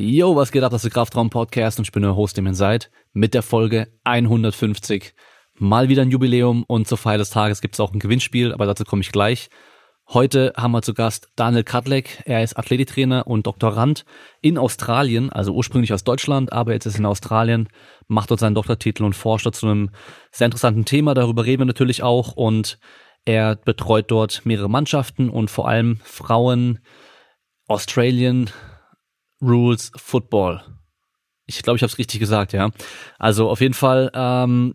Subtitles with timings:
[0.00, 0.70] Yo, was geht ab?
[0.70, 3.42] Das ist der Kraftraum Podcast und ich bin der Host, dem ihr seid, mit der
[3.42, 5.12] Folge 150.
[5.54, 8.64] Mal wieder ein Jubiläum und zur Feier des Tages gibt es auch ein Gewinnspiel, aber
[8.64, 9.50] dazu komme ich gleich.
[10.06, 12.22] Heute haben wir zu Gast Daniel Kadlek.
[12.26, 14.04] Er ist Athletiktrainer und Doktorand
[14.40, 17.68] in Australien, also ursprünglich aus Deutschland, aber jetzt ist er in Australien,
[18.06, 19.90] macht dort seinen Doktortitel und forscht dort zu einem
[20.30, 21.14] sehr interessanten Thema.
[21.14, 22.78] Darüber reden wir natürlich auch und
[23.24, 26.78] er betreut dort mehrere Mannschaften und vor allem Frauen
[27.66, 28.48] Australian
[29.40, 30.62] Rules Football.
[31.46, 32.70] Ich glaube, ich habe es richtig gesagt, ja.
[33.18, 34.74] Also auf jeden Fall ähm,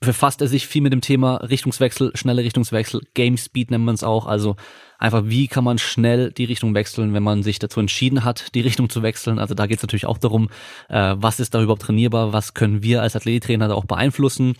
[0.00, 4.04] befasst er sich viel mit dem Thema Richtungswechsel, schnelle Richtungswechsel, Game Speed nennt man es
[4.04, 4.26] auch.
[4.26, 4.56] Also
[4.98, 8.60] einfach, wie kann man schnell die Richtung wechseln, wenn man sich dazu entschieden hat, die
[8.60, 9.38] Richtung zu wechseln.
[9.38, 10.50] Also da geht es natürlich auch darum,
[10.88, 14.54] äh, was ist da überhaupt trainierbar, was können wir als Athletiktrainer da auch beeinflussen,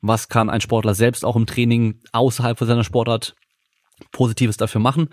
[0.00, 3.34] was kann ein Sportler selbst auch im Training außerhalb von seiner Sportart
[4.10, 5.08] Positives dafür machen.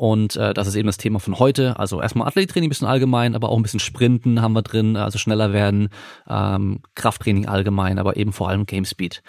[0.00, 1.78] Und äh, das ist eben das Thema von heute.
[1.78, 5.18] Also erstmal Athletiktraining ein bisschen allgemein, aber auch ein bisschen Sprinten haben wir drin, also
[5.18, 5.90] schneller werden,
[6.26, 9.22] ähm, Krafttraining allgemein, aber eben vor allem Game Speed.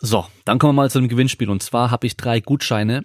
[0.00, 1.48] So, dann kommen wir mal zu dem Gewinnspiel.
[1.48, 3.04] Und zwar habe ich drei Gutscheine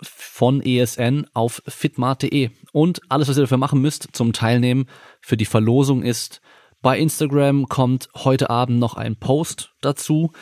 [0.00, 2.48] von ESN auf fitmart.de.
[2.72, 4.86] Und alles, was ihr dafür machen müsst zum Teilnehmen
[5.20, 6.40] für die Verlosung ist,
[6.80, 10.32] bei Instagram kommt heute Abend noch ein Post dazu.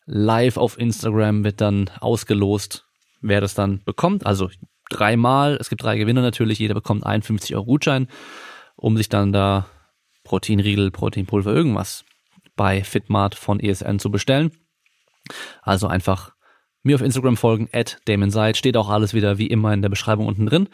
[0.05, 2.85] live auf Instagram wird dann ausgelost,
[3.21, 4.25] wer das dann bekommt.
[4.25, 4.49] Also
[4.89, 8.07] dreimal, es gibt drei Gewinner natürlich, jeder bekommt 51 Euro Gutschein,
[8.75, 9.67] um sich dann da
[10.25, 12.03] Proteinriegel, Proteinpulver, irgendwas
[12.57, 14.51] bei Fitmart von ESN zu bestellen.
[15.61, 16.33] Also einfach
[16.83, 20.27] mir auf Instagram folgen, at DamonSide, steht auch alles wieder wie immer in der Beschreibung
[20.27, 20.69] unten drin.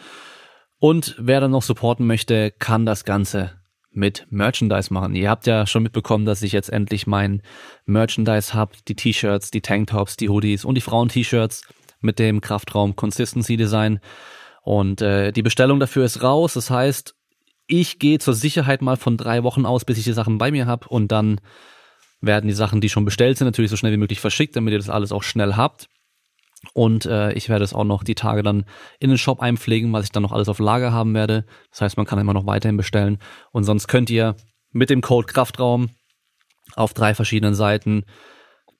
[0.80, 5.16] Und wer dann noch supporten möchte, kann das Ganze mit Merchandise machen.
[5.16, 7.42] Ihr habt ja schon mitbekommen, dass ich jetzt endlich mein
[7.86, 11.64] Merchandise habe, die T-Shirts, die Tanktops, die Hoodies und die Frauen-T-Shirts
[12.00, 14.00] mit dem Kraftraum Consistency Design.
[14.64, 16.54] Und äh, die Bestellung dafür ist raus.
[16.54, 17.16] Das heißt,
[17.72, 20.66] ich gehe zur Sicherheit mal von drei Wochen aus, bis ich die Sachen bei mir
[20.68, 21.40] habe und dann
[22.20, 24.78] werden die Sachen, die schon bestellt sind, natürlich so schnell wie möglich verschickt, damit ihr
[24.78, 25.88] das alles auch schnell habt.
[26.74, 28.66] Und äh, ich werde es auch noch die Tage dann
[29.00, 31.46] in den Shop einpflegen, was ich dann noch alles auf Lager haben werde.
[31.72, 33.18] Das heißt, man kann immer noch weiterhin bestellen.
[33.52, 34.36] Und sonst könnt ihr
[34.72, 35.90] mit dem Code Kraftraum
[36.76, 38.04] auf drei verschiedenen Seiten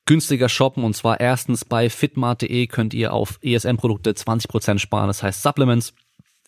[0.06, 0.84] günstiger shoppen.
[0.84, 5.94] Und zwar erstens bei fitmart.de könnt ihr auf ESN-Produkte 20% sparen, das heißt Supplements.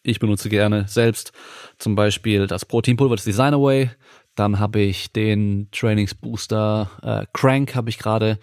[0.03, 1.31] Ich benutze gerne selbst
[1.77, 3.89] zum Beispiel das Proteinpulver, das Designerway.
[4.35, 8.39] Dann habe ich den Trainingsbooster äh, Crank habe ich gerade.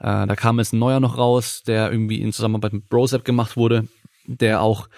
[0.00, 3.56] Äh, da kam jetzt ein neuer noch raus, der irgendwie in Zusammenarbeit mit Brosep gemacht
[3.56, 3.86] wurde,
[4.26, 4.88] der auch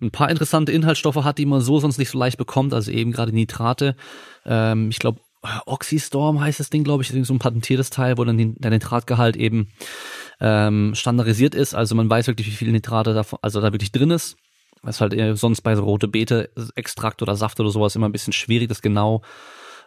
[0.00, 3.10] ein paar interessante Inhaltsstoffe hat, die man so sonst nicht so leicht bekommt, also eben
[3.10, 3.96] gerade Nitrate.
[4.44, 5.20] Ähm, ich glaube,
[5.66, 9.68] Oxystorm heißt das Ding, glaube ich, so ein patentiertes Teil, wo dann der Nitratgehalt eben
[10.40, 11.74] ähm, standardisiert ist.
[11.74, 14.36] Also man weiß wirklich, wie viel Nitrate da, also da wirklich drin ist.
[14.84, 18.08] Das ist halt eher sonst bei so rote Beete Extrakt oder Saft oder sowas immer
[18.08, 19.22] ein bisschen schwierig, das genau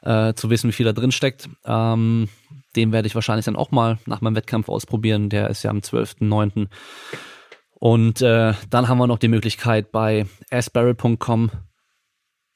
[0.04, 1.50] äh, zu wissen, wie viel da drin steckt.
[1.66, 2.30] Ähm,
[2.76, 5.30] den werde ich wahrscheinlich dann auch mal nach meinem Wettkampf ausprobieren.
[5.30, 6.68] Der ist ja am 12.09.
[7.80, 11.52] Und äh, dann haben wir noch die Möglichkeit bei asbarrel.com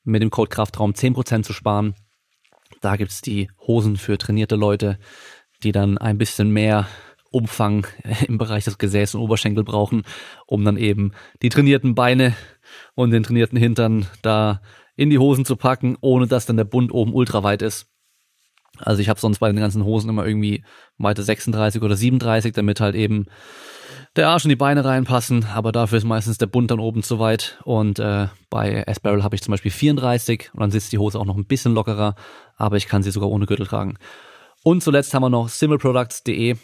[0.04, 1.96] mit dem Code Kraftraum 10% zu sparen.
[2.82, 4.98] Da gibt's die Hosen für trainierte Leute,
[5.64, 6.88] die dann ein bisschen mehr
[7.32, 7.88] Umfang
[8.28, 10.04] im Bereich des Gesäß und Oberschenkel brauchen,
[10.46, 12.36] um dann eben die trainierten Beine
[12.94, 14.62] und den trainierten Hintern da
[14.96, 17.88] in die Hosen zu packen, ohne dass dann der Bund oben ultra weit ist.
[18.78, 20.64] Also ich habe sonst bei den ganzen Hosen immer irgendwie
[20.98, 23.26] Weite 36 oder 37, damit halt eben
[24.16, 27.20] der Arsch und die Beine reinpassen, aber dafür ist meistens der Bund dann oben zu
[27.20, 27.60] weit.
[27.64, 31.26] Und äh, bei S-Barrel habe ich zum Beispiel 34 und dann sitzt die Hose auch
[31.26, 32.16] noch ein bisschen lockerer,
[32.58, 33.98] aber ich kann sie sogar ohne Gürtel tragen.
[34.64, 36.58] Und zuletzt haben wir noch simpleproducts.de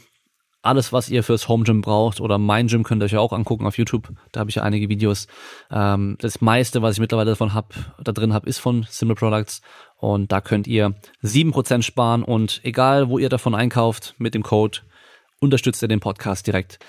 [0.62, 3.31] alles, was ihr fürs Home Gym braucht oder mein Gym könnt ihr euch ja auch
[3.31, 4.09] angucken auf YouTube.
[4.31, 5.28] Da habe ich ja einige Videos.
[5.72, 7.74] Ähm, das meiste, was ich mittlerweile davon hab,
[8.04, 9.62] da drin habe, ist von Simple Products.
[9.95, 12.24] Und da könnt ihr sieben Prozent sparen.
[12.24, 14.80] Und egal, wo ihr davon einkauft, mit dem Code
[15.39, 16.80] unterstützt ihr den Podcast direkt.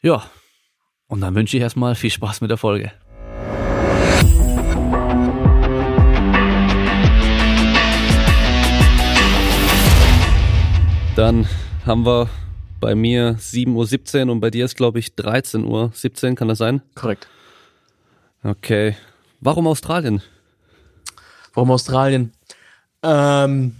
[0.00, 0.24] Ja,
[1.06, 2.92] und dann wünsche ich erstmal viel Spaß mit der Folge.
[11.16, 11.46] Dann
[11.86, 12.28] haben wir
[12.84, 16.36] bei mir 7.17 Uhr und bei dir ist, glaube ich, 13.17 Uhr.
[16.36, 16.82] Kann das sein?
[16.94, 17.28] Korrekt.
[18.42, 18.94] Okay.
[19.40, 20.20] Warum Australien?
[21.54, 22.32] Warum Australien?
[23.02, 23.74] Ähm,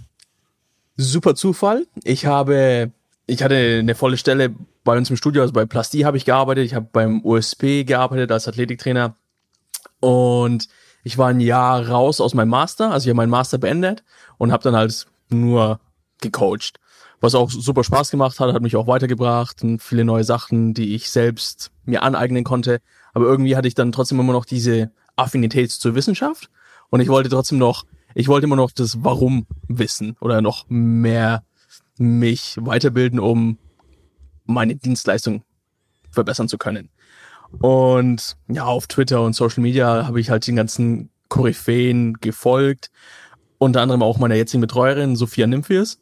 [0.97, 1.85] super Zufall.
[2.03, 2.91] Ich habe
[3.27, 6.65] ich hatte eine volle Stelle bei uns im Studio, also bei Plasti habe ich gearbeitet,
[6.65, 9.15] ich habe beim USP gearbeitet als Athletiktrainer
[9.99, 10.67] und
[11.03, 14.03] ich war ein Jahr raus aus meinem Master, also ich habe meinen Master beendet
[14.39, 15.79] und habe dann halt nur
[16.21, 16.79] gecoacht,
[17.25, 20.95] was auch super Spaß gemacht hat, hat mich auch weitergebracht und viele neue Sachen, die
[20.95, 22.79] ich selbst mir aneignen konnte,
[23.13, 26.49] aber irgendwie hatte ich dann trotzdem immer noch diese Affinität zur Wissenschaft
[26.89, 31.43] und ich wollte trotzdem noch, ich wollte immer noch das Warum wissen oder noch mehr
[31.97, 33.57] mich weiterbilden, um
[34.45, 35.43] meine Dienstleistung
[36.11, 36.89] verbessern zu können.
[37.59, 42.91] Und ja, auf Twitter und Social Media habe ich halt den ganzen Koryphäen gefolgt.
[43.57, 45.99] Unter anderem auch meiner jetzigen Betreuerin, Sophia Nymphius.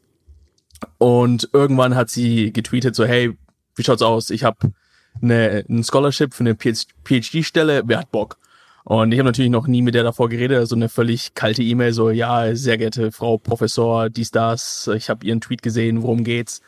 [0.97, 3.37] Und irgendwann hat sie getweetet so, hey,
[3.75, 4.29] wie schaut's aus?
[4.29, 4.73] Ich habe
[5.21, 8.37] eine, ein Scholarship für eine PhD-Stelle, wer hat Bock?
[8.85, 11.93] Und ich habe natürlich noch nie mit der davor geredet, also eine völlig kalte E-Mail,
[11.93, 16.61] so, ja, sehr geehrte Frau Professor, dies, das, ich habe Ihren Tweet gesehen, worum geht's?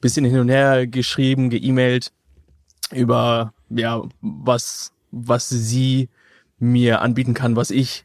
[0.00, 2.12] Bisschen hin und her geschrieben, geemailt
[2.90, 6.10] über, ja, was, was sie
[6.58, 8.04] mir anbieten kann, was ich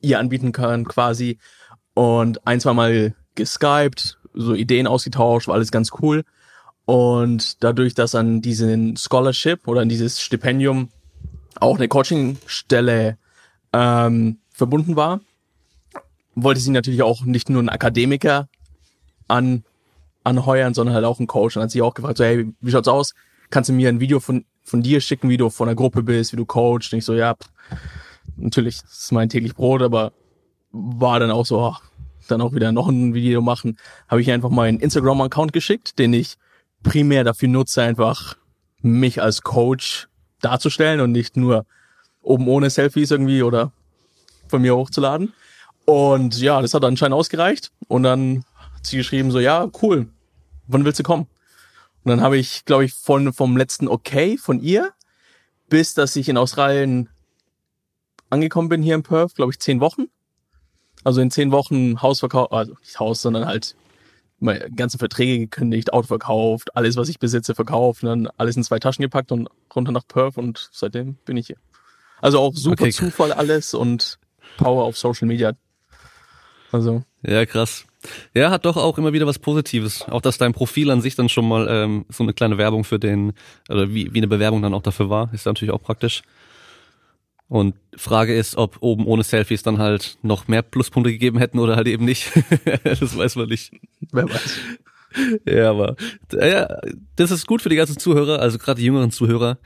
[0.00, 1.38] ihr anbieten kann, quasi.
[1.94, 6.24] Und ein, zwei Mal geskypt, so Ideen ausgetauscht, war alles ganz cool.
[6.84, 10.90] Und dadurch, dass an diesen Scholarship oder an dieses Stipendium
[11.58, 13.16] auch eine Coachingstelle
[13.72, 15.20] ähm, verbunden war,
[16.34, 18.48] wollte sie natürlich auch nicht nur einen Akademiker
[19.28, 19.64] an,
[20.24, 21.56] anheuern, sondern halt auch einen Coach.
[21.56, 23.14] Und hat sie auch gefragt, so, hey, wie schaut's aus?
[23.50, 26.32] Kannst du mir ein Video von, von dir schicken, wie du von der Gruppe bist,
[26.32, 26.92] wie du coachst?
[26.92, 27.48] Und ich so, ja, pff,
[28.36, 30.12] natürlich, das ist mein täglich Brot, aber
[30.72, 31.82] war dann auch so, ach,
[32.26, 33.78] dann auch wieder noch ein Video machen.
[34.08, 36.36] Habe ich einfach meinen Instagram-Account geschickt, den ich
[36.82, 38.36] primär dafür nutze, einfach
[38.80, 40.08] mich als Coach
[40.40, 41.66] darzustellen und nicht nur
[42.22, 43.72] oben ohne Selfies irgendwie oder
[44.48, 45.32] von mir hochzuladen.
[45.84, 47.70] Und ja, das hat anscheinend ausgereicht.
[47.88, 48.44] Und dann
[48.74, 50.08] hat sie geschrieben so, ja, cool,
[50.66, 51.26] wann willst du kommen?
[52.04, 54.92] Und dann habe ich, glaube ich, von vom letzten Okay von ihr
[55.68, 57.08] bis, dass ich in Australien
[58.30, 60.08] angekommen bin hier in Perth, glaube ich, zehn Wochen.
[61.04, 63.76] Also in zehn Wochen Haus verkauft, also nicht Haus, sondern halt
[64.40, 68.64] meine ganzen Verträge gekündigt, Auto verkauft, alles, was ich besitze, verkauft, und dann alles in
[68.64, 71.56] zwei Taschen gepackt und runter nach Perth und seitdem bin ich hier.
[72.20, 72.92] Also auch super okay.
[72.92, 74.18] Zufall alles und
[74.56, 75.52] Power auf Social Media.
[76.72, 77.04] Also.
[77.22, 77.84] Ja, krass.
[78.34, 80.02] Ja, hat doch auch immer wieder was Positives.
[80.08, 82.98] Auch dass dein Profil an sich dann schon mal ähm, so eine kleine Werbung für
[82.98, 83.32] den,
[83.68, 86.22] oder wie, wie eine Bewerbung dann auch dafür war, ist natürlich auch praktisch.
[87.48, 91.76] Und Frage ist, ob oben ohne Selfies dann halt noch mehr Pluspunkte gegeben hätten oder
[91.76, 92.32] halt eben nicht.
[92.84, 93.72] das weiß man nicht.
[94.12, 94.58] Wer weiß.
[95.46, 95.96] Ja, aber
[96.32, 96.80] ja,
[97.16, 99.58] das ist gut für die ganzen Zuhörer, also gerade die jüngeren Zuhörer.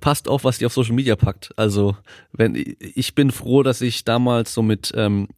[0.00, 1.50] Passt auf, was die auf Social Media packt.
[1.56, 1.96] Also
[2.32, 5.28] wenn ich bin froh, dass ich damals so mit ähm,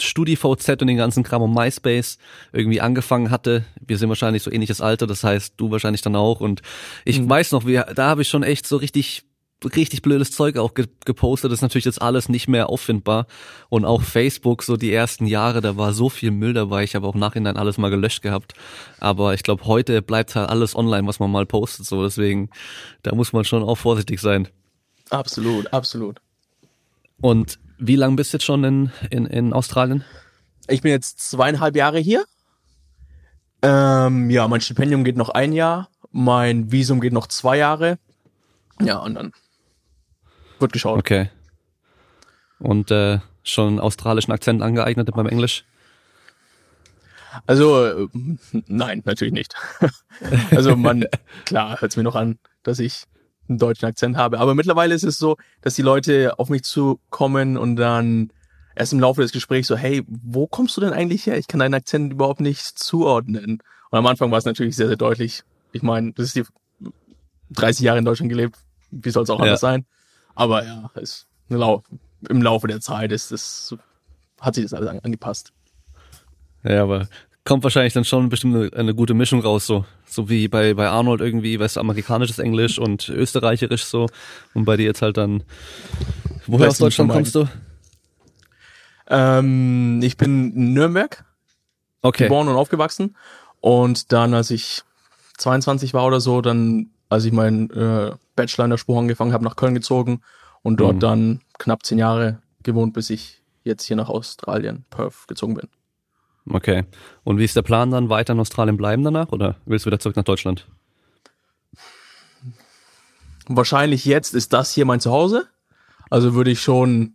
[0.00, 2.18] StudiVZ und den ganzen Kram um MySpace
[2.52, 3.64] irgendwie angefangen hatte.
[3.84, 6.40] Wir sind wahrscheinlich so ähnliches Alter, das heißt du wahrscheinlich dann auch.
[6.40, 6.62] Und
[7.04, 7.28] ich mhm.
[7.28, 9.24] weiß noch, wir, da habe ich schon echt so richtig
[9.64, 11.50] richtig blödes Zeug auch ge gepostet.
[11.50, 13.26] Das ist natürlich jetzt alles nicht mehr auffindbar.
[13.68, 16.84] Und auch Facebook, so die ersten Jahre, da war so viel Müll dabei.
[16.84, 18.54] Ich habe auch nachhinein alles mal gelöscht gehabt.
[18.98, 21.86] Aber ich glaube, heute bleibt halt alles online, was man mal postet.
[21.86, 22.50] So, deswegen,
[23.02, 24.48] da muss man schon auch vorsichtig sein.
[25.10, 26.20] Absolut, absolut.
[27.20, 30.04] Und wie lange bist du jetzt schon in, in, in Australien?
[30.68, 32.24] Ich bin jetzt zweieinhalb Jahre hier.
[33.62, 35.88] Ähm, ja, mein Stipendium geht noch ein Jahr.
[36.12, 37.98] Mein Visum geht noch zwei Jahre.
[38.80, 39.32] Ja, und dann
[40.60, 40.98] wird geschaut.
[40.98, 41.30] Okay.
[42.58, 45.64] Und äh, schon australischen Akzent angeeignet beim Englisch?
[47.46, 48.08] Also, äh,
[48.66, 49.54] nein, natürlich nicht.
[50.50, 51.04] also man,
[51.44, 53.04] klar, hört es mir noch an, dass ich
[53.48, 54.40] einen deutschen Akzent habe.
[54.40, 58.32] Aber mittlerweile ist es so, dass die Leute auf mich zukommen und dann
[58.74, 61.36] erst im Laufe des Gesprächs so, hey, wo kommst du denn eigentlich her?
[61.36, 63.62] Ich kann deinen Akzent überhaupt nicht zuordnen.
[63.90, 65.42] Und am Anfang war es natürlich sehr, sehr deutlich.
[65.72, 66.44] Ich meine, das ist die
[67.50, 68.56] 30 Jahre in Deutschland gelebt.
[68.90, 69.44] Wie soll es auch ja.
[69.44, 69.84] anders sein?
[70.40, 73.76] Aber ja, ist im Laufe der Zeit ist das,
[74.40, 75.52] hat sich das alles angepasst.
[76.64, 77.08] Ja, aber
[77.44, 79.84] kommt wahrscheinlich dann schon bestimmt eine, eine, gute Mischung raus, so.
[80.06, 84.06] So wie bei, bei Arnold irgendwie, weißt du, amerikanisches Englisch und österreicherisch so.
[84.54, 85.42] Und bei dir jetzt halt dann.
[86.46, 87.46] Woher aus Deutschland kommst du?
[89.08, 91.22] Ähm, ich bin in Nürnberg.
[92.00, 92.24] Okay.
[92.24, 93.14] Geboren und aufgewachsen.
[93.60, 94.84] Und dann, als ich
[95.36, 99.44] 22 war oder so, dann als ich meinen äh, Bachelor in der Spur angefangen habe,
[99.44, 100.22] nach Köln gezogen
[100.62, 101.00] und dort mhm.
[101.00, 105.68] dann knapp zehn Jahre gewohnt, bis ich jetzt hier nach Australien, Perth, gezogen bin.
[106.48, 106.84] Okay.
[107.22, 108.08] Und wie ist der Plan dann?
[108.08, 110.66] Weiter in Australien bleiben danach oder willst du wieder zurück nach Deutschland?
[113.46, 115.46] Wahrscheinlich jetzt ist das hier mein Zuhause.
[116.08, 117.14] Also würde ich schon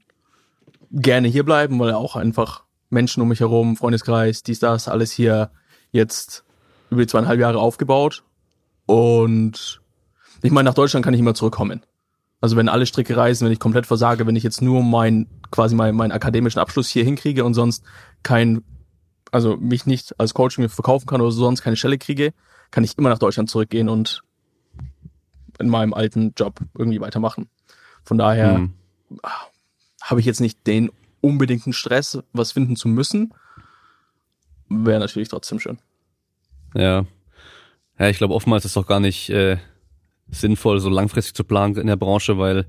[0.91, 5.50] gerne hier bleiben, weil auch einfach Menschen um mich herum, Freundeskreis, dies, das, alles hier
[5.91, 6.46] jetzt
[6.91, 8.24] über die zweieinhalb Jahre aufgebaut.
[8.86, 9.82] Und
[10.46, 11.84] ich meine, nach Deutschland kann ich immer zurückkommen.
[12.42, 15.75] Also wenn alle Stricke reisen, wenn ich komplett versage, wenn ich jetzt nur mein, quasi
[15.75, 17.84] meinen, meinen akademischen Abschluss hier hinkriege und sonst
[18.24, 18.64] kein,
[19.32, 22.34] also mich nicht als Coach mir verkaufen kann oder sonst keine Stelle kriege,
[22.72, 24.22] kann ich immer nach Deutschland zurückgehen und
[25.60, 27.50] in meinem alten Job irgendwie weitermachen.
[28.04, 28.74] Von daher mhm.
[30.02, 33.34] habe ich jetzt nicht den unbedingten Stress, was finden zu müssen.
[34.70, 35.80] Wäre natürlich trotzdem schön.
[36.75, 37.06] Ja.
[37.98, 39.58] Ja, ich glaube, oftmals ist doch gar nicht äh,
[40.29, 42.65] sinnvoll, so langfristig zu planen in der Branche, weil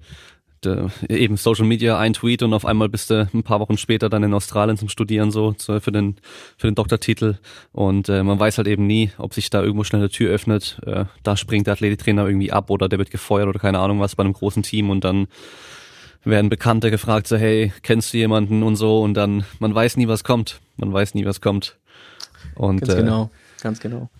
[0.64, 4.08] de, eben Social Media ein Tweet und auf einmal bist du ein paar Wochen später
[4.08, 6.16] dann in Australien zum Studieren so zu, für den
[6.56, 7.38] für den Doktortitel.
[7.72, 10.80] Und äh, man weiß halt eben nie, ob sich da irgendwo schnell eine Tür öffnet.
[10.84, 14.16] Äh, da springt der Athletiktrainer irgendwie ab oder der wird gefeuert oder keine Ahnung was
[14.16, 15.28] bei einem großen Team und dann
[16.24, 19.00] werden Bekannte gefragt so hey kennst du jemanden und so?
[19.02, 21.76] Und dann man weiß nie was kommt, man weiß nie was kommt.
[22.54, 23.30] Und ganz äh, genau,
[23.62, 24.10] ganz genau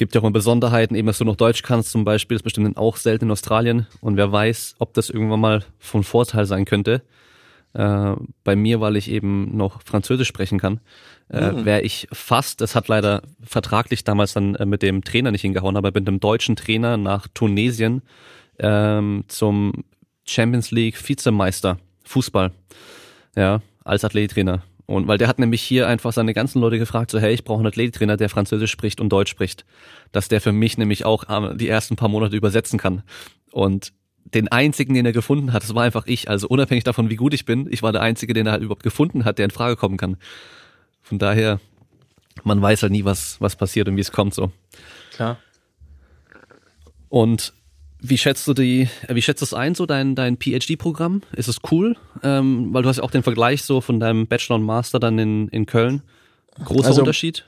[0.00, 2.78] gibt ja auch immer Besonderheiten, eben dass du noch Deutsch kannst zum Beispiel, ist bestimmt
[2.78, 7.02] auch selten in Australien und wer weiß, ob das irgendwann mal von Vorteil sein könnte.
[7.74, 10.80] Äh, bei mir, weil ich eben noch Französisch sprechen kann,
[11.28, 11.66] äh, mhm.
[11.66, 15.76] wäre ich fast, das hat leider vertraglich damals dann äh, mit dem Trainer nicht hingehauen,
[15.76, 18.00] aber mit einem deutschen Trainer nach Tunesien
[18.58, 19.84] ähm, zum
[20.26, 22.52] Champions League Vizemeister Fußball,
[23.36, 24.62] ja, als Athletiktrainer.
[24.90, 27.60] Und weil der hat nämlich hier einfach seine ganzen Leute gefragt, so hey, ich brauche
[27.60, 29.64] einen Athletiktrainer, der Französisch spricht und Deutsch spricht.
[30.10, 33.04] Dass der für mich nämlich auch ähm, die ersten paar Monate übersetzen kann.
[33.52, 33.92] Und
[34.24, 36.28] den einzigen, den er gefunden hat, das war einfach ich.
[36.28, 38.82] Also unabhängig davon, wie gut ich bin, ich war der Einzige, den er halt überhaupt
[38.82, 40.16] gefunden hat, der in Frage kommen kann.
[41.02, 41.60] Von daher,
[42.42, 44.50] man weiß halt nie, was, was passiert und wie es kommt so.
[45.12, 45.38] Klar.
[47.08, 47.52] Und
[48.02, 51.22] wie schätzt du die, äh, wie schätzt du es ein, so dein, dein PhD-Programm?
[51.32, 51.96] Ist es cool?
[52.22, 55.18] Ähm, weil du hast ja auch den Vergleich so von deinem Bachelor und Master dann
[55.18, 56.02] in, in Köln.
[56.64, 57.44] Großer also, Unterschied?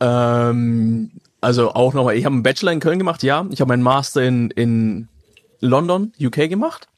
[0.00, 3.46] Ähm, also auch nochmal, ich habe einen Bachelor in Köln gemacht, ja.
[3.50, 5.08] Ich habe meinen Master in, in
[5.60, 6.88] London, UK gemacht.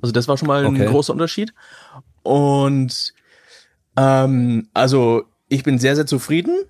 [0.00, 0.82] Also das war schon mal okay.
[0.82, 1.54] ein großer Unterschied.
[2.22, 3.14] Und
[3.96, 6.64] ähm, also ich bin sehr, sehr zufrieden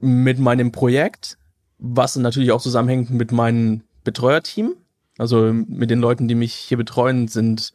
[0.00, 1.38] mit meinem Projekt
[1.80, 4.74] was natürlich auch zusammenhängt mit meinem Betreuerteam.
[5.18, 7.72] Also mit den Leuten, die mich hier betreuen, sind,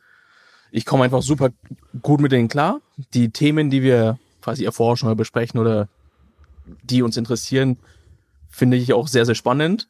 [0.71, 1.49] ich komme einfach super
[2.01, 2.81] gut mit denen klar.
[3.13, 5.89] Die Themen, die wir quasi erforschen oder besprechen oder
[6.83, 7.77] die uns interessieren,
[8.49, 9.87] finde ich auch sehr, sehr spannend.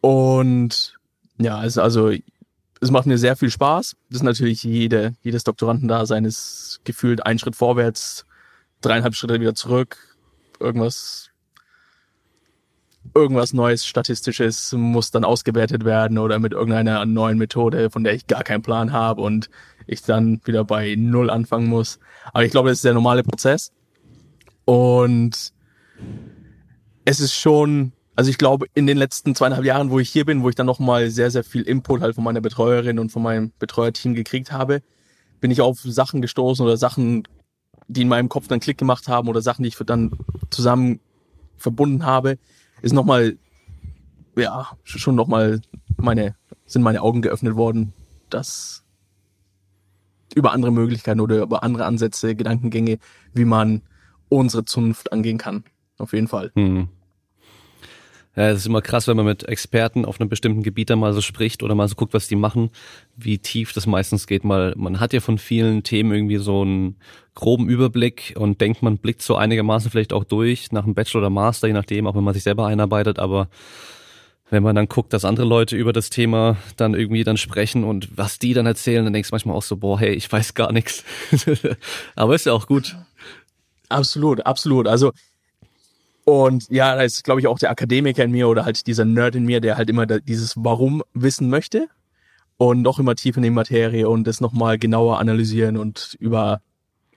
[0.00, 0.98] Und
[1.38, 2.12] ja, es, also
[2.80, 3.96] es macht mir sehr viel Spaß.
[4.08, 8.26] Das ist natürlich jede, jedes Doktorandendasein ist gefühlt ein Schritt vorwärts,
[8.80, 9.98] dreieinhalb Schritte wieder zurück,
[10.58, 11.29] irgendwas
[13.14, 18.26] irgendwas Neues, Statistisches muss dann ausgewertet werden oder mit irgendeiner neuen Methode, von der ich
[18.26, 19.50] gar keinen Plan habe und
[19.86, 21.98] ich dann wieder bei Null anfangen muss.
[22.32, 23.72] Aber ich glaube, das ist der normale Prozess.
[24.64, 25.52] Und
[27.04, 30.42] es ist schon, also ich glaube, in den letzten zweieinhalb Jahren, wo ich hier bin,
[30.42, 33.52] wo ich dann nochmal sehr, sehr viel Input halt von meiner Betreuerin und von meinem
[33.58, 34.82] Betreuerteam gekriegt habe,
[35.40, 37.26] bin ich auf Sachen gestoßen oder Sachen,
[37.88, 40.12] die in meinem Kopf dann Klick gemacht haben oder Sachen, die ich dann
[40.50, 41.00] zusammen
[41.56, 42.38] verbunden habe,
[42.82, 43.38] ist nochmal,
[44.36, 45.60] ja, schon nochmal
[45.96, 47.92] meine, sind meine Augen geöffnet worden,
[48.28, 48.84] dass
[50.34, 52.98] über andere Möglichkeiten oder über andere Ansätze, Gedankengänge,
[53.34, 53.82] wie man
[54.28, 55.64] unsere Zunft angehen kann.
[55.98, 56.52] Auf jeden Fall.
[56.54, 56.88] Hm.
[58.36, 61.12] Ja, es ist immer krass, wenn man mit Experten auf einem bestimmten Gebiet dann mal
[61.12, 62.70] so spricht oder mal so guckt, was die machen,
[63.16, 64.44] wie tief das meistens geht.
[64.44, 66.96] Mal, man hat ja von vielen Themen irgendwie so einen
[67.34, 71.30] groben Überblick und denkt, man blickt so einigermaßen vielleicht auch durch nach einem Bachelor oder
[71.30, 73.48] Master, je nachdem, auch wenn man sich selber einarbeitet, aber
[74.50, 78.16] wenn man dann guckt, dass andere Leute über das Thema dann irgendwie dann sprechen und
[78.16, 80.72] was die dann erzählen, dann denkst du manchmal auch so, boah, hey, ich weiß gar
[80.72, 81.04] nichts.
[82.16, 82.96] aber ist ja auch gut.
[83.88, 84.86] Absolut, absolut.
[84.86, 85.12] Also
[86.24, 89.34] und ja, da ist, glaube ich, auch der Akademiker in mir oder halt dieser Nerd
[89.34, 91.88] in mir, der halt immer dieses Warum wissen möchte
[92.56, 96.60] und noch immer tiefer in die Materie und das nochmal genauer analysieren und über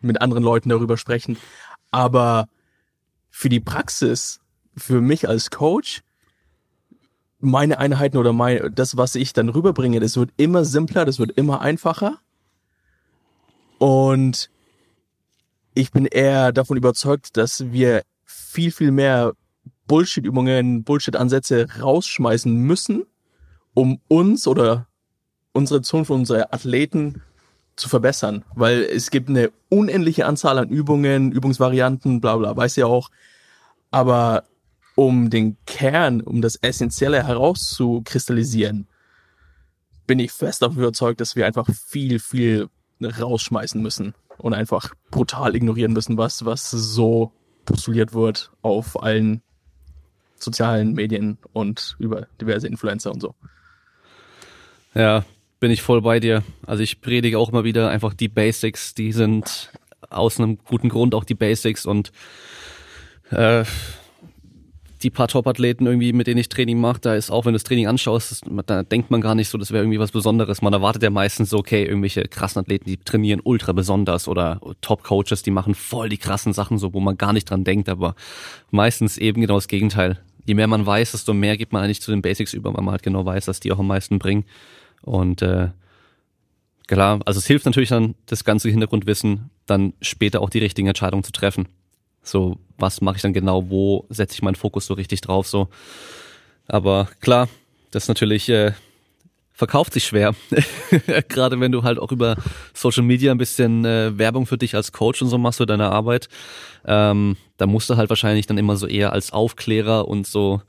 [0.02, 1.38] mit anderen Leuten darüber sprechen.
[1.92, 2.48] Aber
[3.30, 4.40] für die Praxis,
[4.76, 6.02] für mich als Coach,
[7.40, 11.32] meine Einheiten oder mein, das, was ich dann rüberbringe, das wird immer simpler, das wird
[11.32, 12.20] immer einfacher.
[13.80, 14.50] Und
[15.74, 18.04] ich bin eher davon überzeugt, dass wir
[18.54, 19.34] viel, viel mehr
[19.88, 23.06] Bullshit-Übungen, Bullshit-Ansätze rausschmeißen müssen,
[23.74, 24.88] um uns oder
[25.54, 27.22] unsere Zunft, unsere Athleten
[27.76, 28.46] zu verbessern.
[28.56, 33.10] Weil es gibt eine unendliche Anzahl an Übungen, Übungsvarianten, bla bla, weiß ja auch.
[33.90, 34.44] Aber
[34.96, 38.88] um den Kern, um das Essentielle herauszukristallisieren,
[40.06, 42.70] bin ich fest davon überzeugt, dass wir einfach viel, viel
[43.02, 47.32] rausschmeißen müssen und einfach brutal ignorieren müssen, was, was so
[47.66, 49.42] postuliert wird auf allen
[50.36, 53.34] sozialen Medien und über diverse Influencer und so.
[54.94, 55.26] Ja,
[55.60, 56.44] bin ich voll bei dir.
[56.68, 59.72] Also ich predige auch immer wieder einfach die Basics, die sind
[60.10, 62.12] aus einem guten Grund auch die Basics und
[63.32, 63.64] äh,
[65.04, 67.64] die paar Top-Athleten irgendwie, mit denen ich Training mache, da ist auch, wenn du das
[67.64, 70.62] Training anschaust, da denkt man gar nicht so, das wäre irgendwie was Besonderes.
[70.62, 75.44] Man erwartet ja meistens so, okay, irgendwelche krassen Athleten, die trainieren ultra besonders oder Top-Coaches,
[75.44, 78.16] die machen voll die krassen Sachen so, wo man gar nicht dran denkt, aber
[78.72, 80.20] meistens eben genau das Gegenteil.
[80.46, 82.92] Je mehr man weiß, desto mehr gibt man eigentlich zu den Basics über, weil man
[82.92, 84.46] halt genau weiß, dass die auch am meisten bringen.
[85.02, 85.70] Und äh,
[86.88, 91.24] klar, also es hilft natürlich dann, das ganze Hintergrundwissen, dann später auch die richtigen Entscheidungen
[91.24, 91.68] zu treffen.
[92.24, 95.68] So, was mache ich dann genau, wo setze ich meinen Fokus so richtig drauf, so.
[96.68, 97.50] Aber klar,
[97.92, 98.72] das natürlich äh,
[99.54, 100.34] verkauft sich schwer.
[101.30, 102.36] Gerade wenn du halt auch über
[102.74, 105.92] Social Media ein bisschen äh, Werbung für dich als Coach und so machst für deine
[105.92, 106.28] Arbeit,
[106.86, 110.62] ähm, da musst du halt wahrscheinlich dann immer so eher als Aufklärer und so,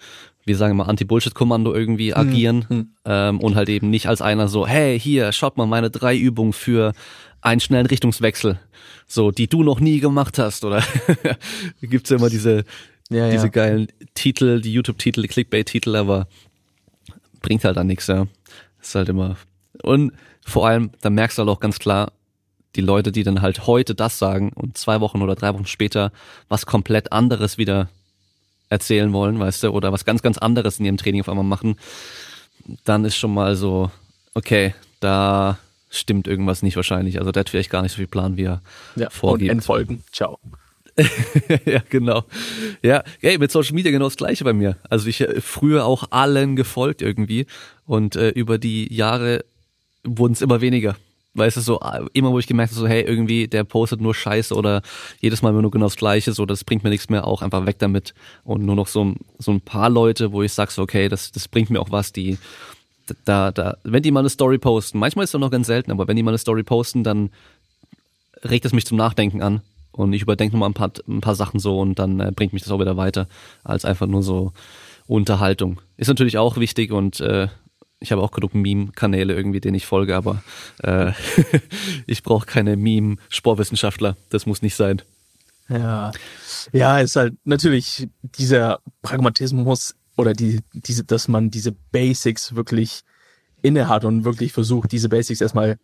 [0.44, 2.88] wie sagen wir mal, Anti-Bullshit-Kommando irgendwie hm, agieren mhm.
[3.06, 6.52] ähm, und halt eben nicht als einer so, hey, hier, schaut mal meine drei Übungen
[6.52, 6.92] für
[7.44, 8.58] einen schnellen Richtungswechsel
[9.06, 10.82] so, die du noch nie gemacht hast, oder?
[11.80, 12.64] Gibt's ja immer diese,
[13.10, 13.50] ja, diese ja.
[13.50, 16.26] geilen Titel, die YouTube-Titel, die Clickbait-Titel, aber
[17.40, 18.26] bringt halt dann nichts, ja.
[18.80, 19.36] Ist halt immer.
[19.82, 20.12] Und
[20.44, 22.12] vor allem, da merkst du halt auch ganz klar,
[22.76, 26.12] die Leute, die dann halt heute das sagen und zwei Wochen oder drei Wochen später
[26.48, 27.88] was komplett anderes wieder
[28.68, 31.76] erzählen wollen, weißt du, oder was ganz, ganz anderes in ihrem Training auf einmal machen,
[32.84, 33.90] dann ist schon mal so,
[34.34, 35.58] okay, da
[35.98, 37.18] stimmt irgendwas nicht wahrscheinlich.
[37.18, 38.62] Also der hat vielleicht gar nicht so viel Plan, wie er
[38.96, 39.50] ja, vorgibt.
[39.50, 40.02] Und Entfolgen.
[40.12, 40.38] Ciao.
[41.64, 42.24] ja, genau.
[42.82, 44.76] Ja, hey, mit Social Media genau das gleiche bei mir.
[44.88, 47.46] Also ich äh, früher auch allen gefolgt irgendwie
[47.86, 49.44] und äh, über die Jahre
[50.04, 50.96] wurden es immer weniger.
[51.36, 54.14] Weißt du, so äh, immer wo ich gemerkt habe, so hey, irgendwie der postet nur
[54.14, 54.82] Scheiße oder
[55.20, 57.66] jedes Mal immer nur genau das Gleiche, so das bringt mir nichts mehr, auch einfach
[57.66, 61.08] weg damit und nur noch so, so ein paar Leute, wo ich sag so okay,
[61.08, 62.38] das das bringt mir auch was, die
[63.24, 66.08] da, da, wenn die mal eine Story posten, manchmal ist das noch ganz selten, aber
[66.08, 67.30] wenn die mal eine Story posten, dann
[68.42, 69.62] regt es mich zum Nachdenken an.
[69.92, 72.62] Und ich überdenke nochmal ein paar, ein paar Sachen so und dann äh, bringt mich
[72.62, 73.28] das auch wieder weiter,
[73.62, 74.52] als einfach nur so
[75.06, 75.80] Unterhaltung.
[75.96, 77.48] Ist natürlich auch wichtig und äh,
[78.00, 80.42] ich habe auch genug Meme-Kanäle irgendwie, denen ich folge, aber
[80.82, 81.12] äh,
[82.06, 84.16] ich brauche keine Meme-Sportwissenschaftler.
[84.30, 85.00] Das muss nicht sein.
[85.68, 86.12] Ja.
[86.72, 93.02] Ja, ist halt natürlich dieser Pragmatismus oder die, diese, dass man diese Basics wirklich
[93.62, 95.78] inne hat und wirklich versucht, diese Basics erstmal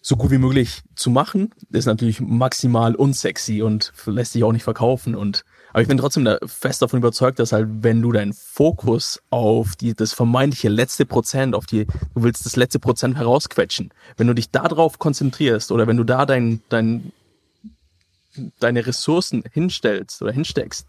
[0.00, 4.62] so gut wie möglich zu machen, ist natürlich maximal unsexy und lässt sich auch nicht
[4.62, 5.14] verkaufen.
[5.14, 9.20] Und aber ich bin trotzdem da fest davon überzeugt, dass halt, wenn du deinen Fokus
[9.28, 14.26] auf die, das vermeintliche letzte Prozent, auf die, du willst das letzte Prozent herausquetschen, wenn
[14.26, 17.12] du dich darauf konzentrierst oder wenn du da dein, dein,
[18.60, 20.87] deine Ressourcen hinstellst oder hinsteckst,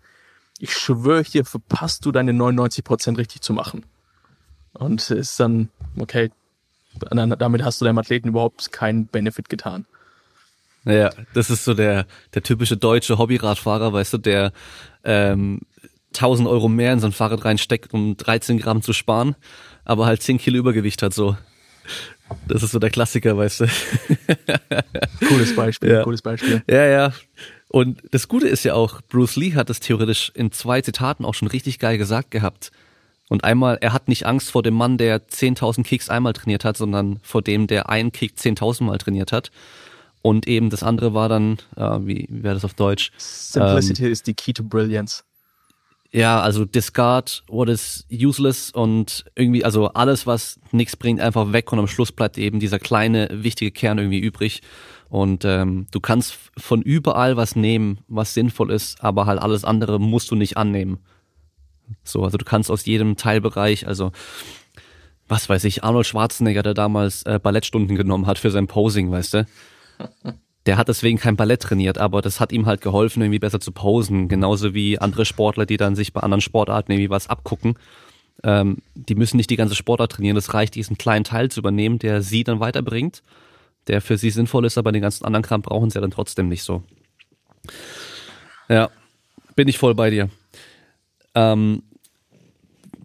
[0.59, 3.85] ich schwöre dir, verpasst du deine 99 Prozent richtig zu machen.
[4.73, 6.31] Und ist dann, okay,
[6.99, 9.85] damit hast du deinem Athleten überhaupt keinen Benefit getan.
[10.83, 14.53] Naja, das ist so der, der typische deutsche Hobbyradfahrer, weißt du, der
[15.03, 15.61] ähm,
[16.15, 19.35] 1000 Euro mehr in sein Fahrrad reinsteckt, um 13 Gramm zu sparen,
[19.85, 21.37] aber halt 10 Kilo Übergewicht hat so.
[22.47, 23.65] Das ist so der Klassiker, weißt du.
[25.27, 26.03] Cooles Beispiel, ja.
[26.03, 26.63] cooles Beispiel.
[26.69, 27.13] Ja, ja.
[27.69, 31.35] Und das Gute ist ja auch, Bruce Lee hat das theoretisch in zwei Zitaten auch
[31.35, 32.71] schon richtig geil gesagt gehabt.
[33.29, 36.77] Und einmal, er hat nicht Angst vor dem Mann, der 10.000 Kicks einmal trainiert hat,
[36.77, 39.51] sondern vor dem, der einen Kick 10.000 Mal trainiert hat.
[40.23, 43.11] Und eben das andere war dann, äh, wie, wie wäre das auf Deutsch?
[43.17, 45.23] Simplicity ähm, is the key to brilliance.
[46.11, 51.71] Ja, also discard what is useless und irgendwie, also alles, was nichts bringt, einfach weg
[51.71, 54.61] und am Schluss bleibt eben dieser kleine, wichtige Kern irgendwie übrig.
[55.09, 59.99] Und ähm, du kannst von überall was nehmen, was sinnvoll ist, aber halt alles andere
[59.99, 60.99] musst du nicht annehmen.
[62.03, 64.11] So, also du kannst aus jedem Teilbereich, also
[65.27, 69.33] was weiß ich, Arnold Schwarzenegger, der damals äh, Ballettstunden genommen hat für sein Posing, weißt
[69.33, 69.47] du?
[70.65, 73.71] Der hat deswegen kein Ballett trainiert, aber das hat ihm halt geholfen, irgendwie besser zu
[73.71, 74.27] posen.
[74.27, 77.75] Genauso wie andere Sportler, die dann sich bei anderen Sportarten irgendwie was abgucken.
[78.43, 80.35] Ähm, die müssen nicht die ganze Sportart trainieren.
[80.35, 83.23] Das reicht, diesen kleinen Teil zu übernehmen, der sie dann weiterbringt
[83.89, 86.47] der für sie sinnvoll ist, aber den ganzen anderen Kram brauchen sie ja dann trotzdem
[86.47, 86.83] nicht so.
[88.69, 88.89] Ja,
[89.55, 90.29] bin ich voll bei dir.
[91.35, 91.83] Ähm,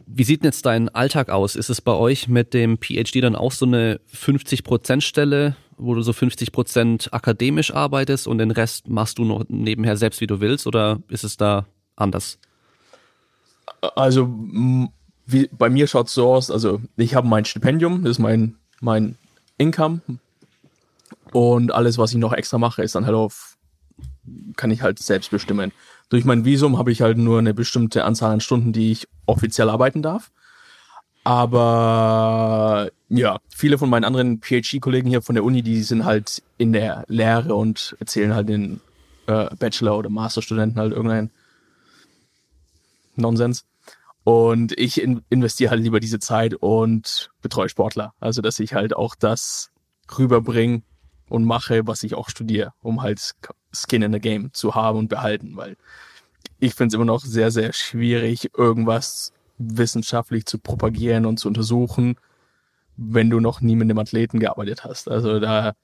[0.07, 1.57] wie sieht denn jetzt dein Alltag aus?
[1.57, 6.03] Ist es bei euch mit dem PhD dann auch so eine 50% Stelle, wo du
[6.03, 10.67] so 50% akademisch arbeitest und den Rest machst du noch nebenher selbst, wie du willst,
[10.67, 11.67] oder ist es da
[11.97, 12.39] anders?
[13.97, 14.33] Also
[15.27, 18.57] wie, bei mir schaut es so aus, also ich habe mein Stipendium, das ist mein,
[18.81, 19.17] mein
[19.59, 20.01] Income,
[21.33, 23.57] und alles, was ich noch extra mache, ist dann halt auf
[24.57, 25.73] kann ich halt selbst bestimmen.
[26.09, 29.69] Durch mein Visum habe ich halt nur eine bestimmte Anzahl an Stunden, die ich offiziell
[29.69, 30.31] arbeiten darf.
[31.25, 36.73] Aber ja, viele von meinen anderen PhD-Kollegen hier von der Uni, die sind halt in
[36.73, 38.81] der Lehre und erzählen halt den
[39.27, 41.31] äh, Bachelor- oder Masterstudenten halt irgendeinen
[43.17, 43.65] Nonsens.
[44.23, 48.15] Und ich in investiere halt lieber diese Zeit und betreue Sportler.
[48.21, 49.71] Also, dass ich halt auch das
[50.19, 50.83] rüberbringe
[51.29, 53.35] und mache, was ich auch studiere, um halt
[53.73, 55.77] Skin in the Game zu haben und behalten, weil
[56.61, 62.17] ich finde es immer noch sehr, sehr schwierig, irgendwas wissenschaftlich zu propagieren und zu untersuchen,
[62.97, 65.09] wenn du noch nie mit einem Athleten gearbeitet hast.
[65.09, 65.75] Also da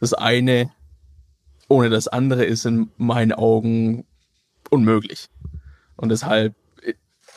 [0.00, 0.70] das eine
[1.68, 4.06] ohne das andere ist in meinen Augen
[4.70, 5.28] unmöglich.
[5.96, 6.54] Und deshalb,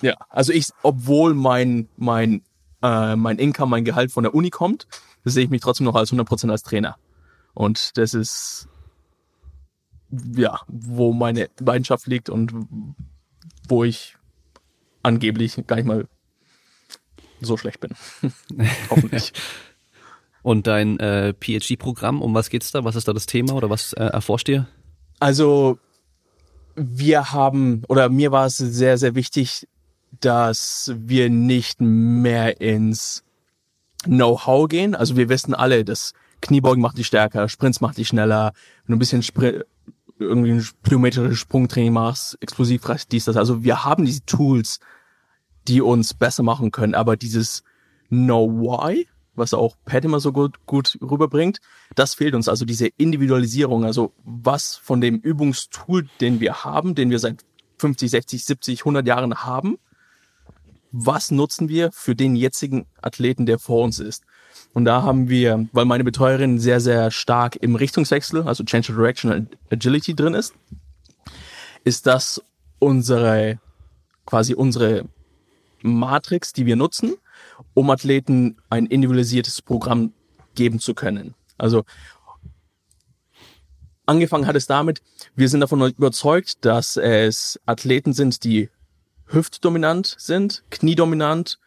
[0.01, 2.41] ja, also ich, obwohl mein, mein,
[2.81, 4.87] äh, mein Income, mein Gehalt von der Uni kommt,
[5.25, 6.97] sehe ich mich trotzdem noch als 100% als Trainer.
[7.53, 8.67] Und das ist,
[10.09, 12.53] ja, wo meine Leidenschaft liegt und
[13.67, 14.17] wo ich
[15.03, 16.07] angeblich gar nicht mal
[17.41, 17.91] so schlecht bin.
[18.89, 19.33] Hoffentlich.
[20.43, 22.83] Und dein äh, PhD-Programm, um was geht's da?
[22.83, 24.67] Was ist da das Thema oder was äh, erforscht ihr?
[25.19, 25.77] Also
[26.75, 29.67] wir haben, oder mir war es sehr, sehr wichtig,
[30.19, 33.23] dass wir nicht mehr ins
[34.03, 34.95] Know-how gehen.
[34.95, 38.53] Also wir wissen alle, dass Kniebeugen macht dich stärker, Sprints macht dich schneller,
[38.85, 39.63] wenn du ein bisschen Spr
[40.19, 43.37] irgendwie ein plyometrisches Sprungtraining machst, explosiv dies, das.
[43.37, 44.79] Also wir haben diese Tools,
[45.67, 47.63] die uns besser machen können, aber dieses
[48.09, 51.59] Know Why, was auch Pat immer so gut, gut rüberbringt,
[51.95, 52.47] das fehlt uns.
[52.49, 57.43] Also diese Individualisierung, also was von dem Übungstool, den wir haben, den wir seit
[57.77, 59.77] 50, 60, 70, 100 Jahren haben,
[60.91, 64.23] was nutzen wir für den jetzigen Athleten, der vor uns ist?
[64.73, 68.97] Und da haben wir, weil meine Betreuerin sehr, sehr stark im Richtungswechsel, also Change of
[68.97, 70.53] Direction Agility drin ist,
[71.83, 72.41] ist das
[72.79, 73.59] unsere,
[74.25, 75.05] quasi unsere
[75.81, 77.15] Matrix, die wir nutzen,
[77.73, 80.13] um Athleten ein individualisiertes Programm
[80.55, 81.33] geben zu können.
[81.57, 81.83] Also
[84.05, 85.01] angefangen hat es damit,
[85.35, 88.69] wir sind davon überzeugt, dass es Athleten sind, die
[89.27, 91.59] hüftdominant sind, kniedominant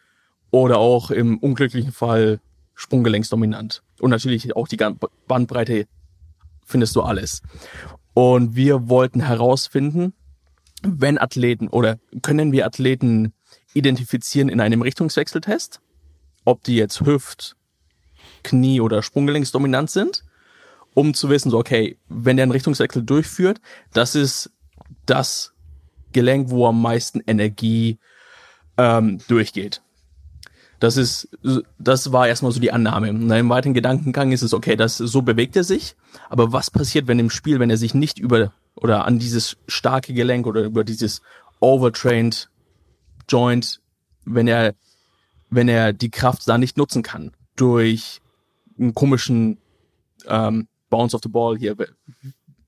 [0.51, 2.39] oder auch im unglücklichen Fall
[2.75, 3.81] sprunggelenksdominant.
[3.99, 4.77] Und natürlich auch die
[5.27, 5.87] Bandbreite
[6.65, 7.41] findest du alles.
[8.13, 10.13] Und wir wollten herausfinden,
[10.81, 13.33] wenn Athleten oder können wir Athleten
[13.73, 15.81] identifizieren in einem Richtungswechseltest,
[16.43, 17.55] ob die jetzt Hüft,
[18.43, 20.23] Knie oder Sprunggelenksdominant sind,
[20.93, 23.59] um zu wissen, so okay, wenn der einen Richtungswechsel durchführt,
[23.93, 24.51] das ist
[25.05, 25.53] das
[26.13, 27.99] Gelenk, wo am meisten Energie
[28.77, 29.81] ähm, durchgeht.
[30.85, 31.27] Das ist,
[31.79, 33.09] das war erstmal so die Annahme.
[33.09, 35.95] Und im weiteren Gedankengang ist es, okay, das, so bewegt er sich.
[36.29, 40.13] Aber was passiert, wenn im Spiel, wenn er sich nicht über, oder an dieses starke
[40.13, 41.23] Gelenk oder über dieses
[41.59, 42.51] overtrained
[43.27, 43.81] Joint,
[44.25, 44.75] wenn er,
[45.49, 47.31] wenn er die Kraft da nicht nutzen kann?
[47.55, 48.21] Durch
[48.77, 49.57] einen komischen,
[50.27, 51.75] ähm, Bounce of the Ball hier.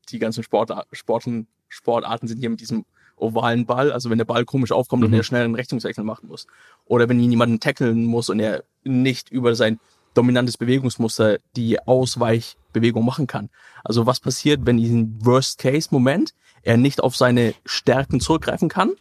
[0.09, 2.83] Die ganzen Sportarten, Sportarten sind hier mit diesem
[3.17, 5.07] ovalen Ball, also wenn der Ball komisch aufkommt mhm.
[5.07, 6.47] und er schnell einen Richtungswechsel machen muss.
[6.85, 9.79] Oder wenn ihn jemanden tackeln muss und er nicht über sein
[10.13, 13.49] dominantes Bewegungsmuster die Ausweichbewegung machen kann.
[13.83, 18.93] Also was passiert, wenn diesen Worst-Case-Moment er nicht auf seine Stärken zurückgreifen kann?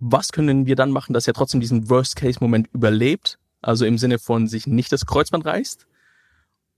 [0.00, 3.38] Was können wir dann machen, dass er trotzdem diesen Worst-Case-Moment überlebt?
[3.62, 5.86] Also im Sinne von sich nicht das Kreuzband reißt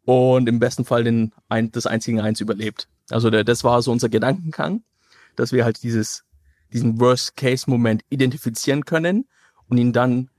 [0.05, 2.89] und im besten Fall den, ein, das einzigen Eins überlebt.
[3.11, 4.83] Also der, das war so unser Gedankengang
[5.37, 6.25] dass wir halt dieses,
[6.73, 9.27] diesen Worst-Case-Moment identifizieren können
[9.69, 10.31] und ihn dann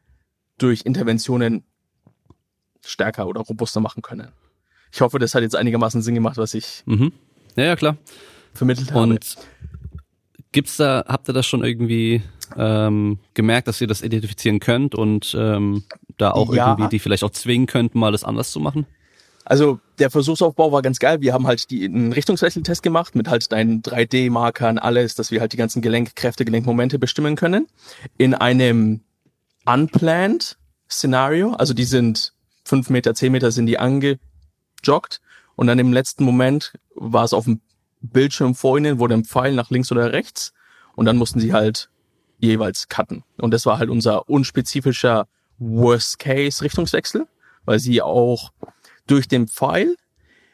[0.58, 1.64] durch Interventionen
[2.84, 4.32] stärker oder robuster machen können.
[4.92, 7.12] Ich hoffe, das hat jetzt einigermaßen Sinn gemacht, was ich mhm.
[7.56, 7.98] ja, ja, klar.
[8.54, 9.02] vermittelt habe.
[9.02, 9.36] Und
[10.52, 12.22] gibt's da, habt ihr das schon irgendwie
[12.56, 15.84] ähm, gemerkt, dass ihr das identifizieren könnt und ähm,
[16.18, 16.72] da auch ja.
[16.72, 18.86] irgendwie die vielleicht auch zwingen könnt, mal das anders zu machen?
[19.46, 21.22] Also der Versuchsaufbau war ganz geil.
[21.22, 25.54] Wir haben halt die, einen Richtungswechseltest gemacht mit halt deinen 3D-Markern, alles, dass wir halt
[25.54, 27.68] die ganzen Gelenkkräfte, Gelenkmomente bestimmen können.
[28.18, 29.02] In einem
[29.66, 30.58] unplanned
[30.90, 35.22] Szenario, also die sind fünf Meter, zehn Meter sind die angejoggt
[35.56, 37.62] und dann im letzten Moment war es auf dem
[38.02, 40.54] Bildschirm vor ihnen, wurde ein Pfeil nach links oder rechts
[40.96, 41.90] und dann mussten sie halt
[42.40, 43.24] jeweils cutten.
[43.38, 45.28] Und das war halt unser unspezifischer
[45.60, 47.28] Worst-Case-Richtungswechsel,
[47.66, 48.52] weil sie auch
[49.08, 49.96] durch den Pfeil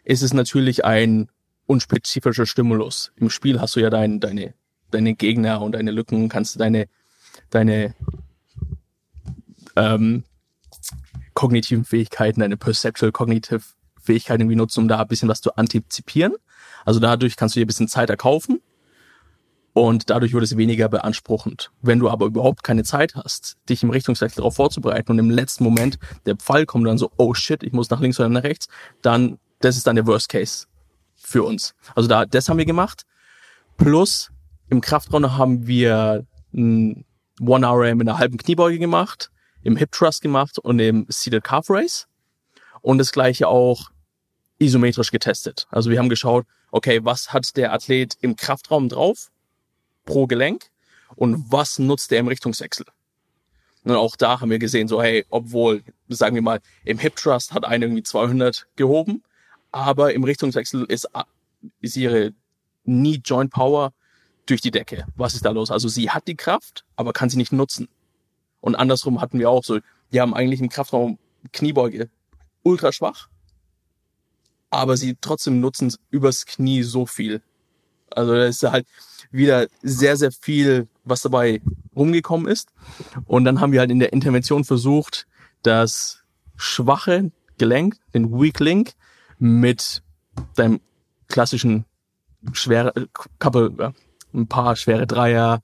[0.03, 1.29] ist es natürlich ein
[1.67, 3.11] unspezifischer Stimulus.
[3.15, 4.53] Im Spiel hast du ja dein, deine,
[4.89, 6.87] deine Gegner und deine Lücken, kannst du deine,
[7.49, 7.95] deine
[9.75, 10.23] ähm,
[11.33, 13.61] kognitiven Fähigkeiten, deine perceptual cognitive
[14.01, 16.33] Fähigkeiten irgendwie nutzen, um da ein bisschen was zu antizipieren.
[16.83, 18.61] Also dadurch kannst du dir ein bisschen Zeit erkaufen
[19.73, 21.71] und dadurch wird es weniger beanspruchend.
[21.81, 25.63] Wenn du aber überhaupt keine Zeit hast, dich im Richtungswechsel darauf vorzubereiten und im letzten
[25.63, 28.67] Moment der Pfeil kommt dann so, oh shit, ich muss nach links oder nach rechts,
[29.01, 30.65] dann, das ist dann der Worst Case
[31.15, 31.73] für uns.
[31.95, 33.03] Also da, das haben wir gemacht.
[33.77, 34.31] Plus,
[34.69, 37.05] im Kraftraum haben wir ein
[37.39, 39.31] One-RM in einer halben Kniebeuge gemacht,
[39.63, 42.07] im Hip Thrust gemacht und im Seated Calf Race.
[42.81, 43.89] Und das gleiche auch
[44.59, 45.67] isometrisch getestet.
[45.71, 49.31] Also wir haben geschaut, okay, was hat der Athlet im Kraftraum drauf
[50.05, 50.69] pro Gelenk
[51.15, 52.85] und was nutzt er im Richtungswechsel?
[53.83, 57.53] Und auch da haben wir gesehen, so hey, obwohl, sagen wir mal, im Hip Thrust
[57.53, 59.23] hat einer irgendwie 200 gehoben,
[59.71, 61.07] aber im Richtungswechsel ist,
[61.81, 62.33] ist ihre
[62.85, 63.93] Knee Joint Power
[64.45, 65.05] durch die Decke.
[65.15, 65.71] Was ist da los?
[65.71, 67.87] Also sie hat die Kraft, aber kann sie nicht nutzen.
[68.59, 69.79] Und andersrum hatten wir auch so,
[70.11, 71.17] die haben eigentlich im Kraftraum
[71.51, 72.09] Kniebeuge
[72.63, 73.29] ultra schwach,
[74.69, 77.41] aber sie trotzdem nutzen übers Knie so viel.
[78.15, 78.87] Also da ist halt
[79.31, 81.61] wieder sehr, sehr viel, was dabei
[81.95, 82.69] rumgekommen ist.
[83.25, 85.27] Und dann haben wir halt in der Intervention versucht,
[85.63, 86.23] das
[86.55, 88.93] schwache Gelenk, den Weak Link,
[89.39, 90.03] mit
[90.55, 90.79] deinem
[91.27, 91.85] klassischen
[92.53, 92.93] schwere
[93.39, 93.93] Couple,
[94.33, 95.61] ein paar schwere Dreier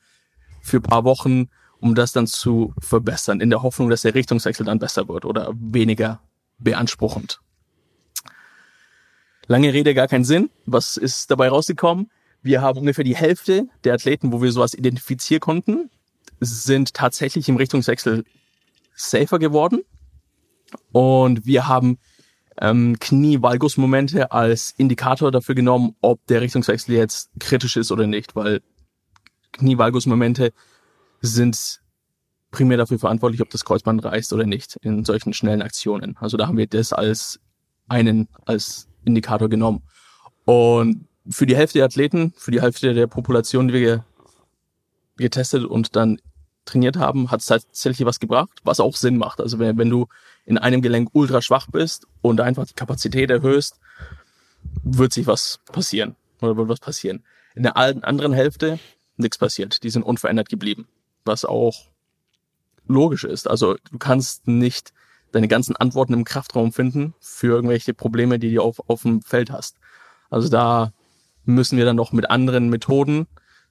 [0.62, 4.80] für paar Wochen, um das dann zu verbessern, in der Hoffnung, dass der Richtungswechsel dann
[4.80, 6.22] besser wird oder weniger
[6.58, 7.40] beanspruchend.
[9.48, 10.50] Lange Rede, gar keinen Sinn.
[10.66, 12.12] Was ist dabei rausgekommen?
[12.48, 15.90] Wir haben ungefähr die Hälfte der Athleten, wo wir sowas identifizieren konnten,
[16.40, 18.24] sind tatsächlich im Richtungswechsel
[18.96, 19.82] safer geworden.
[20.94, 21.98] Und wir haben
[22.62, 28.62] ähm, Knie-Valgus-Momente als Indikator dafür genommen, ob der Richtungswechsel jetzt kritisch ist oder nicht, weil
[29.52, 30.54] Knie-Valgus-Momente
[31.20, 31.82] sind
[32.52, 36.16] primär dafür verantwortlich, ob das Kreuzband reißt oder nicht in solchen schnellen Aktionen.
[36.22, 37.42] Also da haben wir das als
[37.90, 39.84] einen, als Indikator genommen.
[40.46, 44.06] Und für die Hälfte der Athleten, für die Hälfte der Population, die wir
[45.18, 46.20] getestet und dann
[46.66, 49.40] trainiert haben, hat es tatsächlich was gebracht, was auch Sinn macht.
[49.40, 50.08] Also wenn, wenn du
[50.46, 53.80] in einem Gelenk ultra schwach bist und einfach die Kapazität erhöhst,
[54.84, 57.24] wird sich was passieren oder wird was passieren.
[57.56, 58.80] In der anderen Hälfte
[59.16, 59.84] nichts passiert.
[59.84, 60.88] Die sind unverändert geblieben,
[61.26, 61.88] was auch
[62.88, 63.50] logisch ist.
[63.50, 64.94] Also du kannst nicht
[65.32, 69.52] deine ganzen Antworten im Kraftraum finden für irgendwelche Probleme, die du auf, auf dem Feld
[69.52, 69.78] hast.
[70.30, 70.94] Also da
[71.48, 73.28] müssen wir dann noch mit anderen Methoden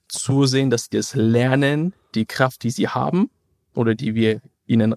[0.09, 3.31] zusehen, dass die es lernen, die Kraft, die sie haben
[3.75, 4.95] oder die wir ihnen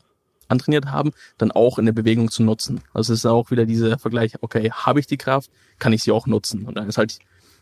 [0.48, 2.82] antrainiert haben, dann auch in der Bewegung zu nutzen.
[2.94, 6.12] Also es ist auch wieder dieser Vergleich, okay, habe ich die Kraft, kann ich sie
[6.12, 6.65] auch nutzen.
[6.65, 7.20] Und dann ist halt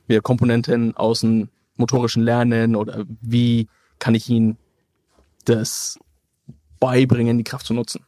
[0.07, 3.67] wieder Komponenten aus dem motorischen Lernen oder wie
[3.99, 4.57] kann ich ihnen
[5.45, 5.99] das
[6.79, 8.05] beibringen, die Kraft zu nutzen.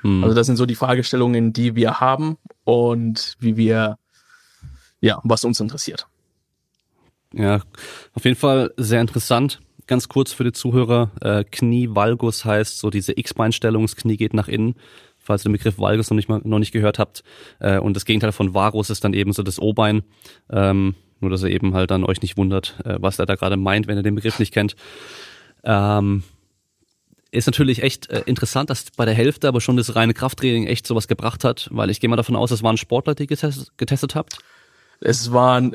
[0.00, 0.24] Hm.
[0.24, 3.98] Also das sind so die Fragestellungen, die wir haben und wie wir,
[5.00, 6.06] ja, was uns interessiert.
[7.34, 7.60] Ja,
[8.14, 9.60] auf jeden Fall sehr interessant.
[9.86, 14.48] Ganz kurz für die Zuhörer, äh, Knie-Valgus heißt so diese X-Beinstellung, das Knie geht nach
[14.48, 14.74] innen,
[15.16, 17.22] falls ihr den Begriff Valgus noch nicht, mal, noch nicht gehört habt.
[17.58, 20.02] Äh, und das Gegenteil von Varus ist dann eben so das O-Bein.
[20.50, 23.56] Ähm, nur, dass ihr eben halt dann euch nicht wundert, äh, was er da gerade
[23.56, 24.76] meint, wenn ihr den Begriff nicht kennt.
[25.64, 26.22] Ähm,
[27.30, 30.86] ist natürlich echt äh, interessant, dass bei der Hälfte aber schon das reine Krafttraining echt
[30.86, 34.14] sowas gebracht hat, weil ich gehe mal davon aus, es waren Sportler, die getestet, getestet
[34.14, 34.38] habt.
[35.00, 35.74] Es waren,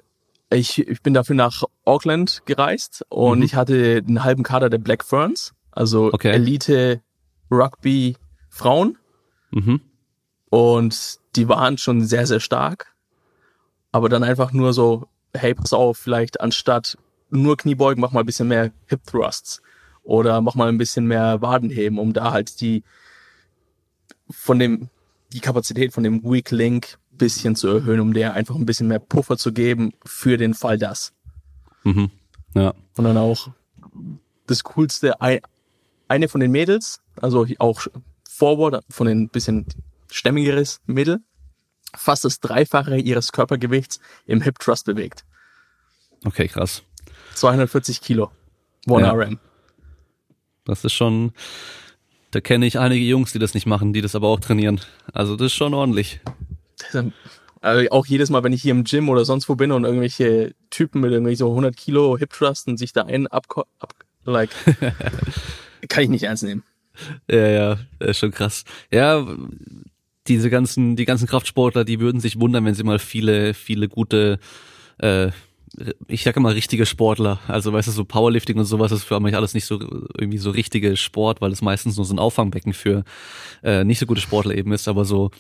[0.54, 3.46] ich, ich bin dafür nach Auckland gereist und mhm.
[3.46, 6.32] ich hatte einen halben Kader der Black Ferns, also okay.
[6.32, 7.02] Elite
[7.52, 8.16] Rugby
[8.50, 8.98] Frauen.
[9.52, 9.82] Mhm.
[10.50, 12.94] Und die waren schon sehr, sehr stark.
[13.92, 16.98] Aber dann einfach nur so, hey, pass auf, vielleicht anstatt
[17.30, 19.62] nur Kniebeugen, mach mal ein bisschen mehr Hip Thrusts
[20.04, 22.84] oder mach mal ein bisschen mehr Wadenheben, um da halt die
[24.30, 24.90] von dem
[25.32, 29.00] die Kapazität von dem Weak Link bisschen zu erhöhen, um der einfach ein bisschen mehr
[29.00, 31.14] Puffer zu geben für den Fall das.
[31.84, 32.12] Mhm.
[32.54, 32.74] Ja.
[32.96, 33.50] Und dann auch
[34.48, 37.88] das coolste eine von den Mädels, also auch
[38.28, 39.66] Forward von den bisschen
[40.12, 41.20] stämmigeres Mädel,
[41.96, 45.26] fast das Dreifache ihres Körpergewichts im Hip Thrust bewegt.
[46.26, 46.84] Okay, krass.
[47.36, 48.32] 240 Kilo.
[48.88, 49.14] One ja.
[49.14, 49.40] RM.
[50.66, 51.34] Das ist schon,
[52.32, 54.82] da kenne ich einige Jungs, die das nicht machen, die das aber auch trainieren.
[55.12, 56.22] Also das ist schon ordentlich.
[57.62, 60.54] Also auch jedes Mal, wenn ich hier im Gym oder sonst wo bin und irgendwelche
[60.70, 63.46] Typen mit irgendwie so 100 Kilo Hip Thrust und sich da einen ab,
[63.80, 63.94] ab
[64.26, 64.50] like,
[65.88, 66.64] kann ich nicht ernst nehmen.
[67.30, 68.66] Ja, ja, ist schon krass.
[68.92, 69.26] Ja,
[70.28, 74.40] diese ganzen, die ganzen Kraftsportler, die würden sich wundern, wenn sie mal viele, viele gute
[74.98, 75.32] äh,
[76.08, 77.40] ich sage immer richtige Sportler.
[77.48, 80.52] Also weißt du, so Powerlifting und sowas ist für mich alles nicht so irgendwie so
[80.52, 83.04] richtige Sport, weil es meistens nur so ein Auffangbecken für
[83.64, 84.88] äh, nicht so gute Sportler eben ist.
[84.88, 85.32] Aber so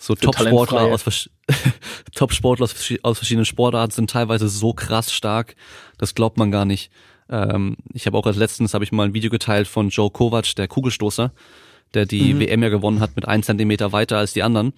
[0.00, 1.28] So Top-Sportler aus,
[2.14, 5.56] Top-Sportler aus, aus verschiedenen Sportarten sind teilweise so krass stark,
[5.98, 6.90] das glaubt man gar nicht.
[7.28, 10.54] Ähm, ich habe auch als letztens habe ich mal ein Video geteilt von Joe Kovac,
[10.54, 11.32] der Kugelstoßer,
[11.94, 12.40] der die mhm.
[12.40, 14.72] WM ja gewonnen hat mit ein Zentimeter weiter als die anderen.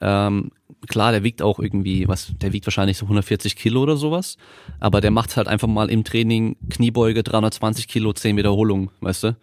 [0.00, 0.52] Ähm,
[0.88, 4.36] klar, der wiegt auch irgendwie, was, der wiegt wahrscheinlich so 140 Kilo oder sowas,
[4.78, 9.36] aber der macht halt einfach mal im Training Kniebeuge 320 Kilo, 10 Wiederholungen, weißt du?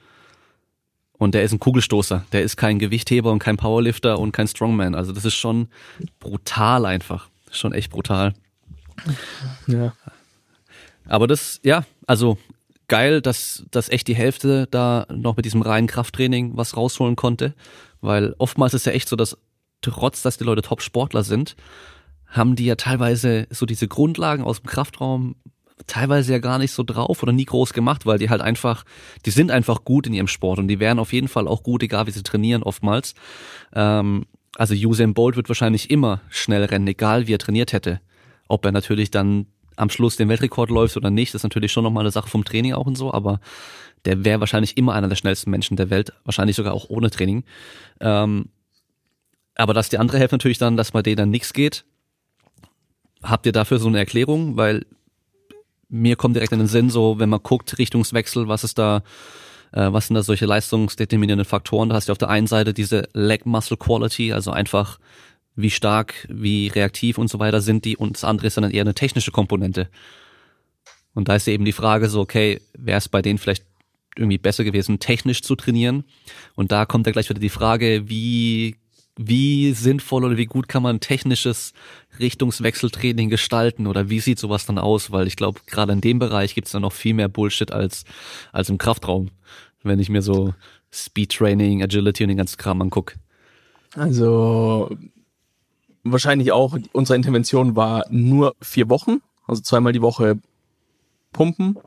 [1.17, 2.25] Und der ist ein Kugelstoßer.
[2.31, 4.95] Der ist kein Gewichtheber und kein Powerlifter und kein Strongman.
[4.95, 5.67] Also das ist schon
[6.19, 7.29] brutal einfach.
[7.51, 8.33] Schon echt brutal.
[9.67, 9.93] Ja.
[11.05, 12.37] Aber das, ja, also
[12.87, 17.53] geil, dass, dass echt die Hälfte da noch mit diesem reinen Krafttraining was rausholen konnte.
[18.01, 19.37] Weil oftmals ist ja echt so, dass
[19.81, 21.55] trotz, dass die Leute Top-Sportler sind,
[22.27, 25.35] haben die ja teilweise so diese Grundlagen aus dem Kraftraum
[25.85, 28.83] teilweise ja gar nicht so drauf oder nie groß gemacht, weil die halt einfach,
[29.25, 31.83] die sind einfach gut in ihrem Sport und die wären auf jeden Fall auch gut,
[31.83, 33.13] egal wie sie trainieren oftmals.
[33.73, 38.01] Ähm, also Usain Bolt wird wahrscheinlich immer schnell rennen, egal wie er trainiert hätte.
[38.47, 42.03] Ob er natürlich dann am Schluss den Weltrekord läuft oder nicht, ist natürlich schon nochmal
[42.03, 43.39] eine Sache vom Training auch und so, aber
[44.05, 47.43] der wäre wahrscheinlich immer einer der schnellsten Menschen der Welt, wahrscheinlich sogar auch ohne Training.
[47.99, 48.49] Ähm,
[49.55, 51.85] aber dass die andere Hälfte natürlich dann, dass bei denen dann nichts geht,
[53.21, 54.55] habt ihr dafür so eine Erklärung?
[54.57, 54.85] Weil
[55.89, 59.03] mir kommt direkt in den Sinn, so wenn man guckt, Richtungswechsel, was ist da,
[59.71, 61.89] äh, was sind da solche leistungsdeterminierenden Faktoren?
[61.89, 64.99] Da hast du auf der einen Seite diese Leg Muscle Quality, also einfach
[65.55, 68.81] wie stark, wie reaktiv und so weiter sind die und das andere ist dann eher
[68.81, 69.89] eine technische Komponente.
[71.13, 73.65] Und da ist eben die Frage so, okay, wäre es bei denen vielleicht
[74.15, 76.03] irgendwie besser gewesen, technisch zu trainieren?
[76.55, 78.75] Und da kommt ja gleich wieder die Frage, wie
[79.17, 81.73] wie sinnvoll oder wie gut kann man technisches
[82.19, 85.11] Richtungswechseltraining gestalten oder wie sieht sowas dann aus?
[85.11, 88.05] Weil ich glaube, gerade in dem Bereich gibt es dann noch viel mehr Bullshit als,
[88.51, 89.29] als im Kraftraum,
[89.83, 90.53] wenn ich mir so
[90.91, 93.15] Speedtraining, Agility und den ganzen Kram angucke.
[93.95, 94.95] Also
[96.03, 100.39] wahrscheinlich auch, unsere Intervention war nur vier Wochen, also zweimal die Woche
[101.33, 101.77] pumpen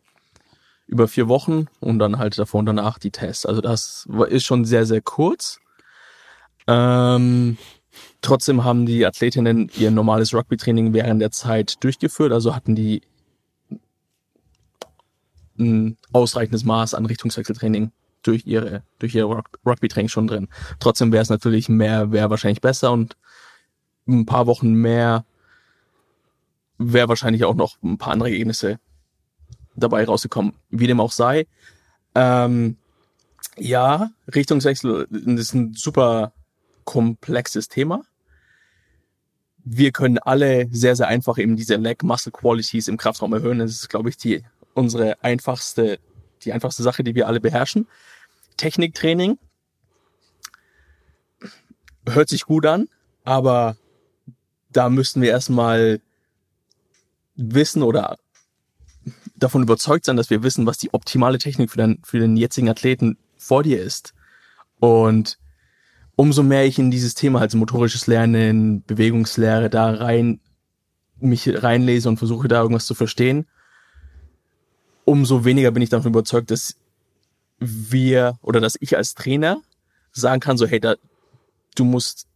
[0.87, 3.47] über vier Wochen und dann halt davor und danach die Tests.
[3.47, 5.61] Also das ist schon sehr, sehr kurz.
[6.71, 7.57] Ähm,
[8.23, 13.03] trotzdem haben die Athletinnen ihr normales Rugby-Training während der Zeit durchgeführt, also hatten die
[15.59, 17.91] ein ausreichendes Maß an Richtungswechseltraining
[18.23, 19.25] durch ihre durch ihr
[19.67, 20.49] Rugby-Training schon drin.
[20.79, 23.17] Trotzdem wäre es natürlich mehr, wäre wahrscheinlich besser und
[24.07, 25.25] ein paar Wochen mehr
[26.79, 28.79] wäre wahrscheinlich auch noch ein paar andere Ergebnisse
[29.75, 30.55] dabei rausgekommen.
[30.71, 31.47] Wie dem auch sei.
[32.15, 32.77] Ähm,
[33.57, 36.33] ja, Richtungswechsel ist ein super
[36.85, 38.03] komplexes Thema.
[39.65, 43.59] Wir können alle sehr, sehr einfach eben diese Leg Muscle Qualities im Kraftraum erhöhen.
[43.59, 44.43] Das ist, glaube ich, die,
[44.75, 45.99] unsere einfachste,
[46.45, 47.87] die einfachste Sache, die wir alle beherrschen.
[48.57, 49.39] Techniktraining
[52.09, 52.89] hört sich gut an,
[53.25, 53.77] aber
[54.71, 56.01] da müssten wir erstmal
[57.37, 58.19] wissen oder
[59.37, 62.69] davon überzeugt sein, dass wir wissen, was die optimale Technik für den, für den jetzigen
[62.69, 64.15] Athleten vor dir ist.
[64.79, 65.39] Und
[66.17, 70.41] umso mehr ich in dieses Thema als motorisches Lernen, Bewegungslehre da rein,
[71.19, 73.47] mich reinlese und versuche da irgendwas zu verstehen,
[75.05, 76.77] umso weniger bin ich davon überzeugt, dass
[77.59, 79.61] wir oder dass ich als Trainer
[80.13, 80.97] sagen kann, so, hey, da,
[81.75, 82.27] du musst,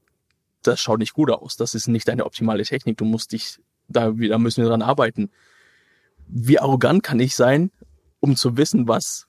[0.62, 3.58] das schaut nicht gut aus, das ist nicht deine optimale Technik, du musst dich,
[3.88, 5.30] da, da müssen wir dran arbeiten.
[6.26, 7.70] Wie arrogant kann ich sein,
[8.20, 9.26] um zu wissen, was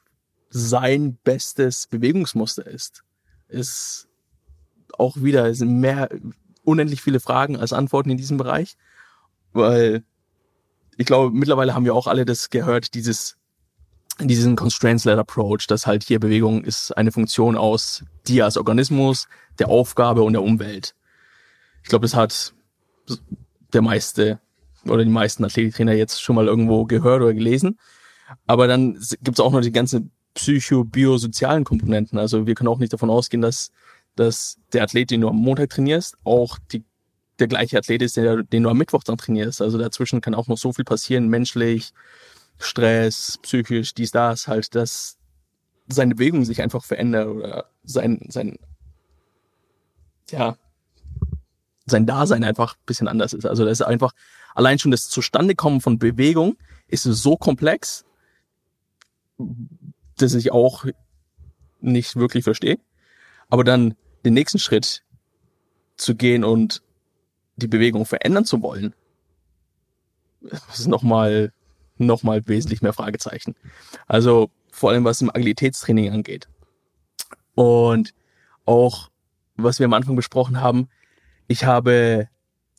[0.50, 3.04] sein bestes Bewegungsmuster ist?
[3.48, 4.08] Ist
[5.00, 6.10] auch wieder es sind mehr
[6.64, 8.76] unendlich viele Fragen als Antworten in diesem Bereich,
[9.54, 10.04] weil
[10.98, 13.38] ich glaube, mittlerweile haben wir auch alle das gehört, dieses
[14.20, 19.28] diesen Constraints-led Approach, dass halt hier Bewegung ist eine Funktion aus dir als Organismus,
[19.60, 20.96] der Aufgabe und der Umwelt.
[21.84, 22.54] Ich glaube, das hat
[23.74, 24.40] der meiste
[24.86, 27.78] oder die meisten Athletiktrainer jetzt schon mal irgendwo gehört oder gelesen.
[28.48, 32.18] Aber dann gibt es auch noch die ganzen psycho-biosozialen Komponenten.
[32.18, 33.72] Also wir können auch nicht davon ausgehen, dass
[34.16, 36.84] dass der Athlet, den du am Montag trainierst, auch die,
[37.40, 39.62] der gleiche Athlet ist, der, den du am Mittwoch dann trainierst.
[39.62, 41.94] Also dazwischen kann auch noch so viel passieren, menschlich,
[42.58, 45.18] Stress, psychisch, dies, das, halt, dass
[45.88, 48.58] seine Bewegung sich einfach verändert oder sein, sein,
[50.32, 50.58] ja,
[51.86, 53.46] sein Dasein einfach ein bisschen anders ist.
[53.46, 54.14] Also das ist einfach,
[54.56, 58.06] allein schon das Zustandekommen von Bewegung ist so komplex,
[60.18, 60.86] dass ich auch
[61.82, 62.80] nicht wirklich verstehe.
[63.50, 63.96] Aber dann
[64.26, 65.04] den nächsten Schritt
[65.98, 66.82] zu gehen und
[67.56, 68.94] die Bewegung verändern zu wollen,
[70.74, 71.54] ist nochmal
[71.98, 73.56] noch mal wesentlich mehr Fragezeichen.
[74.08, 76.50] Also vor allem was im Agilitätstraining angeht.
[77.54, 78.14] Und
[78.66, 79.10] auch,
[79.56, 80.90] was wir am Anfang besprochen haben,
[81.48, 82.28] ich habe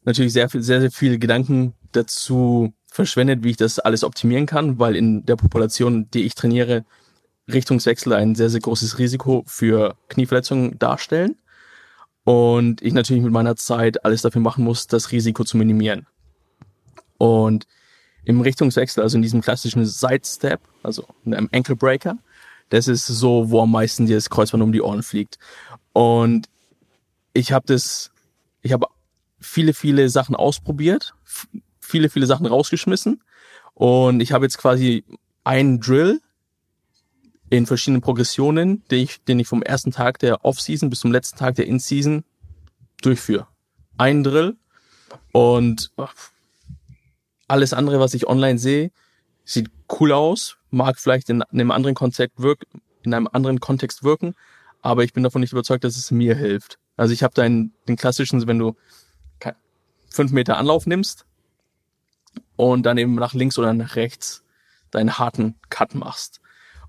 [0.04, 4.96] natürlich sehr, sehr, sehr viele Gedanken dazu verschwendet, wie ich das alles optimieren kann, weil
[4.96, 6.84] in der Population, die ich trainiere,
[7.52, 11.36] Richtungswechsel ein sehr, sehr großes Risiko für Knieverletzungen darstellen.
[12.24, 16.06] Und ich natürlich mit meiner Zeit alles dafür machen muss, das Risiko zu minimieren.
[17.18, 17.66] Und
[18.24, 22.18] im Richtungswechsel, also in diesem klassischen Sidestep, also in einem Ankle Breaker,
[22.68, 25.38] das ist so, wo am meisten dir das Kreuzband um die Ohren fliegt.
[25.92, 26.48] Und
[27.32, 28.10] ich habe das,
[28.62, 28.86] ich habe
[29.38, 31.14] viele, viele Sachen ausprobiert,
[31.78, 33.22] viele, viele Sachen rausgeschmissen.
[33.74, 35.04] Und ich habe jetzt quasi
[35.44, 36.20] einen Drill
[37.50, 41.38] in verschiedenen Progressionen, den ich, den ich vom ersten Tag der Off-Season bis zum letzten
[41.38, 42.24] Tag der In-Season
[43.02, 43.46] durchführe.
[43.98, 44.56] Ein Drill
[45.32, 45.92] und
[47.48, 48.90] alles andere, was ich online sehe,
[49.44, 49.70] sieht
[50.00, 54.34] cool aus, mag vielleicht in einem anderen Konzept wirken, in einem anderen Kontext wirken,
[54.82, 56.78] aber ich bin davon nicht überzeugt, dass es mir hilft.
[56.96, 58.74] Also ich habe da den klassischen, wenn du
[60.10, 61.26] fünf Meter Anlauf nimmst
[62.56, 64.42] und dann eben nach links oder nach rechts
[64.90, 66.40] deinen harten Cut machst.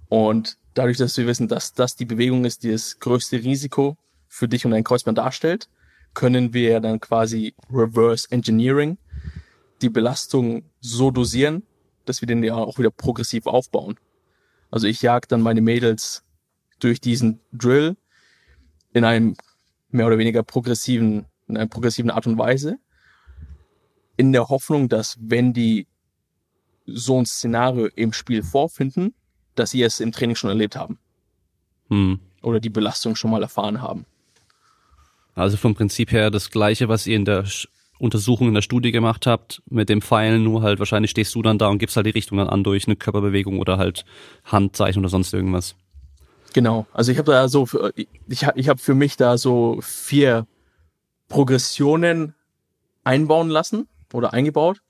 [0.10, 3.98] Und dadurch, dass wir wissen, dass das die Bewegung ist, die das größte Risiko
[4.28, 5.70] für dich und dein Kreuzband darstellt,
[6.14, 8.98] können wir dann quasi Reverse Engineering
[9.82, 11.64] die Belastung so dosieren,
[12.06, 14.00] dass wir den ja auch wieder progressiv aufbauen.
[14.72, 16.24] Also ich jag dann meine Mädels
[16.80, 17.96] durch diesen Drill
[18.94, 19.36] in einem
[19.90, 22.78] mehr oder weniger progressiven, in einer progressiven Art und Weise,
[24.16, 25.88] in der Hoffnung, dass wenn die
[26.86, 29.14] so ein Szenario im Spiel vorfinden,
[29.60, 30.98] dass sie es im Training schon erlebt haben.
[31.90, 32.20] Hm.
[32.42, 34.06] Oder die Belastung schon mal erfahren haben.
[35.36, 37.46] Also vom Prinzip her das Gleiche, was ihr in der
[38.00, 41.58] Untersuchung in der Studie gemacht habt, mit dem Pfeilen, nur halt wahrscheinlich stehst du dann
[41.58, 44.06] da und gibst halt die Richtung dann an durch eine Körperbewegung oder halt
[44.46, 45.76] Handzeichen oder sonst irgendwas.
[46.54, 50.48] Genau, also ich habe da so, ich, ich habe für mich da so vier
[51.28, 52.34] Progressionen
[53.04, 54.82] einbauen lassen oder eingebaut.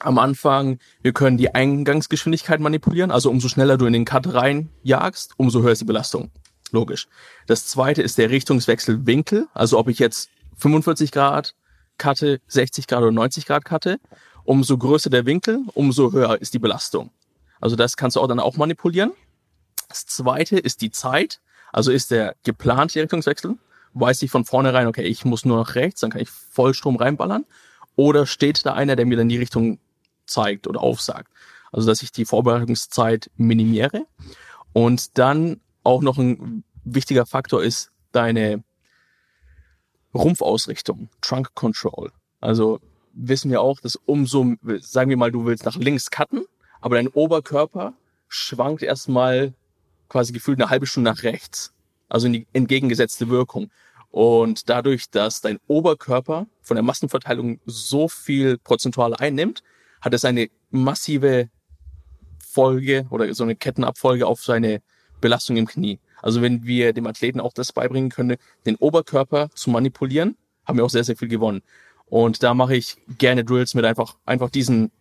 [0.00, 5.34] Am Anfang, wir können die Eingangsgeschwindigkeit manipulieren, also umso schneller du in den Cut reinjagst,
[5.36, 6.30] umso höher ist die Belastung.
[6.72, 7.06] Logisch.
[7.46, 11.54] Das zweite ist der Richtungswechselwinkel, also ob ich jetzt 45 Grad,
[11.98, 13.98] cutte, 60 Grad oder 90 Grad cutte,
[14.44, 17.10] umso größer der Winkel, umso höher ist die Belastung.
[17.60, 19.12] Also das kannst du auch dann auch manipulieren.
[19.88, 21.40] Das zweite ist die Zeit,
[21.72, 23.56] also ist der geplante Richtungswechsel,
[23.94, 27.44] weiß ich von vornherein, okay, ich muss nur nach rechts, dann kann ich Vollstrom reinballern.
[27.96, 29.78] Oder steht da einer, der mir dann die Richtung
[30.26, 31.32] zeigt oder aufsagt.
[31.72, 34.06] Also dass ich die Vorbereitungszeit minimiere.
[34.72, 38.62] Und dann auch noch ein wichtiger Faktor ist deine
[40.14, 42.12] Rumpfausrichtung, Trunk Control.
[42.40, 42.80] Also
[43.12, 46.44] wissen wir auch, dass umso, sagen wir mal, du willst nach links cutten,
[46.80, 47.94] aber dein Oberkörper
[48.28, 49.54] schwankt erstmal
[50.08, 51.72] quasi gefühlt eine halbe Stunde nach rechts.
[52.08, 53.70] Also in die entgegengesetzte Wirkung.
[54.14, 59.64] Und dadurch, dass dein Oberkörper von der Massenverteilung so viel prozentual einnimmt,
[60.00, 61.50] hat es eine massive
[62.38, 64.82] Folge oder so eine Kettenabfolge auf seine
[65.20, 65.98] Belastung im Knie.
[66.22, 68.36] Also wenn wir dem Athleten auch das beibringen können,
[68.66, 71.62] den Oberkörper zu manipulieren, haben wir auch sehr, sehr viel gewonnen.
[72.06, 74.92] Und da mache ich gerne Drills mit einfach, einfach diesen,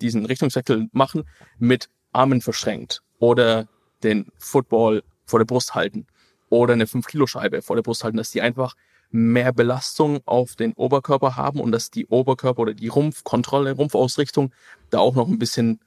[0.00, 1.24] diesen Richtungswechsel machen,
[1.58, 3.66] mit Armen verschränkt oder
[4.04, 6.06] den Football vor der Brust halten
[6.50, 8.74] oder eine 5-Kilo-Scheibe vor der Brust halten, dass die einfach
[9.10, 14.52] mehr Belastung auf den Oberkörper haben und dass die Oberkörper oder die Rumpfkontrolle, Rumpfausrichtung
[14.90, 15.80] da auch noch ein bisschen,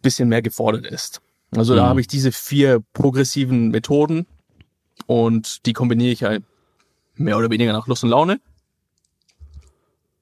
[0.00, 1.20] bisschen mehr gefordert ist.
[1.56, 1.78] Also mhm.
[1.78, 4.26] da habe ich diese vier progressiven Methoden
[5.06, 6.44] und die kombiniere ich halt
[7.14, 8.40] mehr oder weniger nach Lust und Laune.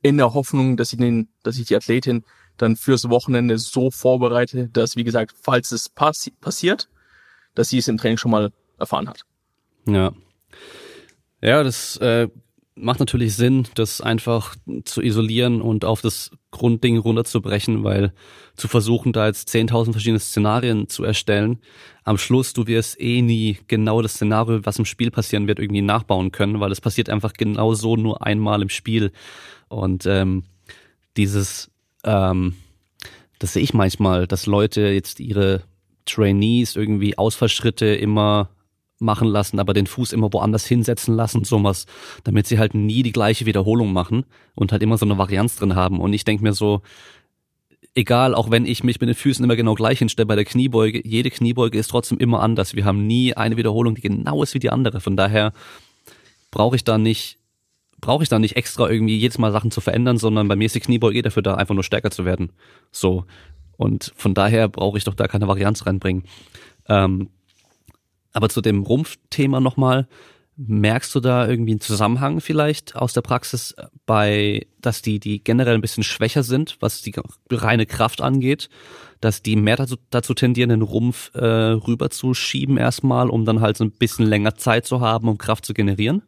[0.02, 2.24] In der Hoffnung, dass ich den, dass ich die Athletin
[2.56, 6.88] dann fürs Wochenende so vorbereite, dass, wie gesagt, falls es passi passiert,
[7.54, 9.24] dass sie es im Training schon mal erfahren hat.
[9.86, 10.12] Ja.
[11.40, 12.28] Ja, das äh,
[12.74, 18.12] macht natürlich Sinn, das einfach zu isolieren und auf das Grundding runterzubrechen, weil
[18.56, 21.58] zu versuchen, da jetzt 10.000 verschiedene Szenarien zu erstellen,
[22.04, 25.82] am Schluss, du wirst eh nie genau das Szenario, was im Spiel passieren wird, irgendwie
[25.82, 29.12] nachbauen können, weil es passiert einfach genau so nur einmal im Spiel.
[29.68, 30.44] Und ähm,
[31.16, 31.70] dieses,
[32.04, 32.54] ähm,
[33.38, 35.62] das sehe ich manchmal, dass Leute jetzt ihre
[36.04, 38.50] Trainees irgendwie Ausfallschritte immer
[39.02, 41.86] machen lassen, aber den Fuß immer woanders hinsetzen lassen, sowas,
[42.24, 44.24] damit sie halt nie die gleiche Wiederholung machen
[44.54, 46.00] und halt immer so eine Varianz drin haben.
[46.00, 46.82] Und ich denke mir so,
[47.94, 51.06] egal, auch wenn ich mich mit den Füßen immer genau gleich hinstelle bei der Kniebeuge,
[51.06, 52.74] jede Kniebeuge ist trotzdem immer anders.
[52.74, 55.00] Wir haben nie eine Wiederholung, die genau ist wie die andere.
[55.00, 55.52] Von daher
[56.50, 57.38] brauche ich da nicht
[58.02, 60.74] brauche ich da nicht extra irgendwie jedes Mal Sachen zu verändern, sondern bei mir ist
[60.74, 62.50] die Kniebeuge eh dafür da, einfach nur stärker zu werden.
[62.90, 63.24] So.
[63.76, 66.24] Und von daher brauche ich doch da keine Varianz reinbringen.
[66.88, 67.30] Ähm,
[68.32, 70.06] aber zu dem Rumpfthema nochmal,
[70.54, 73.74] Merkst du da irgendwie einen Zusammenhang vielleicht aus der Praxis
[74.04, 77.14] bei, dass die, die generell ein bisschen schwächer sind, was die
[77.50, 78.68] reine Kraft angeht,
[79.22, 83.84] dass die mehr dazu, dazu tendieren, den Rumpf äh, rüberzuschieben erstmal, um dann halt so
[83.84, 86.22] ein bisschen länger Zeit zu haben, um Kraft zu generieren?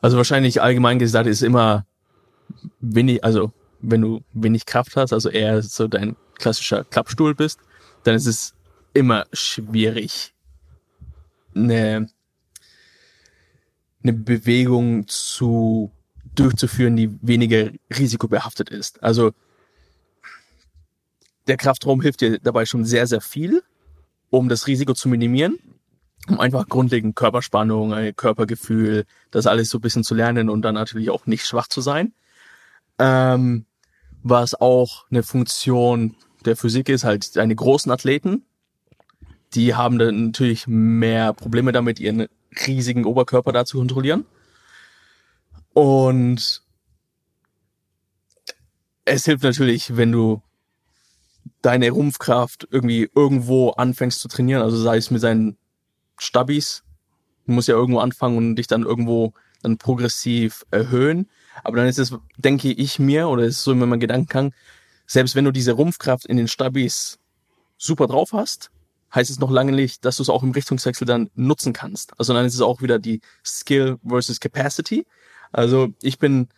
[0.00, 1.84] Also wahrscheinlich allgemein gesagt ist immer
[2.80, 7.60] wenig, also wenn du wenig Kraft hast, also eher so dein klassischer Klappstuhl bist,
[8.04, 8.54] dann ist es
[8.94, 10.33] immer schwierig,
[11.54, 12.08] eine
[14.04, 15.90] eine Bewegung zu
[16.34, 19.02] durchzuführen, die weniger risikobehaftet ist.
[19.02, 19.32] Also
[21.46, 23.62] der Kraftraum hilft dir dabei schon sehr, sehr viel,
[24.30, 25.58] um das Risiko zu minimieren,
[26.28, 31.10] um einfach grundlegend Körperspannung, Körpergefühl, das alles so ein bisschen zu lernen und dann natürlich
[31.10, 32.12] auch nicht schwach zu sein.
[32.98, 33.66] Ähm,
[34.22, 38.44] was auch eine Funktion der Physik ist, halt deine großen Athleten,
[39.54, 42.26] die haben dann natürlich mehr Probleme damit, ihren
[42.66, 44.24] riesigen Oberkörper da zu kontrollieren.
[45.72, 46.62] Und
[49.04, 50.42] es hilft natürlich, wenn du
[51.62, 55.56] deine Rumpfkraft irgendwie irgendwo anfängst zu trainieren, also sei es mit seinen
[56.18, 56.84] Stabis,
[57.46, 59.32] du musst ja irgendwo anfangen und dich dann irgendwo
[59.62, 61.28] dann progressiv erhöhen.
[61.62, 64.52] Aber dann ist es, denke ich mir, oder ist so immer mein Gedankengang,
[65.06, 67.18] selbst wenn du diese Rumpfkraft in den Stabis
[67.76, 68.70] super drauf hast,
[69.14, 72.18] heißt es noch lange nicht, dass du es auch im Richtungswechsel dann nutzen kannst.
[72.18, 75.06] Also dann ist es auch wieder die Skill versus Capacity.
[75.52, 76.48] Also ich bin,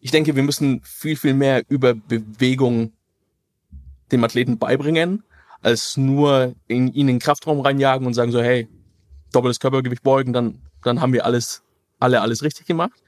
[0.00, 2.92] ich denke, wir müssen viel, viel mehr über Bewegung
[4.10, 5.22] dem Athleten beibringen,
[5.60, 8.68] als nur in ihn in den Kraftraum reinjagen und sagen so, hey,
[9.32, 11.62] doppeltes Körpergewicht beugen, dann, dann haben wir alles,
[11.98, 13.02] alle alles richtig gemacht.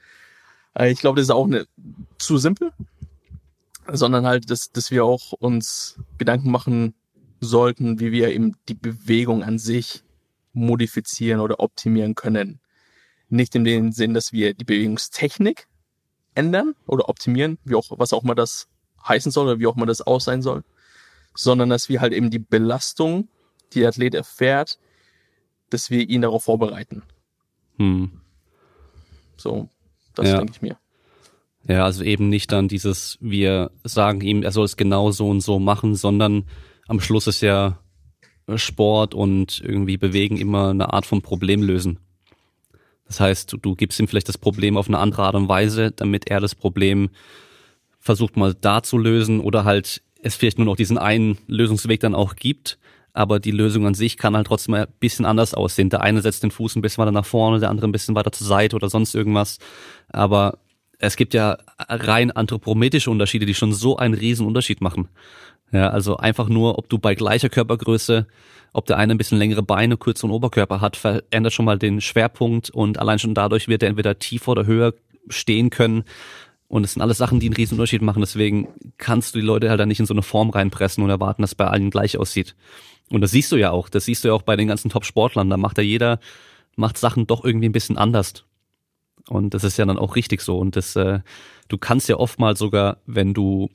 [0.77, 1.65] Äh, ich glaube, das ist auch eine,
[2.17, 2.71] zu simpel
[3.91, 6.93] sondern halt, dass, dass wir auch uns Gedanken machen
[7.39, 10.03] sollten, wie wir eben die Bewegung an sich
[10.53, 12.59] modifizieren oder optimieren können.
[13.29, 15.67] Nicht in dem Sinn, dass wir die Bewegungstechnik
[16.35, 18.67] ändern oder optimieren, wie auch, was auch immer das
[19.07, 20.63] heißen soll oder wie auch immer das aussehen soll,
[21.35, 23.27] sondern dass wir halt eben die Belastung,
[23.73, 24.79] die der Athlet erfährt,
[25.69, 27.03] dass wir ihn darauf vorbereiten.
[27.77, 28.21] Hm.
[29.35, 29.69] So,
[30.15, 30.37] das ja.
[30.37, 30.77] denke ich mir.
[31.67, 35.41] Ja, also eben nicht dann dieses, wir sagen ihm, er soll es genau so und
[35.41, 36.43] so machen, sondern
[36.87, 37.79] am Schluss ist ja
[38.55, 41.99] Sport und irgendwie Bewegen immer eine Art von Problem lösen.
[43.05, 46.29] Das heißt, du, gibst ihm vielleicht das Problem auf eine andere Art und Weise, damit
[46.29, 47.09] er das Problem
[47.99, 52.15] versucht mal da zu lösen oder halt es vielleicht nur noch diesen einen Lösungsweg dann
[52.15, 52.77] auch gibt,
[53.13, 55.89] aber die Lösung an sich kann halt trotzdem ein bisschen anders aussehen.
[55.89, 58.31] Der eine setzt den Fuß ein bisschen weiter nach vorne, der andere ein bisschen weiter
[58.31, 59.59] zur Seite oder sonst irgendwas,
[60.09, 60.57] aber
[60.99, 65.09] es gibt ja rein anthropometrische Unterschiede, die schon so einen riesen Unterschied machen.
[65.71, 68.27] Ja, also einfach nur, ob du bei gleicher Körpergröße,
[68.73, 72.69] ob der eine ein bisschen längere Beine, kürzeren Oberkörper hat, verändert schon mal den Schwerpunkt
[72.69, 74.93] und allein schon dadurch wird er entweder tiefer oder höher
[75.29, 76.03] stehen können.
[76.67, 78.21] Und es sind alles Sachen, die einen riesen Unterschied machen.
[78.21, 78.67] Deswegen
[78.97, 81.55] kannst du die Leute halt dann nicht in so eine Form reinpressen und erwarten, dass
[81.55, 82.55] bei allen gleich aussieht.
[83.11, 83.89] Und das siehst du ja auch.
[83.89, 85.49] Das siehst du ja auch bei den ganzen Top-Sportlern.
[85.49, 86.19] Da macht ja jeder,
[86.75, 88.45] macht Sachen doch irgendwie ein bisschen anders.
[89.29, 90.57] Und das ist ja dann auch richtig so.
[90.57, 91.19] Und das, äh,
[91.67, 93.69] du kannst ja oftmals sogar, wenn du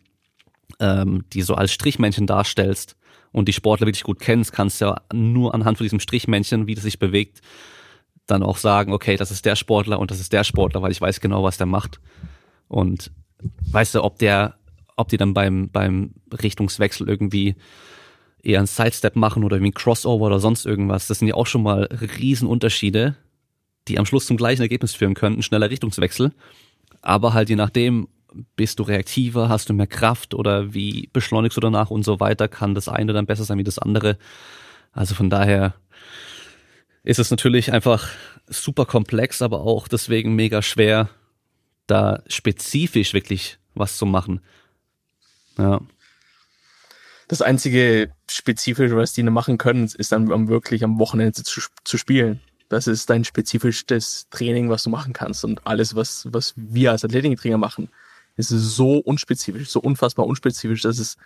[0.81, 2.97] ähm, die so als Strichmännchen darstellst
[3.33, 6.75] und die Sportler wirklich gut kennst, kannst du ja nur anhand von diesem Strichmännchen, wie
[6.75, 7.41] das sich bewegt,
[8.27, 11.01] dann auch sagen, okay, das ist der Sportler und das ist der Sportler, weil ich
[11.01, 12.01] weiß genau, was der macht.
[12.69, 13.11] Und
[13.71, 14.57] weißt du, ob der,
[14.97, 17.57] ob die dann beim, beim Richtungswechsel irgendwie
[18.43, 21.47] eher einen Sidestep machen oder irgendwie ein Crossover oder sonst irgendwas, das sind ja auch
[21.47, 23.17] schon mal Riesenunterschiede,
[23.89, 26.33] die am Schluss zum gleichen Ergebnis führen könnten, schneller Richtungswechsel.
[27.03, 28.09] Aber halt je nachdem,
[28.57, 32.49] bist du reaktiver, hast du mehr Kraft oder wie beschleunigst du danach und so weiter,
[32.49, 34.19] kann das eine dann besser sein wie das andere.
[34.93, 35.75] Also von daher
[37.03, 38.09] ist es natürlich einfach
[38.47, 41.09] super komplex, aber auch deswegen mega schwer,
[41.87, 44.41] da spezifisch wirklich was zu machen.
[45.57, 45.81] Ja.
[47.29, 52.41] Das einzige Spezifische, was die machen können, ist dann wirklich am Wochenende zu, zu spielen.
[52.69, 55.45] Das ist dein spezifisches Training, was du machen kannst.
[55.45, 57.89] Und alles, was, was wir als Athletiktrainer machen,
[58.37, 61.17] ist so unspezifisch, so unfassbar unspezifisch, dass es,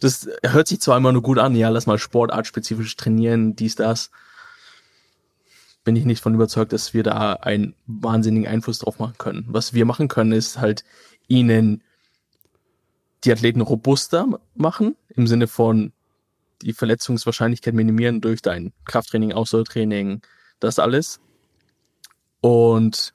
[0.00, 4.10] das hört sich zwar immer nur gut an, ja, lass mal sportartspezifisch trainieren, dies, das.
[5.84, 9.44] Bin ich nicht von überzeugt, dass wir da einen wahnsinnigen Einfluss drauf machen können.
[9.48, 10.84] Was wir machen können, ist halt
[11.26, 11.82] ihnen
[13.24, 15.92] die Athleten robuster machen, im Sinne von
[16.62, 20.22] die Verletzungswahrscheinlichkeit minimieren durch dein Krafttraining, Ausdauertraining,
[20.60, 21.20] das alles.
[22.40, 23.14] Und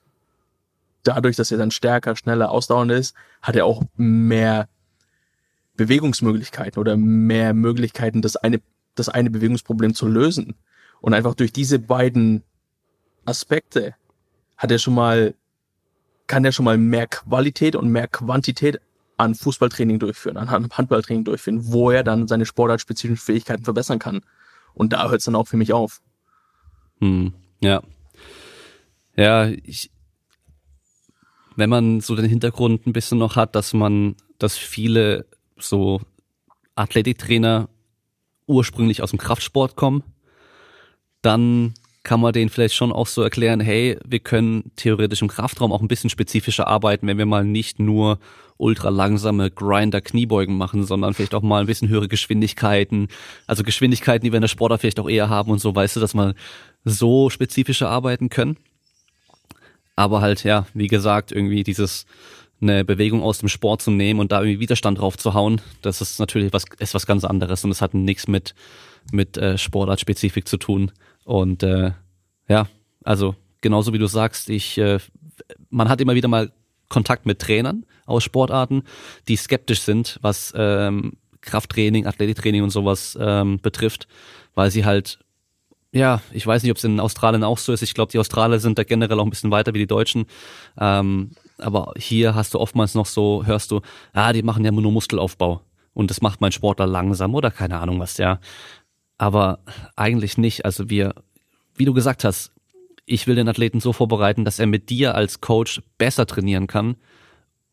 [1.02, 4.68] dadurch, dass er dann stärker, schneller, ausdauernd ist, hat er auch mehr
[5.76, 8.60] Bewegungsmöglichkeiten oder mehr Möglichkeiten, das eine,
[8.94, 10.56] das eine Bewegungsproblem zu lösen.
[11.00, 12.42] Und einfach durch diese beiden
[13.24, 13.94] Aspekte
[14.56, 15.34] hat er schon mal,
[16.26, 18.80] kann er schon mal mehr Qualität und mehr Quantität
[19.18, 24.20] an Fußballtraining durchführen, an Handballtraining durchführen, wo er dann seine sportartspezifischen Fähigkeiten verbessern kann.
[24.74, 26.00] Und da hört es dann auch für mich auf.
[27.00, 27.82] Hm, ja.
[29.16, 29.90] Ja, ich,
[31.56, 35.26] wenn man so den Hintergrund ein bisschen noch hat, dass man, dass viele
[35.58, 36.00] so
[36.76, 37.68] Athletiktrainer
[38.46, 40.04] ursprünglich aus dem Kraftsport kommen,
[41.22, 45.72] dann kann man denen vielleicht schon auch so erklären, hey, wir können theoretisch im Kraftraum
[45.72, 48.18] auch ein bisschen spezifischer arbeiten, wenn wir mal nicht nur
[48.56, 53.08] ultra langsame Grinder-Kniebeugen machen, sondern vielleicht auch mal ein bisschen höhere Geschwindigkeiten,
[53.46, 56.00] also Geschwindigkeiten, die wir in der Sportler vielleicht auch eher haben und so, weißt du,
[56.00, 56.34] dass man
[56.84, 58.56] so spezifischer arbeiten können.
[59.96, 62.06] Aber halt, ja, wie gesagt, irgendwie dieses
[62.60, 66.00] eine Bewegung aus dem Sport zu nehmen und da irgendwie Widerstand drauf zu hauen, das
[66.00, 68.54] ist natürlich was, ist was ganz anderes und es hat nichts mit,
[69.12, 70.90] mit äh, Sportartspezifik zu tun.
[71.28, 71.92] Und äh,
[72.48, 72.68] ja,
[73.04, 74.98] also genauso wie du sagst, ich, äh,
[75.68, 76.50] man hat immer wieder mal
[76.88, 78.82] Kontakt mit Trainern aus Sportarten,
[79.28, 84.08] die skeptisch sind, was ähm, Krafttraining, Athletiktraining und sowas ähm, betrifft,
[84.54, 85.18] weil sie halt
[85.92, 87.82] ja, ich weiß nicht, ob es in Australien auch so ist.
[87.82, 90.26] Ich glaube, die Australier sind da generell auch ein bisschen weiter wie die Deutschen.
[90.78, 93.80] Ähm, aber hier hast du oftmals noch so, hörst du,
[94.12, 95.62] ah, die machen ja nur Muskelaufbau.
[95.94, 98.38] Und das macht mein Sportler langsam oder keine Ahnung was, ja.
[99.18, 99.58] Aber
[99.96, 100.64] eigentlich nicht.
[100.64, 101.14] Also wir,
[101.76, 102.52] wie du gesagt hast,
[103.04, 106.96] ich will den Athleten so vorbereiten, dass er mit dir als Coach besser trainieren kann,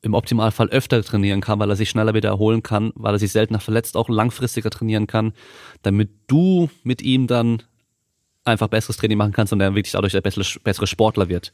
[0.01, 3.31] im Optimalfall öfter trainieren kann, weil er sich schneller wieder erholen kann, weil er sich
[3.31, 5.33] seltener verletzt, auch langfristiger trainieren kann,
[5.81, 7.63] damit du mit ihm dann
[8.43, 11.51] einfach besseres Training machen kannst und er wirklich dadurch der bessere, bessere Sportler wird.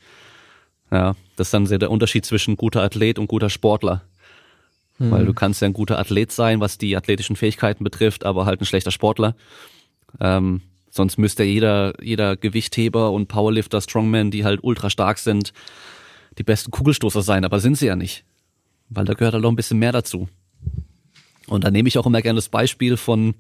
[0.92, 4.04] Ja, das ist dann sehr der Unterschied zwischen guter Athlet und guter Sportler.
[4.98, 5.10] Hm.
[5.10, 8.60] Weil du kannst ja ein guter Athlet sein, was die athletischen Fähigkeiten betrifft, aber halt
[8.62, 9.36] ein schlechter Sportler.
[10.20, 15.54] Ähm, sonst müsste jeder, jeder Gewichtheber und Powerlifter, Strongman, die halt ultra stark sind,
[16.38, 18.24] die besten Kugelstoßer sein, aber sind sie ja nicht.
[18.90, 20.28] Weil da gehört halt noch ein bisschen mehr dazu.
[21.48, 23.36] Und da nehme ich auch immer gerne das Beispiel von,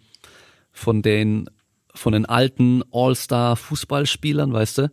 [0.71, 1.49] von den
[1.93, 4.91] von den alten All-Star-Fußballspielern, weißt du,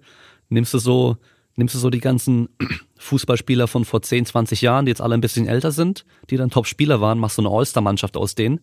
[0.48, 1.16] nimmst du so,
[1.54, 2.48] nimmst du so die ganzen
[2.98, 6.50] Fußballspieler von vor 10, 20 Jahren, die jetzt alle ein bisschen älter sind, die dann
[6.50, 8.60] Top-Spieler waren, machst so eine All-Star-Mannschaft aus denen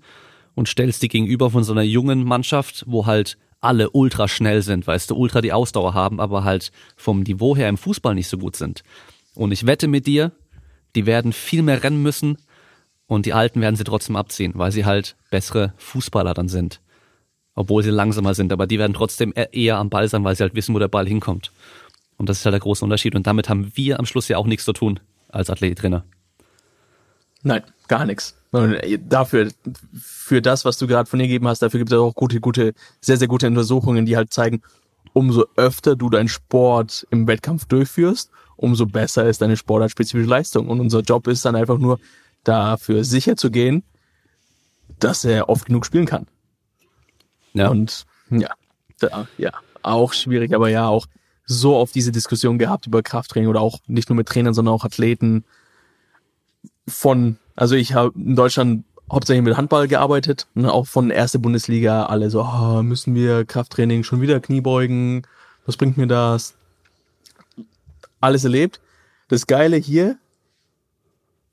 [0.55, 4.87] und stellst die gegenüber von so einer jungen Mannschaft, wo halt alle ultra schnell sind,
[4.87, 8.37] weißt du, ultra die Ausdauer haben, aber halt vom Niveau her im Fußball nicht so
[8.37, 8.83] gut sind.
[9.33, 10.31] Und ich wette mit dir,
[10.95, 12.37] die werden viel mehr rennen müssen
[13.07, 16.79] und die Alten werden sie trotzdem abziehen, weil sie halt bessere Fußballer dann sind
[17.55, 20.43] obwohl sie langsamer sind, aber die werden trotzdem e-, eher am Ball sein, weil sie
[20.43, 21.51] halt wissen, wo der Ball hinkommt.
[22.17, 23.15] Und das ist halt der große Unterschied.
[23.15, 24.99] Und damit haben wir am Schluss ja auch nichts zu tun
[25.29, 26.05] als Athletiktrainer.
[27.43, 28.37] Nein, gar nichts.
[29.07, 29.51] Dafür,
[30.01, 32.73] für das, was du gerade von dir gegeben hast, dafür gibt es auch gute, gute,
[33.01, 34.61] sehr, sehr gute Untersuchungen, die halt zeigen,
[35.13, 40.69] umso öfter du deinen Sport im Wettkampf durchführst, umso besser ist deine sportartspezifische Leistung.
[40.69, 41.99] Und unser Job ist dann einfach nur,
[42.45, 43.83] dafür sicher zu gehen,
[44.99, 46.27] dass er oft genug spielen kann.
[47.53, 47.69] Ja.
[47.69, 48.51] Und ja,
[48.99, 49.51] da, ja,
[49.81, 51.07] auch schwierig, aber ja, auch
[51.45, 54.85] so oft diese Diskussion gehabt über Krafttraining oder auch nicht nur mit Trainern, sondern auch
[54.85, 55.43] Athleten
[56.87, 62.05] von, also ich habe in Deutschland hauptsächlich mit Handball gearbeitet, ne, auch von erste Bundesliga,
[62.05, 65.27] alle so, oh, müssen wir Krafttraining schon wieder Kniebeugen,
[65.65, 66.55] was bringt mir das?
[68.19, 68.79] Alles erlebt.
[69.27, 70.17] Das Geile hier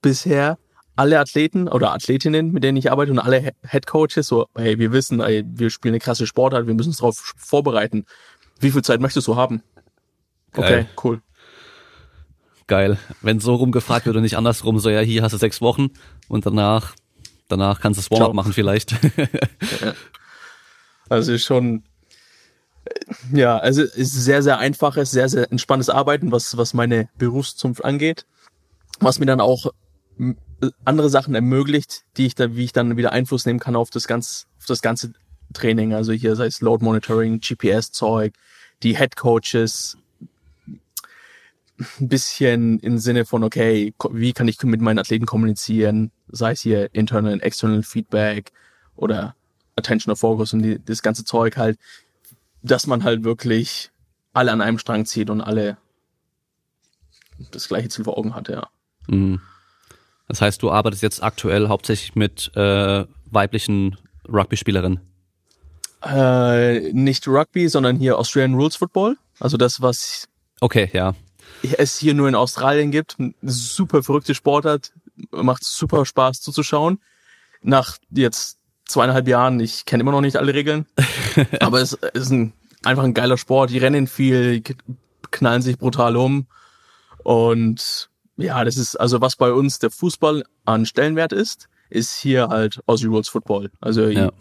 [0.00, 0.58] bisher
[0.96, 4.92] alle Athleten oder Athletinnen, mit denen ich arbeite und alle Head Coaches so, hey, wir
[4.92, 8.04] wissen, ey, wir spielen eine krasse Sportart, wir müssen uns darauf vorbereiten.
[8.60, 9.62] Wie viel Zeit möchtest du haben?
[10.52, 10.64] Geil.
[10.64, 11.22] Okay, cool.
[12.72, 12.96] Geil.
[13.20, 15.90] Wenn so rumgefragt wird und nicht andersrum, so ja, hier hast du sechs Wochen
[16.28, 16.94] und danach,
[17.46, 18.92] danach kannst du das Warm-up machen vielleicht.
[18.92, 19.92] ja.
[21.10, 21.82] Also schon,
[23.30, 28.24] ja, also ist sehr, sehr einfaches, sehr, sehr entspanntes Arbeiten, was, was meine Berufszunft angeht.
[29.00, 29.66] Was mir dann auch
[30.86, 34.08] andere Sachen ermöglicht, die ich da, wie ich dann wieder Einfluss nehmen kann auf das
[34.08, 35.12] ganze, auf das ganze
[35.52, 35.92] Training.
[35.92, 38.32] Also hier sei es Load Monitoring, GPS-Zeug,
[38.82, 39.98] die Head Coaches,
[42.00, 46.60] ein bisschen im Sinne von, okay, wie kann ich mit meinen Athleten kommunizieren, sei es
[46.60, 48.52] hier internal und external Feedback
[48.96, 49.34] oder
[49.76, 51.78] Attention of Focus und die, das ganze Zeug halt,
[52.62, 53.90] dass man halt wirklich
[54.32, 55.76] alle an einem Strang zieht und alle
[57.50, 58.68] das gleiche Ziel vor Augen hat, ja.
[59.08, 59.40] Mhm.
[60.28, 63.96] Das heißt, du arbeitest jetzt aktuell hauptsächlich mit äh, weiblichen
[64.28, 65.00] Rugby-Spielerinnen?
[66.04, 69.16] Äh, nicht Rugby, sondern hier Australian Rules Football.
[69.38, 70.28] Also das, was
[70.60, 71.14] okay, ja.
[71.78, 73.16] Es hier nur in Australien gibt.
[73.42, 74.92] Super verrückte Sportart.
[75.30, 77.00] Macht super Spaß zuzuschauen.
[77.62, 80.86] Nach jetzt zweieinhalb Jahren, ich kenne immer noch nicht alle Regeln,
[81.60, 82.52] aber es ist ein
[82.84, 83.70] einfach ein geiler Sport.
[83.70, 84.62] Die rennen viel,
[85.30, 86.46] knallen sich brutal um.
[87.22, 92.48] Und ja, das ist also was bei uns der Fußball an Stellenwert ist, ist hier
[92.48, 93.70] halt Aussie Rules Football.
[93.80, 94.32] Also ja.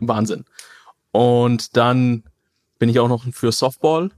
[0.00, 0.44] Wahnsinn.
[1.12, 2.24] Und dann
[2.78, 4.10] bin ich auch noch für Softball,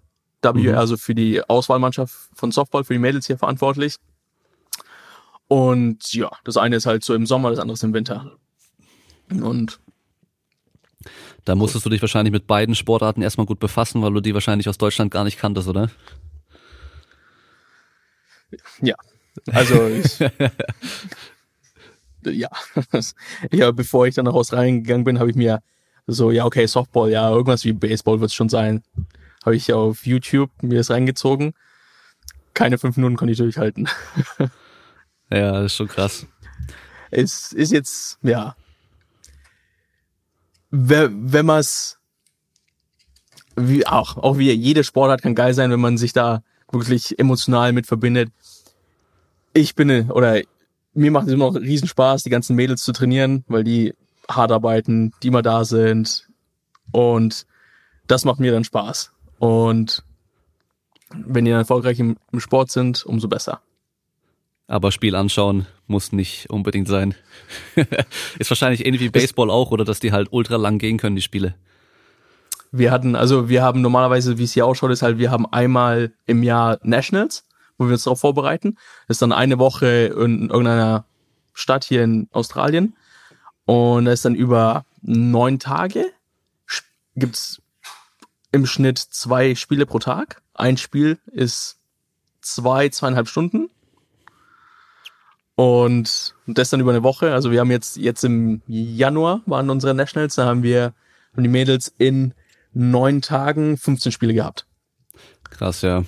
[0.43, 0.75] W, mhm.
[0.75, 3.97] also für die Auswahlmannschaft von Softball, für die Mädels hier verantwortlich.
[5.49, 8.37] Und ja, das eine ist halt so im Sommer, das andere ist im Winter.
[9.31, 9.81] Und
[11.45, 14.69] da musstest du dich wahrscheinlich mit beiden Sportarten erstmal gut befassen, weil du die wahrscheinlich
[14.69, 15.91] aus Deutschland gar nicht kanntest, oder?
[18.81, 18.95] Ja.
[19.47, 20.19] Also ich,
[22.25, 22.51] ja.
[23.53, 25.63] ja, bevor ich dann nach Australien gegangen bin, habe ich mir
[26.07, 28.83] so, ja, okay, Softball, ja, irgendwas wie Baseball wird es schon sein.
[29.45, 31.55] Habe ich auf YouTube mir das reingezogen.
[32.55, 33.89] Keine fünf Minuten konnte ich durchhalten.
[35.31, 36.27] ja, das ist schon krass.
[37.11, 38.55] Es ist jetzt, ja,
[40.71, 41.99] wenn man es,
[43.57, 47.73] wie auch, auch wie jede Sportart kann geil sein, wenn man sich da wirklich emotional
[47.73, 48.31] mit verbindet.
[49.53, 50.41] Ich bin, oder
[50.95, 53.95] mir macht es immer noch riesen Spaß, die ganzen Mädels zu trainieren, weil die
[54.29, 56.29] hart arbeiten, die immer da sind.
[56.93, 57.47] Und
[58.07, 59.13] das macht mir dann Spaß.
[59.41, 60.05] Und
[61.15, 63.63] wenn die dann erfolgreich im, im Sport sind, umso besser.
[64.69, 67.15] Aber Spiel anschauen muss nicht unbedingt sein.
[68.39, 71.23] ist wahrscheinlich ähnlich wie Baseball auch, oder dass die halt ultra lang gehen können, die
[71.23, 71.55] Spiele.
[72.71, 76.13] Wir hatten, also wir haben normalerweise, wie es hier ausschaut, ist halt, wir haben einmal
[76.27, 77.47] im Jahr Nationals,
[77.79, 78.77] wo wir uns darauf vorbereiten.
[79.09, 81.07] Das ist dann eine Woche in irgendeiner
[81.55, 82.95] Stadt hier in Australien.
[83.65, 86.05] Und das ist dann über neun Tage.
[87.17, 87.63] Gibt's
[88.53, 90.43] im Schnitt zwei Spiele pro Tag.
[90.55, 91.79] Ein Spiel ist
[92.41, 93.71] zwei, zweieinhalb Stunden.
[95.55, 97.35] Und das dann über eine Woche.
[97.35, 100.95] Also wir haben jetzt, jetzt im Januar waren unsere Nationals, da haben wir,
[101.35, 102.35] haben die Mädels in
[102.73, 104.67] neun Tagen 15 Spiele gehabt.
[105.45, 106.05] Krass, ja.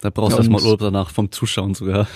[0.00, 2.08] Da brauchst du erstmal Urlaub danach vom Zuschauen sogar.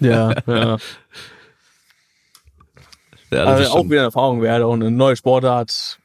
[0.00, 0.76] Ja, ja.
[3.30, 5.98] ja also auch wieder eine Erfahrung wert und eine neue Sportart.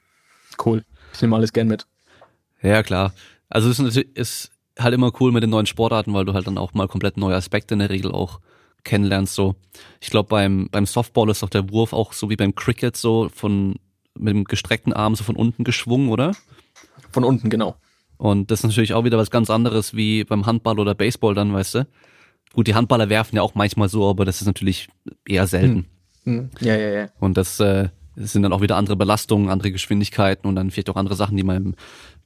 [0.64, 0.86] Cool.
[1.14, 1.88] Ich nehme alles gern mit.
[2.64, 3.14] Ja, klar.
[3.50, 6.48] Also es ist, natürlich, ist halt immer cool mit den neuen Sportarten, weil du halt
[6.48, 8.40] dann auch mal komplett neue Aspekte in der Regel auch
[8.84, 9.36] kennenlernst.
[9.36, 9.56] So,
[10.02, 13.30] ich glaube beim beim Softball ist doch der Wurf auch so wie beim Cricket so
[13.34, 13.76] von
[14.18, 16.34] mit dem gestreckten Arm so von unten geschwungen, oder?
[17.12, 17.76] Von unten, genau.
[18.18, 21.54] Und das ist natürlich auch wieder was ganz anderes wie beim Handball oder Baseball dann,
[21.54, 21.88] weißt du?
[22.54, 24.88] Gut, die Handballer werfen ja auch manchmal so, aber das ist natürlich
[25.28, 25.88] eher selten.
[26.24, 26.40] Hm.
[26.40, 26.50] Hm.
[26.62, 27.10] Ja, ja, ja.
[27.20, 30.90] Und das, äh, das sind dann auch wieder andere Belastungen, andere Geschwindigkeiten und dann vielleicht
[30.90, 31.76] auch andere Sachen, die man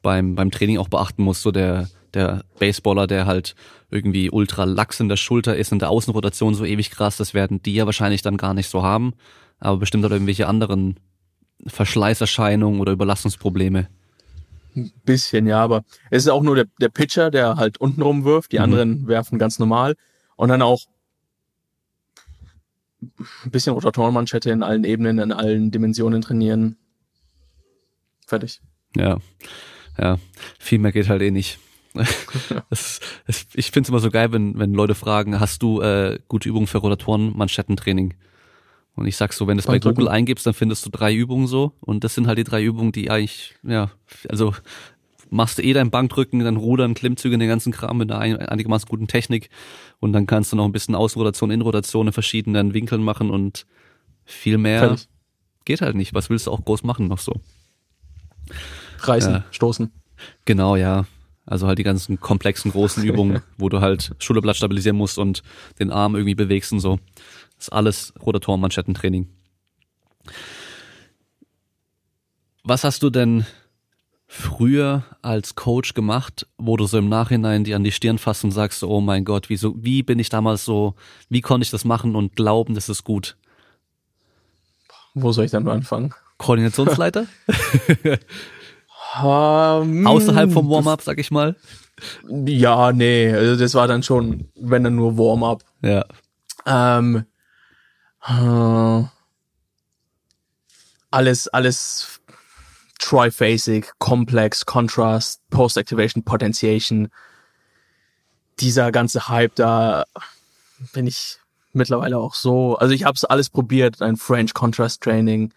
[0.08, 1.42] beim, beim Training auch beachten muss.
[1.42, 3.56] So der, der Baseballer, der halt
[3.92, 7.62] irgendwie ultra lax in der Schulter ist, in der Außenrotation so ewig krass, das werden
[7.62, 9.16] die ja wahrscheinlich dann gar nicht so haben.
[9.60, 10.98] Aber bestimmt hat irgendwelche anderen
[11.66, 13.90] Verschleißerscheinungen oder Überlastungsprobleme.
[14.78, 18.54] Ein bisschen, ja, aber es ist auch nur der, der Pitcher, der halt unten rumwirft,
[18.54, 18.64] die mhm.
[18.64, 19.96] anderen werfen ganz normal
[20.38, 20.86] und dann auch
[23.02, 26.78] ein bisschen Rotatorenmanschette in allen Ebenen, in allen Dimensionen trainieren.
[28.26, 28.62] Fertig.
[28.96, 29.18] Ja,
[29.98, 30.18] ja,
[30.60, 31.60] viel mehr geht halt eh nicht.
[32.70, 36.20] das, das, ich finde es immer so geil, wenn, wenn Leute fragen, hast du äh,
[36.28, 38.14] gute Übungen für Rotatoren-Manschettentraining?
[38.96, 41.46] Und ich sag so, wenn du es bei Google eingibst, dann findest du drei Übungen
[41.46, 41.74] so.
[41.82, 43.92] Und das sind halt die drei Übungen, die eigentlich, ja,
[44.28, 44.54] also
[45.30, 49.08] machst du eh dein Bankdrücken, dann Rudern, Klimmzüge, den ganzen Kram mit einer einigermaßen guten
[49.08, 49.50] Technik.
[50.00, 53.68] Und dann kannst du noch ein bisschen Außenrotation, Innenrotation in verschiedenen Winkeln machen und
[54.26, 55.08] viel mehr Fertig.
[55.66, 56.16] geht halt nicht.
[56.16, 57.34] Was willst du auch groß machen noch so?
[59.00, 59.92] Reißen, äh, stoßen.
[60.46, 61.06] Genau, ja.
[61.46, 65.44] Also halt die ganzen komplexen großen Übungen, wo du halt Schulterblatt stabilisieren musst und
[65.80, 67.00] den Arm irgendwie bewegst und so.
[67.56, 69.28] Das ist alles Rotatoren-Manschettentraining.
[72.64, 73.46] Was hast du denn
[74.28, 78.52] früher als Coach gemacht, wo du so im Nachhinein die an die Stirn fasst und
[78.52, 80.96] sagst, oh mein Gott, wieso, wie bin ich damals so,
[81.30, 83.38] wie konnte ich das machen und glauben, das ist gut?
[85.14, 86.14] Wo soll ich dann anfangen?
[86.38, 87.26] Koordinationsleiter?
[89.16, 91.56] Um, Außerhalb vom Warm-up, sag ich mal.
[92.28, 95.64] Ja, nee, also das war dann schon, wenn dann nur Warm-up.
[95.82, 96.06] Ja.
[96.66, 97.26] Ähm,
[98.28, 99.04] äh,
[101.10, 102.20] alles, alles
[103.00, 107.10] triphasic, complex, contrast, post-activation, potentiation.
[108.60, 110.06] Dieser ganze Hype, da
[110.94, 111.40] bin ich
[111.74, 112.76] mittlerweile auch so.
[112.76, 115.54] Also ich habe es alles probiert, ein French Contrast Training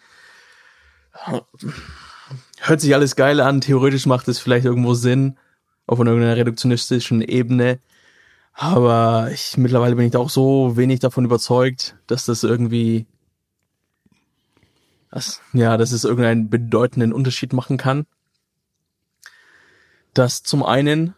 [2.60, 5.36] hört sich alles geil an, theoretisch macht es vielleicht irgendwo Sinn,
[5.86, 7.80] auf irgendeiner reduktionistischen Ebene.
[8.52, 13.06] Aber ich, mittlerweile bin ich da auch so wenig davon überzeugt, dass das irgendwie,
[15.10, 18.06] das, ja, dass es irgendeinen bedeutenden Unterschied machen kann.
[20.14, 21.14] Das zum einen.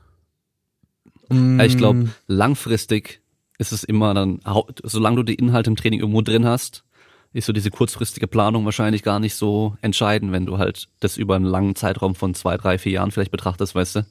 [1.63, 3.23] Ich glaube, mm, langfristig
[3.59, 4.41] ist es immer dann,
[4.85, 6.85] solange du die Inhalte im Training irgendwo drin hast,
[7.33, 11.37] ist so diese kurzfristige Planung wahrscheinlich gar nicht so entscheidend, wenn du halt das über
[11.37, 14.07] einen langen Zeitraum von zwei, drei, vier Jahren vielleicht betrachtest, weißt du?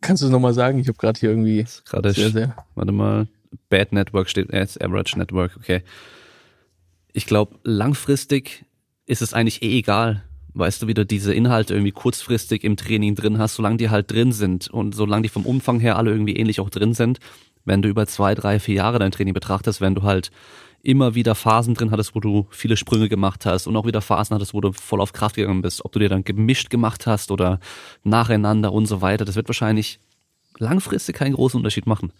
[0.00, 0.78] Kannst du es nochmal sagen?
[0.78, 2.56] Ich habe gerade hier irgendwie gerade sehr, sehr.
[2.74, 3.28] Warte mal,
[3.68, 5.82] Bad Network steht als Average Network, okay.
[7.12, 8.64] Ich glaube, langfristig
[9.06, 10.24] ist es eigentlich eh egal,
[10.54, 14.10] weißt du, wie du diese Inhalte irgendwie kurzfristig im Training drin hast, solange die halt
[14.10, 17.18] drin sind und solange die vom Umfang her alle irgendwie ähnlich auch drin sind,
[17.64, 20.30] wenn du über zwei, drei, vier Jahre dein Training betrachtest, wenn du halt
[20.82, 24.34] immer wieder Phasen drin hattest, wo du viele Sprünge gemacht hast und auch wieder Phasen
[24.34, 27.30] hattest, wo du voll auf Kraft gegangen bist, ob du dir dann gemischt gemacht hast
[27.30, 27.60] oder
[28.02, 30.00] nacheinander und so weiter, das wird wahrscheinlich
[30.58, 32.12] langfristig keinen großen Unterschied machen.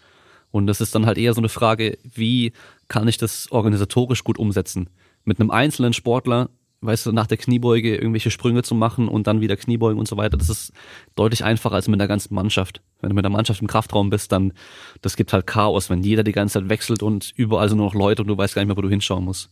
[0.51, 2.53] Und das ist dann halt eher so eine Frage, wie
[2.88, 4.90] kann ich das organisatorisch gut umsetzen?
[5.24, 6.51] Mit einem einzelnen Sportler
[6.83, 10.16] weißt du, nach der Kniebeuge irgendwelche Sprünge zu machen und dann wieder Kniebeugen und so
[10.16, 10.72] weiter, das ist
[11.14, 12.83] deutlich einfacher als mit der ganzen Mannschaft.
[13.01, 14.53] Wenn du mit der Mannschaft im Kraftraum bist, dann,
[15.01, 17.95] das gibt halt Chaos, wenn jeder die ganze Zeit wechselt und überall sind nur noch
[17.95, 19.49] Leute und du weißt gar nicht mehr, wo du hinschauen musst.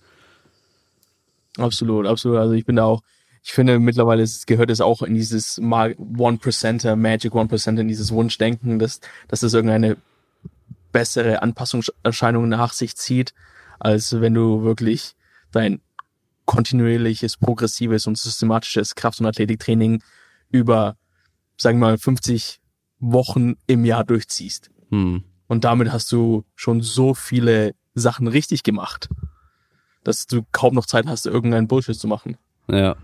[1.57, 2.39] Absolut, absolut.
[2.39, 3.03] Also ich bin da auch,
[3.43, 9.01] ich finde mittlerweile gehört es auch in dieses One-Percenter, Magic One-Percenter, in dieses Wunschdenken, dass,
[9.29, 9.97] dass das irgendeine
[10.93, 13.35] bessere Anpassungserscheinung nach sich zieht,
[13.79, 15.15] als wenn du wirklich
[15.53, 15.81] dein
[16.51, 20.03] kontinuierliches, progressives und systematisches Kraft- und Athletiktraining
[20.51, 20.97] über,
[21.57, 22.61] sagen wir mal, 50
[22.99, 24.69] Wochen im Jahr durchziehst.
[24.89, 25.23] Hm.
[25.47, 29.09] Und damit hast du schon so viele Sachen richtig gemacht,
[30.03, 32.37] dass du kaum noch Zeit hast, irgendeinen Bullshit zu machen.
[32.69, 32.97] Ja.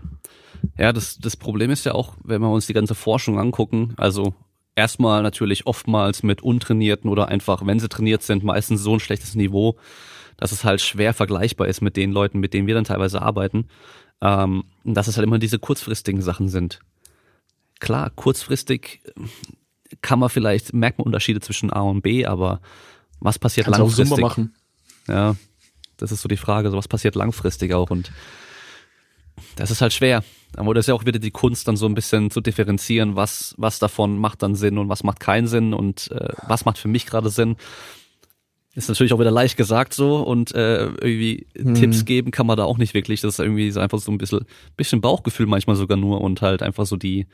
[0.77, 4.33] Ja, das, das Problem ist ja auch, wenn wir uns die ganze Forschung angucken, also
[4.75, 9.35] erstmal natürlich oftmals mit untrainierten oder einfach, wenn sie trainiert sind, meistens so ein schlechtes
[9.35, 9.77] Niveau,
[10.37, 13.67] dass es halt schwer vergleichbar ist mit den Leuten, mit denen wir dann teilweise arbeiten.
[14.21, 16.79] Ähm, dass es halt immer diese kurzfristigen Sachen sind.
[17.79, 19.01] Klar, kurzfristig
[20.01, 22.61] kann man vielleicht, merkt man Unterschiede zwischen A und B, aber
[23.19, 24.17] was passiert Kannst langfristig?
[24.17, 24.55] Auch machen.
[25.07, 25.35] Ja,
[25.97, 28.11] das ist so die Frage, so was passiert langfristig auch und
[29.55, 30.23] das ist halt schwer.
[30.55, 33.53] Aber das ist ja auch wieder die Kunst, dann so ein bisschen zu differenzieren, was,
[33.57, 36.87] was davon macht dann Sinn und was macht keinen Sinn und äh, was macht für
[36.87, 37.57] mich gerade Sinn.
[38.77, 41.73] Ist natürlich auch wieder leicht gesagt so und äh, irgendwie hm.
[41.73, 43.21] Tipps geben kann man da auch nicht wirklich.
[43.21, 46.61] Das ist irgendwie so einfach so ein bisschen, bisschen Bauchgefühl manchmal sogar nur und halt
[46.61, 47.25] einfach so die,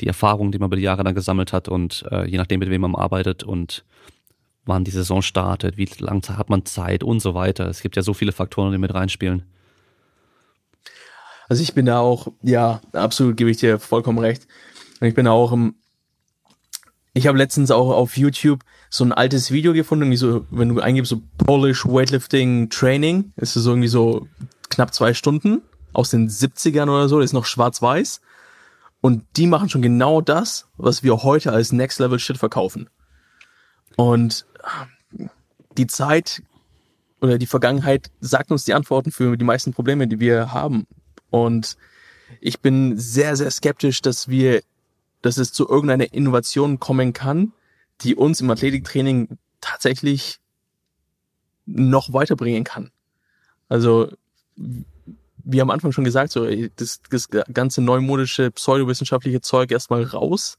[0.00, 2.70] die Erfahrung, die man über die Jahre dann gesammelt hat und äh, je nachdem, mit
[2.70, 3.84] wem man arbeitet und
[4.64, 7.68] wann die Saison startet, wie lang hat man Zeit und so weiter.
[7.68, 9.44] Es gibt ja so viele Faktoren, die mit reinspielen.
[11.48, 14.48] Also ich bin da auch, ja, absolut gebe ich dir vollkommen recht.
[15.00, 15.76] Und ich bin auch im,
[17.14, 21.10] ich habe letztens auch auf YouTube so ein altes Video gefunden, so, wenn du eingibst,
[21.10, 24.26] so Polish Weightlifting Training, ist es irgendwie so
[24.68, 25.62] knapp zwei Stunden
[25.92, 28.20] aus den 70ern oder so, ist noch schwarz-weiß.
[29.00, 32.90] Und die machen schon genau das, was wir heute als Next Level Shit verkaufen.
[33.96, 34.44] Und
[35.78, 36.42] die Zeit
[37.20, 40.86] oder die Vergangenheit sagt uns die Antworten für die meisten Probleme, die wir haben.
[41.30, 41.76] Und
[42.40, 44.62] ich bin sehr, sehr skeptisch, dass wir,
[45.22, 47.52] dass es zu irgendeiner Innovation kommen kann,
[48.02, 50.38] die uns im Athletiktraining tatsächlich
[51.66, 52.90] noch weiterbringen kann.
[53.68, 54.12] Also,
[54.56, 56.46] wie am Anfang schon gesagt, so
[56.76, 60.58] das, das ganze neumodische, pseudowissenschaftliche Zeug erstmal raus.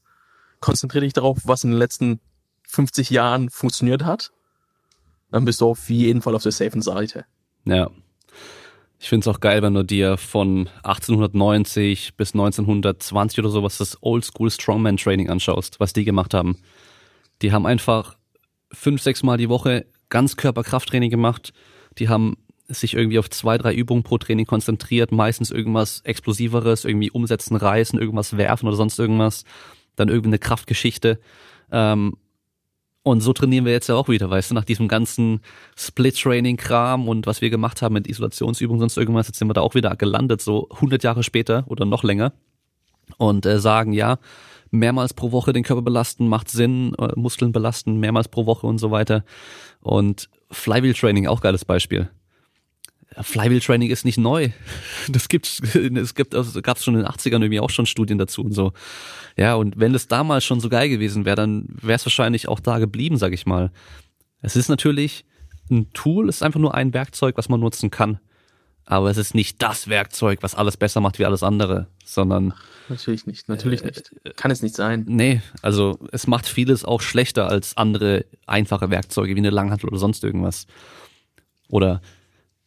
[0.60, 2.20] Konzentriere dich darauf, was in den letzten
[2.68, 4.32] 50 Jahren funktioniert hat.
[5.30, 7.24] Dann bist du auf jeden Fall auf der safen Seite.
[7.64, 7.90] Ja.
[8.98, 13.98] Ich finde es auch geil, wenn du dir von 1890 bis 1920 oder sowas das
[14.00, 16.58] Oldschool Strongman Training anschaust, was die gemacht haben.
[17.42, 18.16] Die haben einfach
[18.72, 21.52] fünf, sechs Mal die Woche Ganzkörperkrafttraining gemacht.
[21.98, 22.36] Die haben
[22.68, 27.98] sich irgendwie auf zwei, drei Übungen pro Training konzentriert, meistens irgendwas Explosiveres, irgendwie umsetzen, reißen,
[27.98, 29.44] irgendwas werfen oder sonst irgendwas.
[29.96, 31.20] Dann irgendwie eine Kraftgeschichte.
[31.70, 32.16] Ähm,
[33.02, 35.40] und so trainieren wir jetzt ja auch wieder, weißt du, nach diesem ganzen
[35.76, 39.74] Split-Training-Kram und was wir gemacht haben mit Isolationsübungen, sonst irgendwas, jetzt sind wir da auch
[39.74, 42.32] wieder gelandet, so 100 Jahre später oder noch länger.
[43.18, 44.18] Und äh, sagen, ja,
[44.72, 48.78] mehrmals pro Woche den Körper belasten, macht Sinn, äh, Muskeln belasten, mehrmals pro Woche und
[48.78, 49.24] so weiter.
[49.80, 52.10] Und Flywheel Training, auch geiles Beispiel.
[53.20, 54.48] Flywheel Training ist nicht neu.
[55.08, 58.18] Das gibt's, es gibt, also gab es schon in den 80ern irgendwie auch schon Studien
[58.18, 58.72] dazu und so.
[59.36, 62.60] Ja, und wenn es damals schon so geil gewesen wäre, dann wäre es wahrscheinlich auch
[62.60, 63.70] da geblieben, sag ich mal.
[64.40, 65.24] Es ist natürlich
[65.70, 68.18] ein Tool, es ist einfach nur ein Werkzeug, was man nutzen kann
[68.84, 72.54] aber es ist nicht das Werkzeug, was alles besser macht wie alles andere, sondern
[72.92, 74.36] natürlich nicht, natürlich äh, nicht.
[74.36, 75.04] Kann es nicht sein.
[75.08, 79.98] Nee, also es macht vieles auch schlechter als andere einfache Werkzeuge wie eine Langhantel oder
[79.98, 80.66] sonst irgendwas.
[81.68, 82.00] Oder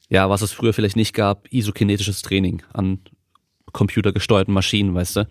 [0.10, 3.00] ja, was es früher vielleicht nicht gab, isokinetisches Training an
[3.72, 5.28] computergesteuerten Maschinen, weißt du?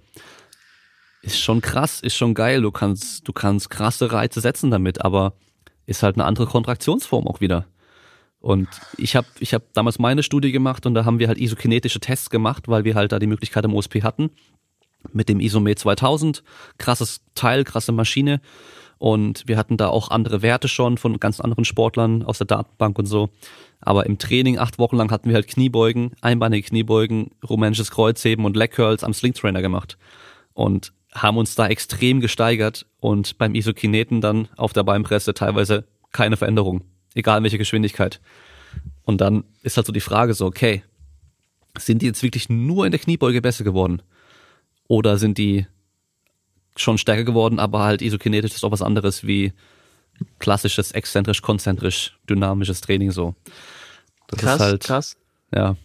[1.22, 2.61] Ist schon krass, ist schon geil.
[2.62, 5.34] Du kannst, du kannst krasse Reize setzen damit, aber
[5.86, 7.66] ist halt eine andere Kontraktionsform auch wieder.
[8.45, 8.68] Und
[8.99, 12.28] ich habe ich hab damals meine Studie gemacht und da haben wir halt isokinetische Tests
[12.28, 14.30] gemacht, weil wir halt da die Möglichkeit im OSP hatten.
[15.13, 16.43] Mit dem Isomet 2000,
[16.79, 18.41] krasses Teil, krasse Maschine.
[18.99, 22.99] Und wir hatten da auch andere Werte schon von ganz anderen Sportlern aus der Datenbank
[22.99, 23.31] und so.
[23.81, 28.57] Aber im Training acht Wochen lang hatten wir halt Kniebeugen, einbeinige Kniebeugen, rumänisches Kreuzheben und
[28.57, 29.99] Leg Curls am Sling Trainer gemacht.
[30.55, 36.37] Und haben uns da extrem gesteigert und beim Isokineten dann auf der Beinpresse teilweise keine
[36.37, 36.83] Veränderung
[37.15, 38.21] egal in welcher Geschwindigkeit.
[39.03, 40.83] Und dann ist halt so die Frage so, okay,
[41.79, 44.03] sind die jetzt wirklich nur in der Kniebeuge besser geworden?
[44.95, 45.66] Oder sind die
[46.76, 49.53] schon stärker geworden, aber halt isokinetisch ist auch was anderes wie
[50.38, 53.34] klassisches exzentrisch, konzentrisch, dynamisches Training so.
[54.28, 55.16] Das krass, ist halt, krass.
[55.53, 55.76] Ja.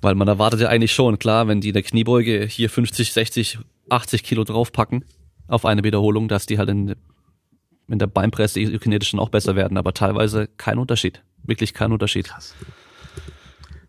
[0.00, 3.58] Weil man erwartet ja eigentlich schon, klar, wenn die in der Kniebeuge hier 50, 60,
[3.90, 5.04] 80 Kilo draufpacken
[5.46, 6.96] auf eine Wiederholung, dass die halt in
[7.88, 11.22] in der Beinpresse kinetisch dann auch besser werden, aber teilweise kein Unterschied.
[11.44, 12.26] Wirklich kein Unterschied.
[12.26, 12.52] Krass.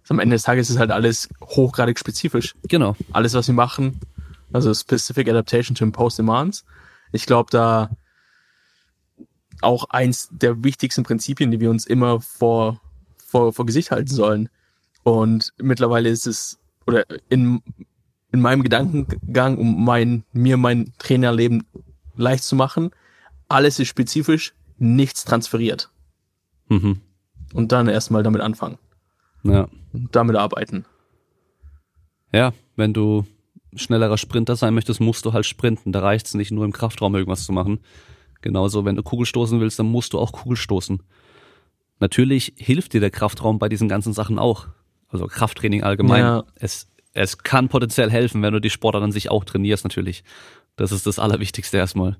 [0.09, 2.55] Am Ende des Tages ist halt alles hochgradig spezifisch.
[2.63, 2.95] Genau.
[3.11, 3.99] Alles, was wir machen,
[4.53, 6.65] also Specific Adaptation to Impose Demands.
[7.11, 7.89] Ich glaube, da
[9.61, 12.81] auch eins der wichtigsten Prinzipien, die wir uns immer vor,
[13.17, 14.49] vor, vor Gesicht halten sollen.
[15.03, 17.61] Und mittlerweile ist es, oder in,
[18.31, 21.65] in meinem Gedankengang, um mein, mir mein Trainerleben
[22.15, 22.91] leicht zu machen,
[23.47, 25.89] alles ist spezifisch, nichts transferiert.
[26.69, 27.01] Mhm.
[27.53, 28.77] Und dann erstmal damit anfangen.
[29.51, 29.67] Ja.
[29.93, 30.85] Und damit arbeiten.
[32.33, 33.25] Ja, wenn du
[33.75, 35.91] schnellerer Sprinter sein möchtest, musst du halt sprinten.
[35.91, 37.79] Da reicht es nicht, nur im Kraftraum irgendwas zu machen.
[38.41, 41.01] Genauso, wenn du Kugelstoßen willst, dann musst du auch Kugelstoßen.
[41.99, 44.67] Natürlich hilft dir der Kraftraum bei diesen ganzen Sachen auch.
[45.09, 46.21] Also Krafttraining allgemein.
[46.21, 46.43] Ja.
[46.55, 50.23] Es, es kann potenziell helfen, wenn du die Sportler dann sich auch trainierst, natürlich.
[50.75, 52.17] Das ist das Allerwichtigste erstmal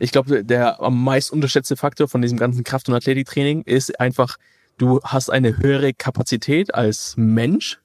[0.00, 4.38] ich glaube, der am meist unterschätzte Faktor von diesem ganzen Kraft- und Athletiktraining ist einfach,
[4.80, 7.78] du hast eine höhere Kapazität als Mensch,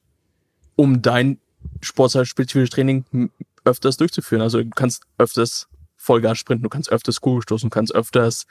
[0.76, 1.40] um dein
[1.82, 3.30] sportspezifisches Training
[3.66, 4.42] öfters durchzuführen.
[4.42, 5.68] Also du kannst öfters
[5.98, 8.48] Vollgas sprinten, du kannst öfters Kugelstoßen, du kannst öfters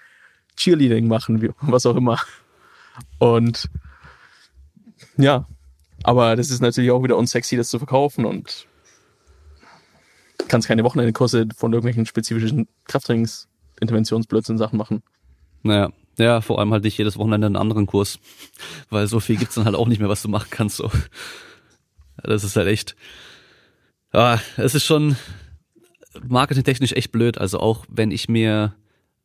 [0.56, 2.20] Cheerleading machen, was auch immer.
[3.18, 3.70] Und
[5.16, 5.46] ja,
[6.02, 8.66] aber das ist natürlich auch wieder unsexy, das zu verkaufen und
[10.48, 13.48] kannst keine Wochenendkurse von irgendwelchen spezifischen Krafttrainings
[13.80, 15.02] Interventionsblödsinn Sachen machen.
[15.62, 18.18] Naja, ja, vor allem halt nicht jedes Wochenende einen anderen Kurs,
[18.90, 20.76] weil so viel gibt's dann halt auch nicht mehr, was du machen kannst.
[20.76, 20.90] So, ja,
[22.22, 22.96] das ist halt echt.
[24.12, 25.16] Ja, es ist schon
[26.22, 27.38] marketingtechnisch echt blöd.
[27.38, 28.74] Also auch wenn ich mir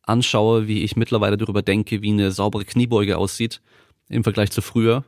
[0.02, 3.60] anschaue, wie ich mittlerweile darüber denke, wie eine saubere Kniebeuge aussieht
[4.08, 5.04] im Vergleich zu früher.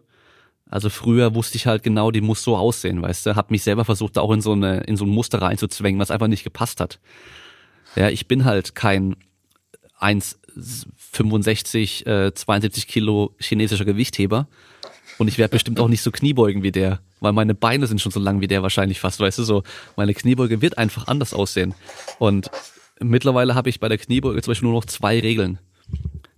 [0.71, 3.37] Also früher wusste ich halt genau, die muss so aussehen, weißt du.
[3.37, 6.11] Hab mich selber versucht, da auch in so eine in so ein Muster reinzuzwängen, was
[6.11, 6.99] einfach nicht gepasst hat.
[7.97, 9.17] Ja, ich bin halt kein
[10.57, 14.49] 1,65, äh, 72 Kilo chinesischer Gewichtheber.
[15.19, 18.13] Und ich werde bestimmt auch nicht so Kniebeugen wie der, weil meine Beine sind schon
[18.13, 19.63] so lang wie der wahrscheinlich fast, weißt du, so.
[19.97, 21.75] Meine Kniebeuge wird einfach anders aussehen.
[22.19, 22.51] Und
[22.99, 25.59] mittlerweile habe ich bei der Kniebeuge zum Beispiel nur noch zwei Regeln.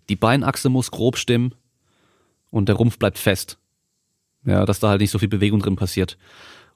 [0.08, 1.54] Die Beinachse muss grob stimmen
[2.50, 3.58] und der Rumpf bleibt fest.
[4.44, 6.18] Ja, dass da halt nicht so viel Bewegung drin passiert.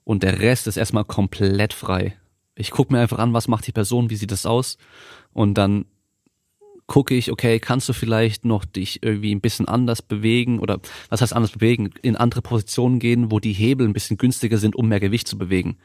[0.05, 2.17] Und der Rest ist erstmal komplett frei.
[2.55, 4.79] Ich gucke mir einfach an, was macht die Person, wie sieht das aus
[5.33, 5.85] und dann
[6.89, 10.81] gucke ich, okay, kannst du vielleicht noch dich irgendwie ein bisschen anders bewegen oder
[11.11, 14.75] was heißt anders bewegen, in andere Positionen gehen, wo die Hebel ein bisschen günstiger sind,
[14.75, 15.77] um mehr Gewicht zu bewegen.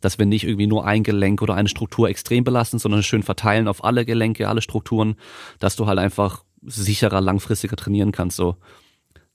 [0.00, 3.68] Dass wir nicht irgendwie nur ein Gelenk oder eine Struktur extrem belasten, sondern schön verteilen
[3.68, 5.14] auf alle Gelenke, alle Strukturen,
[5.60, 8.56] dass du halt einfach sicherer, langfristiger trainieren kannst, so.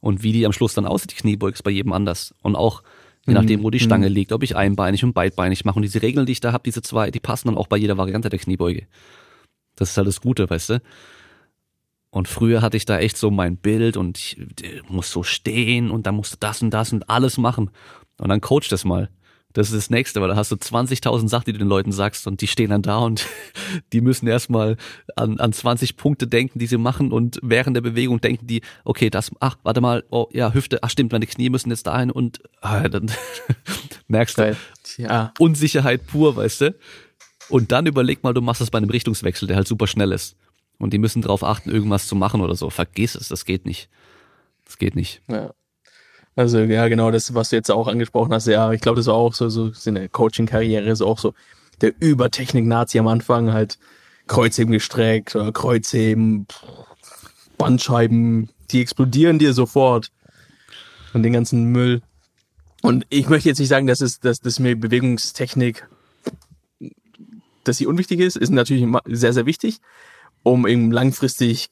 [0.01, 2.36] Und wie die am Schluss dann aussieht, die Kniebeuge ist bei jedem anders.
[2.43, 2.84] Und auch
[3.26, 3.84] je nachdem, wo die mhm.
[3.84, 5.78] Stange liegt, ob ich einbeinig und beidbeinig mache.
[5.78, 7.97] Und diese Regeln, die ich da habe, diese zwei, die passen dann auch bei jeder
[7.97, 8.88] Variante der Kniebeuge.
[9.78, 10.82] Das ist halt das Gute, weißt du?
[12.10, 15.92] Und früher hatte ich da echt so mein Bild und ich, ich muss so stehen
[15.92, 17.70] und dann musst du das und das und alles machen.
[18.18, 19.10] Und dann coach das mal.
[19.54, 22.28] Das ist das Nächste, weil da hast du 20.000 Sachen, die du den Leuten sagst
[22.28, 23.26] und die stehen dann da und
[23.94, 24.78] die müssen erstmal
[25.16, 29.10] an, an 20 Punkte denken, die sie machen und während der Bewegung denken die, okay,
[29.10, 32.40] das, ach, warte mal, oh ja, Hüfte, ach stimmt, meine Knie müssen jetzt dahin und
[32.62, 33.12] ah, dann
[34.08, 34.56] merkst du,
[34.98, 35.34] ja.
[35.40, 36.76] Unsicherheit pur, weißt du?
[37.50, 40.36] Und dann überleg mal, du machst das bei einem Richtungswechsel, der halt super schnell ist.
[40.80, 42.70] Und die müssen darauf achten, irgendwas zu machen oder so.
[42.70, 43.89] Vergiss es, das geht nicht.
[44.66, 45.22] Das geht nicht.
[45.28, 45.54] Ja.
[46.36, 48.45] Also ja, genau das, was du jetzt auch angesprochen hast.
[48.45, 51.34] Ja, ich glaube, das war auch so, so in der Coaching-Karriere ist auch so
[51.82, 53.80] der Übertechnik-Nazi am Anfang halt
[54.28, 56.45] Kreuzheben gestreckt oder Kreuzheben,
[57.58, 60.12] Bandscheiben, die explodieren dir sofort.
[61.14, 62.02] Und den ganzen Müll.
[62.84, 65.88] Und ich möchte jetzt nicht sagen, dass es, dass, dass mir Bewegungstechnik,
[67.68, 69.80] dass sie unwichtig ist, ist natürlich sehr, sehr wichtig,
[70.43, 71.70] um eben langfristig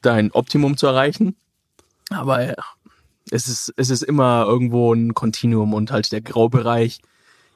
[0.00, 1.36] dein Optimum zu erreichen.
[2.10, 2.54] Aber
[3.30, 7.00] es ist, es ist immer irgendwo ein Kontinuum und halt der Graubereich,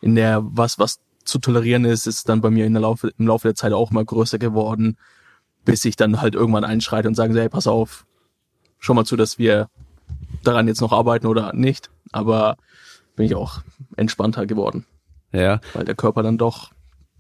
[0.01, 3.27] in der was, was zu tolerieren ist, ist dann bei mir in der Laufe, im
[3.27, 4.97] Laufe der Zeit auch mal größer geworden,
[5.65, 8.07] bis ich dann halt irgendwann einschreite und sage, hey, pass auf,
[8.79, 9.69] schau mal zu, dass wir
[10.45, 11.91] daran jetzt noch arbeiten oder nicht.
[12.13, 12.57] Aber
[13.17, 13.63] bin ich auch
[13.97, 14.87] entspannter geworden.
[15.33, 15.61] Ja.
[15.75, 16.71] Weil der Körper dann doch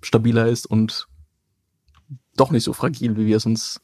[0.02, 1.06] stabiler ist und
[2.36, 3.80] doch nicht so fragil, wie wir es uns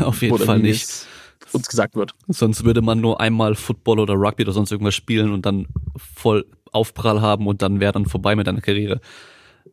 [0.00, 1.06] auf jeden Fall nicht
[1.52, 2.14] uns gesagt wird.
[2.28, 6.46] Sonst würde man nur einmal Football oder Rugby oder sonst irgendwas spielen und dann voll
[6.72, 9.00] Aufprall haben und dann wäre dann vorbei mit deiner Karriere.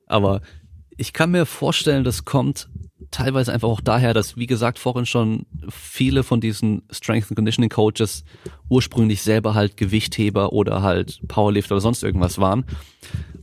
[0.07, 0.41] Aber
[0.95, 2.69] ich kann mir vorstellen, das kommt
[3.11, 7.69] teilweise einfach auch daher, dass, wie gesagt, vorhin schon viele von diesen Strength and Conditioning
[7.69, 8.23] Coaches
[8.69, 12.65] ursprünglich selber halt Gewichtheber oder halt Powerlifter oder sonst irgendwas waren.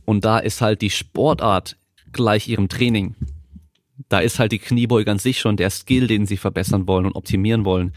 [0.05, 1.77] Und da ist halt die Sportart
[2.11, 3.15] gleich ihrem Training.
[4.09, 7.15] Da ist halt die Kniebeuge an sich schon der Skill, den sie verbessern wollen und
[7.15, 7.93] optimieren wollen.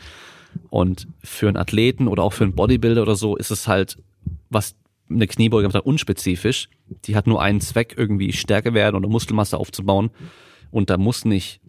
[0.70, 3.98] Und für einen Athleten oder auch für einen Bodybuilder oder so ist es halt,
[4.48, 4.74] was
[5.10, 6.68] eine Kniebeuge halt unspezifisch.
[7.04, 10.10] Die hat nur einen Zweck, irgendwie Stärke werden oder Muskelmasse aufzubauen.
[10.70, 11.60] Und da muss nicht,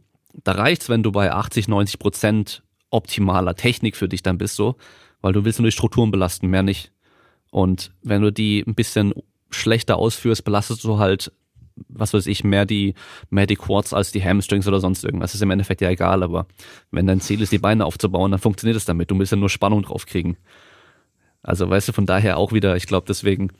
[0.44, 4.76] da reicht's, wenn du bei 80, 90 Prozent optimaler Technik für dich dann bist so,
[5.22, 6.92] weil du willst nur die Strukturen belasten, mehr nicht.
[7.52, 9.14] Und wenn du die ein bisschen
[9.50, 11.32] schlechter ausführst, belastest du halt,
[11.88, 12.94] was weiß ich, mehr die,
[13.30, 15.34] mehr die Quads als die Hamstrings oder sonst irgendwas.
[15.34, 16.48] Ist im Endeffekt ja egal, aber
[16.92, 19.12] wenn dein Ziel ist, die Beine aufzubauen, dann funktioniert es damit.
[19.12, 20.38] Du willst ja nur Spannung drauf kriegen.
[21.42, 23.52] Also weißt du, von daher auch wieder, ich glaube, deswegen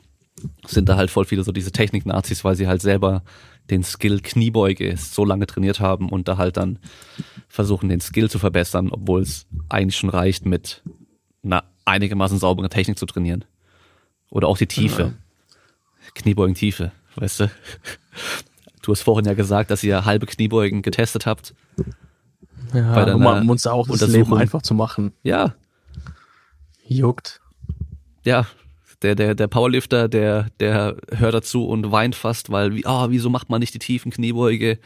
[0.66, 3.22] sind da halt voll viele so diese Technik-Nazis, weil sie halt selber
[3.68, 6.78] den Skill Kniebeuge so lange trainiert haben und da halt dann
[7.48, 10.82] versuchen, den Skill zu verbessern, obwohl es eigentlich schon reicht, mit
[11.42, 13.44] einer einigermaßen sauberen Technik zu trainieren.
[14.30, 15.14] Oder auch die Tiefe.
[16.14, 16.22] Ja.
[16.22, 17.50] Kniebeugen-Tiefe, weißt du?
[18.82, 21.54] Du hast vorhin ja gesagt, dass ihr halbe Kniebeugen getestet habt.
[22.72, 25.12] Ja, bei deiner um uns auch das Leben einfach zu machen.
[25.22, 25.54] Ja.
[26.86, 27.40] Juckt
[28.24, 28.46] ja,
[29.02, 33.30] der, der, der Powerlifter, der, der hört dazu und weint fast, weil, wie, ah, wieso
[33.30, 34.78] macht man nicht die tiefen Kniebeuge?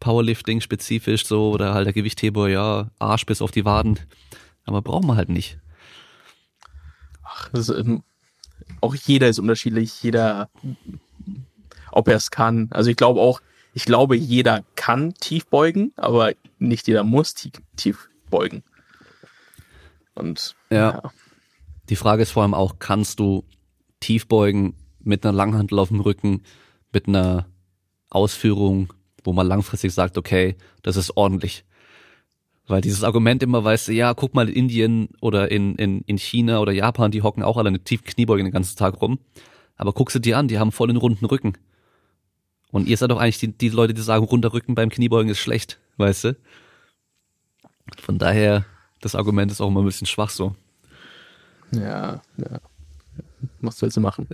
[0.00, 3.98] Powerlifting spezifisch so oder halt der Gewichtheber, ja, Arsch bis auf die Waden.
[4.66, 5.58] Aber brauchen wir halt nicht.
[7.22, 8.02] Ach, das ist, ähm,
[8.80, 10.48] auch jeder ist unterschiedlich, jeder,
[11.90, 12.68] ob er es kann.
[12.70, 13.40] Also ich glaube auch,
[13.72, 18.62] ich glaube, jeder kann tief beugen, aber nicht jeder muss tief, tief beugen.
[20.14, 20.76] Und ja.
[21.02, 21.12] ja.
[21.88, 23.44] Die Frage ist vor allem auch, kannst du
[24.00, 26.42] tief beugen mit einer Langhantel auf dem Rücken,
[26.92, 27.46] mit einer
[28.10, 28.92] Ausführung,
[29.24, 31.64] wo man langfristig sagt, okay, das ist ordentlich.
[32.66, 36.16] Weil dieses Argument immer weißt du, ja, guck mal in Indien oder in, in, in
[36.16, 39.18] China oder Japan, die hocken auch alle eine tiefe Kniebeuge den ganzen Tag rum.
[39.76, 41.54] Aber guck sie dir an, die haben voll den runden Rücken.
[42.70, 45.38] Und ihr seid doch eigentlich die, die Leute, die sagen, runder Rücken beim Kniebeugen ist
[45.38, 46.36] schlecht, weißt du?
[48.00, 48.64] Von daher,
[49.00, 50.56] das Argument ist auch immer ein bisschen schwach so.
[51.70, 52.60] Ja, ja.
[53.60, 54.26] Was sollst du machen?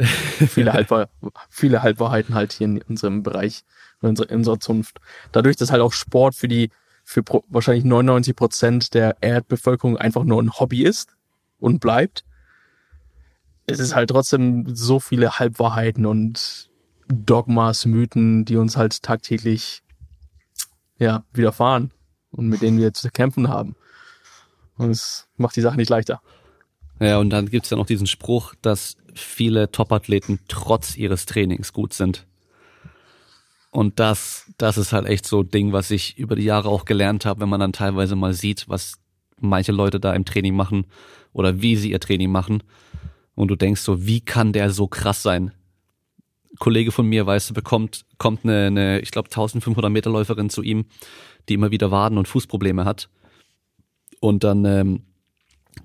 [0.48, 1.08] viele, Halbwahr
[1.48, 3.64] viele Halbwahrheiten halt hier in unserem Bereich,
[4.02, 5.00] in unserer, in unserer Zunft.
[5.32, 6.70] Dadurch, dass halt auch Sport für die,
[7.10, 11.16] für wahrscheinlich 99 Prozent der Erdbevölkerung einfach nur ein Hobby ist
[11.58, 12.24] und bleibt,
[13.66, 16.70] es ist halt trotzdem so viele Halbwahrheiten und
[17.08, 19.82] Dogmas, Mythen, die uns halt tagtäglich
[21.00, 21.90] ja, widerfahren
[22.30, 23.74] und mit denen wir zu kämpfen haben.
[24.76, 26.22] Und es macht die Sache nicht leichter.
[27.00, 31.92] Ja, und dann gibt's ja noch diesen Spruch, dass viele Topathleten trotz ihres Trainings gut
[31.92, 32.28] sind.
[33.70, 36.84] Und das, das ist halt echt so ein Ding, was ich über die Jahre auch
[36.84, 38.98] gelernt habe, wenn man dann teilweise mal sieht, was
[39.38, 40.86] manche Leute da im Training machen
[41.32, 42.62] oder wie sie ihr Training machen.
[43.34, 45.52] Und du denkst so, wie kann der so krass sein?
[46.52, 50.50] Ein Kollege von mir, weißt du, bekommt, kommt eine, eine ich glaube, 1500 Meter Läuferin
[50.50, 50.86] zu ihm,
[51.48, 53.08] die immer wieder Waden- und Fußprobleme hat.
[54.18, 55.02] Und dann ähm,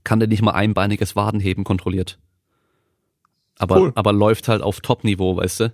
[0.03, 2.19] kann der nicht mal einbeiniges Wadenheben kontrolliert.
[3.57, 3.91] Aber, cool.
[3.95, 5.73] aber läuft halt auf Top-Niveau, weißt du?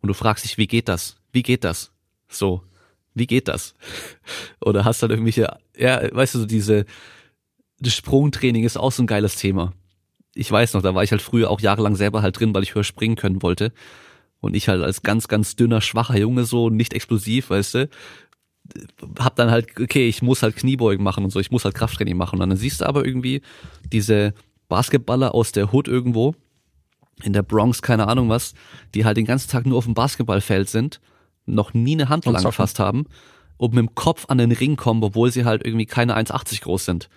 [0.00, 1.19] Und du fragst dich, wie geht das?
[1.32, 1.92] Wie geht das?
[2.28, 2.62] So,
[3.14, 3.74] wie geht das?
[4.60, 6.84] Oder hast halt irgendwelche, ja, weißt du, so diese,
[7.78, 9.72] das Sprungtraining ist auch so ein geiles Thema.
[10.34, 12.74] Ich weiß noch, da war ich halt früher auch jahrelang selber halt drin, weil ich
[12.74, 13.72] höher springen können wollte.
[14.40, 17.88] Und ich halt als ganz, ganz dünner, schwacher Junge so, nicht explosiv, weißt du,
[19.18, 22.16] hab dann halt, okay, ich muss halt Kniebeugen machen und so, ich muss halt Krafttraining
[22.16, 22.40] machen.
[22.40, 23.42] Und dann siehst du aber irgendwie
[23.92, 24.34] diese
[24.68, 26.34] Basketballer aus der Hood irgendwo,
[27.22, 28.54] in der Bronx, keine Ahnung was,
[28.94, 31.00] die halt den ganzen Tag nur auf dem Basketballfeld sind,
[31.54, 33.06] noch nie eine Hand angefasst haben
[33.56, 36.84] und mit dem Kopf an den Ring kommen, obwohl sie halt irgendwie keine 1,80 groß
[36.84, 37.08] sind.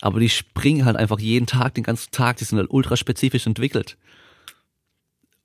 [0.00, 3.46] Aber die springen halt einfach jeden Tag, den ganzen Tag, die sind halt ultra spezifisch
[3.46, 3.98] entwickelt.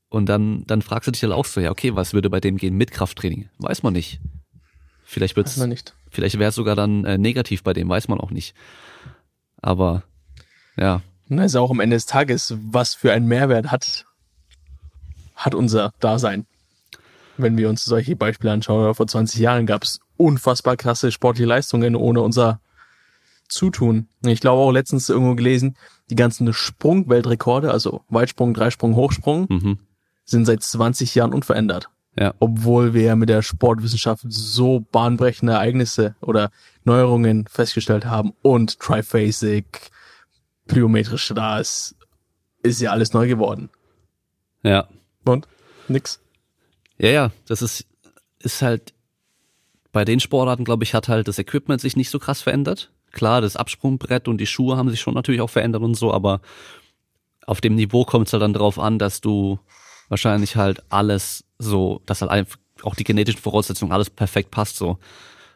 [0.09, 2.55] Und dann, dann fragst du dich halt auch so, ja, okay, was würde bei dem
[2.55, 3.49] gehen mit Krafttraining?
[3.57, 4.21] Weiß man nicht.
[5.03, 5.93] Vielleicht wird's, nicht.
[6.09, 8.55] vielleicht wäre es sogar dann äh, negativ bei dem, weiß man auch nicht.
[9.61, 10.03] Aber
[10.77, 14.05] ja, Na, ist auch am Ende des Tages, was für einen Mehrwert hat,
[15.35, 16.45] hat unser Dasein.
[17.38, 21.95] Wenn wir uns solche Beispiele anschauen, vor 20 Jahren gab es unfassbar krasse sportliche Leistungen
[21.95, 22.62] ohne unser
[23.48, 24.07] Zutun.
[24.26, 25.76] Ich glaube auch letztens irgendwo gelesen,
[26.10, 29.80] die ganzen Sprungweltrekorde, also Weitsprung, Dreisprung, Hochsprung, mhm.
[30.24, 31.90] sind seit 20 Jahren unverändert.
[32.18, 36.49] ja, Obwohl wir mit der Sportwissenschaft so bahnbrechende Ereignisse oder
[36.84, 39.91] Neuerungen festgestellt haben und Triphasic,
[40.68, 41.95] plyometrische da ist,
[42.64, 43.70] ist ja alles neu geworden.
[44.64, 44.88] ja.
[45.26, 45.48] Und?
[45.88, 46.20] Nix.
[46.97, 47.85] Ja, ja, das ist,
[48.39, 48.93] ist halt,
[49.95, 52.91] bei den Sportarten, glaube ich, hat halt das Equipment sich nicht so krass verändert.
[53.13, 56.41] Klar, das Absprungbrett und die Schuhe haben sich schon natürlich auch verändert und so, aber
[57.47, 59.57] auf dem Niveau kommt es halt dann darauf an, dass du
[60.09, 64.99] wahrscheinlich halt alles so, dass halt einfach auch die genetischen Voraussetzungen alles perfekt passt so.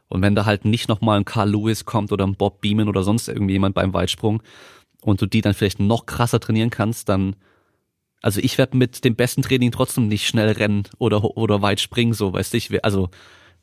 [0.07, 3.03] Und wenn da halt nicht nochmal ein Carl Lewis kommt oder ein Bob Beeman oder
[3.03, 4.41] sonst irgendwie jemand beim Weitsprung
[5.01, 7.35] und du die dann vielleicht noch krasser trainieren kannst, dann
[8.21, 12.13] also ich werde mit dem besten Training trotzdem nicht schnell rennen oder oder weit springen,
[12.13, 13.09] so weißt du, ich also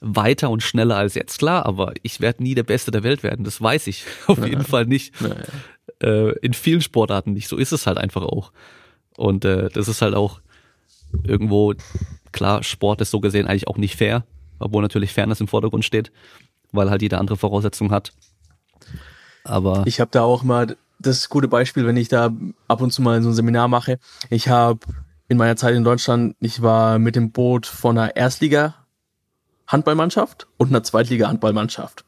[0.00, 3.44] weiter und schneller als jetzt klar, aber ich werde nie der Beste der Welt werden,
[3.44, 5.14] das weiß ich auf jeden Fall nicht.
[6.02, 8.52] Äh, in vielen Sportarten nicht, so ist es halt einfach auch.
[9.16, 10.40] Und äh, das ist halt auch
[11.24, 11.74] irgendwo
[12.32, 14.24] klar, Sport ist so gesehen eigentlich auch nicht fair,
[14.58, 16.12] obwohl natürlich Fairness im Vordergrund steht,
[16.72, 18.12] weil halt jeder andere Voraussetzungen hat.
[19.44, 22.30] Aber Ich habe da auch mal das gute Beispiel, wenn ich da
[22.68, 23.98] ab und zu mal so ein Seminar mache.
[24.30, 24.80] Ich habe
[25.28, 28.74] in meiner Zeit in Deutschland, ich war mit dem Boot von einer Erstliga
[29.66, 32.04] Handballmannschaft und einer Zweitliga Handballmannschaft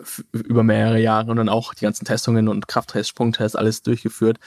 [0.00, 4.38] F- über mehrere Jahre und dann auch die ganzen Testungen und Krafttest, Sprungtest, alles durchgeführt.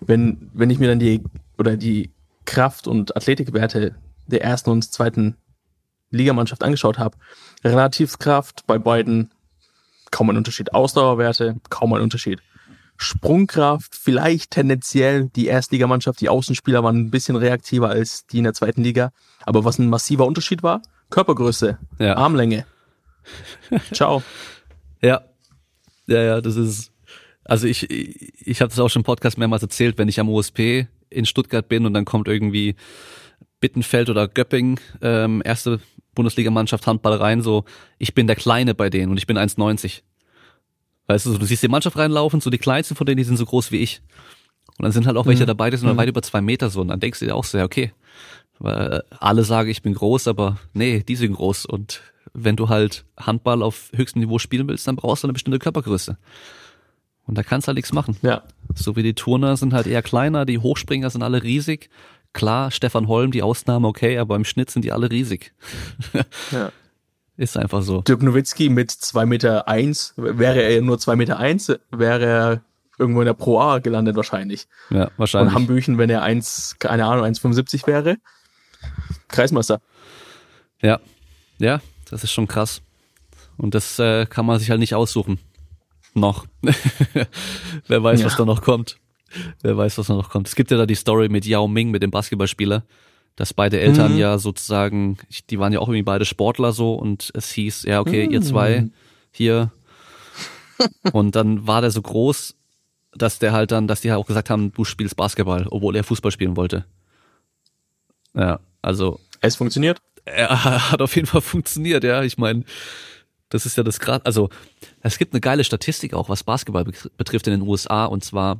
[0.00, 1.22] Wenn, wenn ich mir dann die
[1.58, 2.12] oder die
[2.44, 3.96] Kraft- und Athletikwerte
[4.26, 5.36] der ersten und zweiten
[6.10, 7.16] Ligamannschaft angeschaut habe,
[7.64, 9.30] Relativkraft bei beiden
[10.10, 10.74] kaum ein Unterschied.
[10.74, 12.40] Ausdauerwerte, kaum ein Unterschied.
[12.96, 18.54] Sprungkraft, vielleicht tendenziell die Erstligamannschaft, die Außenspieler waren ein bisschen reaktiver als die in der
[18.54, 19.10] zweiten Liga.
[19.44, 22.16] Aber was ein massiver Unterschied war, Körpergröße, Ja.
[22.16, 22.66] Armlänge.
[23.92, 24.22] Ciao.
[25.02, 25.22] Ja.
[26.06, 26.90] Ja, ja, das ist.
[27.44, 30.30] Also ich, ich, ich habe das auch schon im Podcast mehrmals erzählt, wenn ich am
[30.30, 32.74] OSP in Stuttgart bin und dann kommt irgendwie
[33.60, 35.80] Bittenfeld oder Göpping, ähm, erste
[36.14, 37.64] Bundesligamannschaft Handball rein, so
[37.98, 40.00] ich bin der Kleine bei denen und ich bin 1,90.
[41.06, 43.36] Weißt du, so, du siehst die Mannschaft reinlaufen, so die kleinsten von denen, die sind
[43.36, 44.00] so groß wie ich.
[44.78, 46.80] Und dann sind halt auch welche dabei, die sind halt weit über zwei Meter so.
[46.80, 47.92] Und dann denkst du dir auch so, ja, okay.
[48.58, 51.66] Weil alle sagen, ich bin groß, aber nee, die sind groß.
[51.66, 52.00] Und
[52.32, 56.16] wenn du halt Handball auf höchstem Niveau spielen willst, dann brauchst du eine bestimmte Körpergröße.
[57.26, 58.16] Und da kannst du halt nichts machen.
[58.22, 58.42] Ja.
[58.74, 61.88] So wie die Turner sind halt eher kleiner, die Hochspringer sind alle riesig.
[62.32, 65.52] Klar, Stefan Holm, die Ausnahme, okay, aber im Schnitt sind die alle riesig.
[66.50, 66.72] ja.
[67.36, 68.00] Ist einfach so.
[68.02, 72.62] Dirk Nowitzki mit zwei Meter, eins, wäre er nur zwei Meter, eins, wäre er
[72.98, 74.68] irgendwo in der Pro A gelandet wahrscheinlich.
[74.90, 75.52] Ja, Und wahrscheinlich.
[75.54, 78.18] Hambüchen, wenn er eins, keine Ahnung, 1,75 wäre,
[79.28, 79.80] Kreismeister.
[80.80, 81.00] Ja,
[81.58, 81.80] ja,
[82.10, 82.82] das ist schon krass.
[83.56, 85.38] Und das äh, kann man sich halt nicht aussuchen.
[86.14, 86.46] Noch.
[87.88, 88.26] Wer weiß, Ja.
[88.26, 88.98] was da noch kommt.
[89.62, 90.46] Wer weiß, was da noch kommt.
[90.46, 92.84] Es gibt ja da die Story mit Yao Ming, mit dem Basketballspieler,
[93.36, 94.18] dass beide Eltern Mhm.
[94.18, 95.18] ja sozusagen,
[95.50, 98.44] die waren ja auch irgendwie beide Sportler so und es hieß, ja, okay, ihr Mhm.
[98.44, 98.88] zwei
[99.32, 99.72] hier.
[101.12, 102.56] Und dann war der so groß,
[103.12, 106.02] dass der halt dann, dass die halt auch gesagt haben, du spielst Basketball, obwohl er
[106.02, 106.84] Fußball spielen wollte.
[108.34, 110.00] Ja, also Es funktioniert.
[110.24, 110.48] er
[110.90, 112.22] hat auf jeden Fall funktioniert, ja.
[112.22, 112.64] Ich meine,
[113.50, 114.50] das ist ja das gerade, also
[115.00, 118.58] es gibt eine geile Statistik auch, was Basketball betr- betrifft in den USA und zwar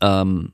[0.00, 0.52] ähm,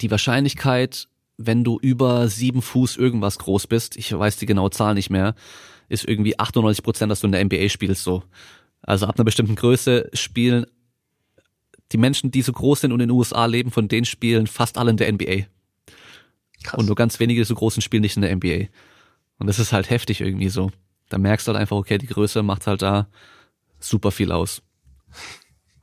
[0.00, 1.06] die Wahrscheinlichkeit,
[1.38, 5.34] wenn du über sieben Fuß irgendwas groß bist, ich weiß die genaue Zahl nicht mehr,
[5.88, 8.22] ist irgendwie 98 Prozent, dass du in der NBA spielst so.
[8.82, 10.66] Also ab einer bestimmten Größe spielen
[11.92, 14.78] die Menschen, die so groß sind und in den USA leben, von denen spielen fast
[14.78, 15.46] alle in der NBA.
[16.64, 16.78] Krass.
[16.78, 18.66] Und nur ganz wenige so großen spielen nicht in der NBA.
[19.38, 20.70] Und das ist halt heftig irgendwie so.
[21.08, 23.08] Da merkst du halt einfach, okay, die Größe macht halt da
[23.78, 24.62] super viel aus.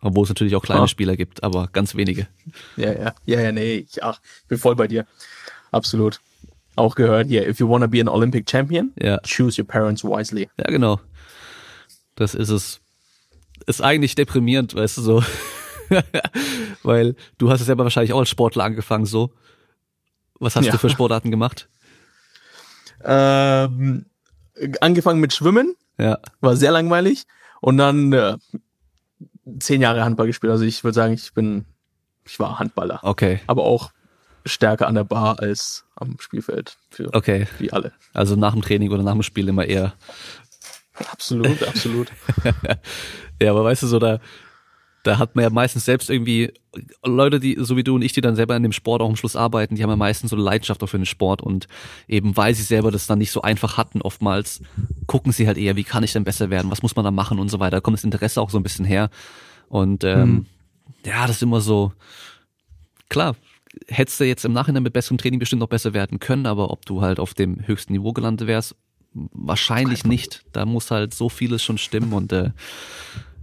[0.01, 0.87] Obwohl es natürlich auch kleine Ah.
[0.87, 2.27] Spieler gibt, aber ganz wenige.
[2.75, 5.07] Ja, ja, ja, ja, nee, ich, ach, ich bin voll bei dir.
[5.73, 6.21] Absolut.
[6.75, 9.19] Auch gehört hier, if you wanna be an Olympic champion, Ja.
[9.25, 10.49] choose your parents wisely.
[10.57, 10.99] Ja, genau.
[12.15, 12.79] Das ist es.
[13.67, 15.23] Ist eigentlich deprimierend, weißt du so.
[16.83, 19.31] Weil du hast es selber wahrscheinlich auch als Sportler angefangen, so.
[20.39, 20.71] Was hast Ja.
[20.71, 21.69] du für Sportarten gemacht?
[23.03, 24.05] Ähm,
[24.81, 27.23] angefangen mit Schwimmen, Ja, war sehr langweilig.
[27.61, 28.37] Und dann äh,
[29.59, 30.51] zehn Jahre Handball gespielt.
[30.51, 31.65] Also ich würde sagen, ich bin,
[32.25, 32.99] ich war Handballer.
[33.03, 33.39] Okay.
[33.47, 33.91] Aber auch
[34.45, 36.77] stärker an der Bar als am Spielfeld.
[36.89, 37.47] Für Okay.
[37.59, 37.93] wie alle.
[38.13, 39.93] Also nach dem Training oder nach dem Spiel immer eher.
[41.11, 42.11] Absolut, absolut.
[43.41, 44.19] Ja, aber weißt du, so da,
[45.01, 46.53] da hat man ja meistens selbst irgendwie
[47.03, 49.15] Leute, die, so wie du und ich, die dann selber in dem Sport auch am
[49.17, 51.67] Schluss arbeiten, die haben ja meistens so eine Leidenschaft auch für den Sport und
[52.07, 54.61] eben weil sie selber das dann nicht so einfach hatten, oftmals
[55.07, 57.39] gucken sie halt eher, wie kann ich denn besser werden, was muss man da machen
[57.39, 57.77] und so weiter.
[57.77, 59.09] Da kommt das Interesse auch so ein bisschen her.
[59.67, 60.45] Und ähm, Mhm.
[61.05, 61.91] ja, das ist immer so,
[63.09, 63.35] klar,
[63.87, 66.85] hättest du jetzt im Nachhinein mit besserem Training bestimmt noch besser werden können, aber ob
[66.85, 68.75] du halt auf dem höchsten Niveau gelandet wärst,
[69.13, 70.43] wahrscheinlich nicht.
[70.51, 72.51] Da muss halt so vieles schon stimmen und äh,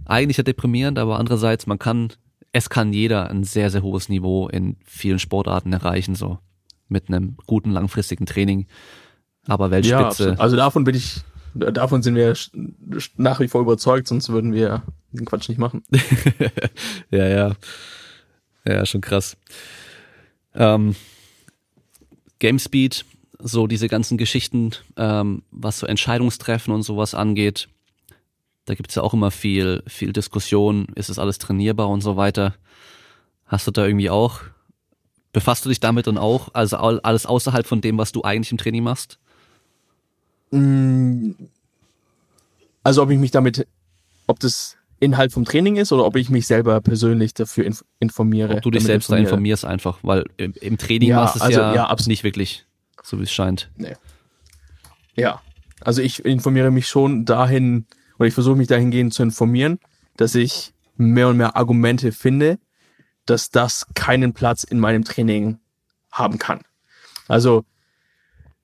[0.05, 2.13] eigentlich ja deprimierend, aber andererseits, man kann,
[2.51, 6.39] es kann jeder ein sehr, sehr hohes Niveau in vielen Sportarten erreichen, so
[6.87, 8.67] mit einem guten langfristigen Training.
[9.47, 10.39] Aber Ja, Weltspitze, absolut.
[10.39, 11.21] also davon bin ich,
[11.53, 12.35] davon sind wir
[13.15, 15.83] nach wie vor überzeugt, sonst würden wir den Quatsch nicht machen.
[17.09, 17.51] ja, ja.
[18.65, 19.37] Ja, schon krass.
[20.55, 20.95] Ähm,
[22.39, 23.05] Gamespeed,
[23.39, 27.69] so diese ganzen Geschichten, ähm, was so Entscheidungstreffen und sowas angeht,
[28.65, 32.55] da gibt's ja auch immer viel, viel Diskussion, ist es alles trainierbar und so weiter.
[33.47, 34.41] Hast du da irgendwie auch,
[35.33, 38.51] befasst du dich damit dann auch, also all- alles außerhalb von dem, was du eigentlich
[38.51, 39.17] im Training machst?
[40.51, 41.31] Mm,
[42.83, 43.67] Also ob ich mich damit,
[44.27, 48.55] ob das Inhalt vom Training ist oder ob ich mich selber persönlich dafür inf informiere.
[48.55, 51.43] Ob du dich selbst da informierst einfach, weil im, im Training Ja, machst du es
[51.43, 52.67] also, ja, ja, nicht wirklich,
[53.01, 53.71] so wie es scheint.
[53.75, 53.95] Nee.
[55.15, 55.41] Ja,
[55.81, 57.87] also ich informiere mich schon dahin,
[58.19, 59.79] oder ich versuche mich dahingehend zu informieren,
[60.17, 62.59] dass ich mehr und mehr Argumente finde,
[63.25, 65.59] dass das keinen Platz in meinem Training
[66.11, 66.61] haben kann.
[67.27, 67.65] Also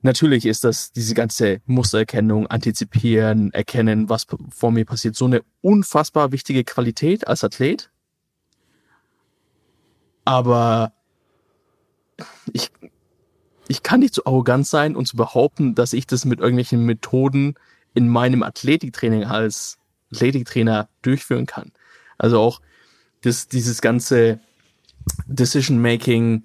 [0.01, 6.31] natürlich ist das diese ganze Mustererkennung, Antizipieren, Erkennen, was vor mir passiert, so eine unfassbar
[6.31, 7.89] wichtige Qualität als Athlet.
[10.25, 10.93] Aber
[12.51, 12.69] ich,
[13.67, 17.55] ich kann nicht so arrogant sein und zu behaupten, dass ich das mit irgendwelchen Methoden
[17.93, 19.77] in meinem Athletiktraining als
[20.11, 21.71] Athletiktrainer durchführen kann.
[22.17, 22.61] Also auch
[23.21, 24.39] das, dieses ganze
[25.27, 26.43] Decision Making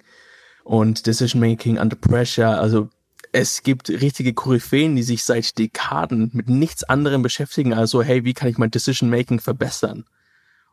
[0.65, 2.59] und Decision Making under Pressure.
[2.59, 2.89] Also
[3.33, 8.25] es gibt richtige Koryphäen, die sich seit Dekaden mit nichts anderem beschäftigen, als so, hey,
[8.25, 10.05] wie kann ich mein Decision Making verbessern?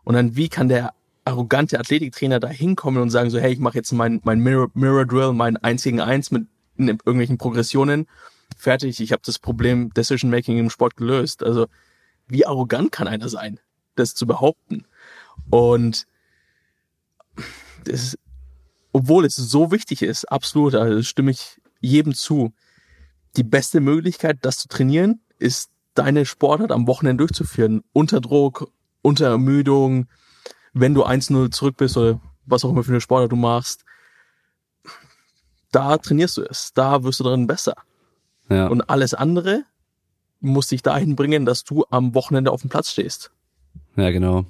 [0.04, 3.78] Und dann, wie kann der arrogante Athletiktrainer da hinkommen und sagen so, hey, ich mache
[3.78, 8.08] jetzt mein, mein Mirror, Mirror Drill, mein 1 gegen 1 mit in irgendwelchen Progressionen.
[8.58, 11.44] Fertig, ich habe das Problem Decision Making im Sport gelöst.
[11.44, 11.68] Also,
[12.28, 13.60] wie arrogant kann einer sein,
[13.96, 14.86] das zu behaupten?
[15.50, 16.08] Und
[17.86, 18.18] das,
[18.92, 22.54] obwohl es so wichtig ist, absolut, also stimme ich jedem zu.
[23.36, 27.84] Die beste Möglichkeit, das zu trainieren, ist deine Sportart am Wochenende durchzuführen.
[27.94, 30.08] Unter Druck, unter Ermüdung,
[30.74, 33.86] wenn du 1-0 zurück bist oder was auch immer für eine Sportart du machst.
[35.72, 36.74] Da trainierst du es.
[36.74, 37.76] Da wirst du darin besser.
[38.50, 38.68] Ja.
[38.68, 39.64] Und alles andere
[40.40, 43.32] muss dich dahin bringen, dass du am Wochenende auf dem Platz stehst.
[43.96, 44.46] Ja, genau.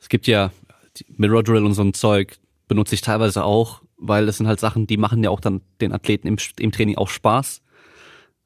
[0.00, 0.50] Es gibt ja
[0.96, 2.38] die Mirror Drill und so ein Zeug,
[2.68, 5.92] benutze ich teilweise auch, weil das sind halt Sachen, die machen ja auch dann den
[5.92, 7.62] Athleten im, im Training auch Spaß.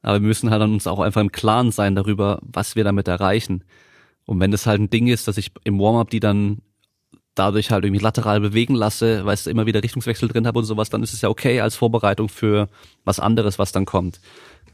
[0.02, 3.09] Aber wir müssen halt dann uns auch einfach im Klaren sein darüber, was wir damit
[3.09, 3.64] erreichen.
[4.24, 6.62] Und wenn das halt ein Ding ist, dass ich im Warm-up die dann
[7.35, 10.90] dadurch halt irgendwie lateral bewegen lasse, weil ich immer wieder Richtungswechsel drin habe und sowas,
[10.90, 12.68] dann ist es ja okay als Vorbereitung für
[13.05, 14.20] was anderes, was dann kommt.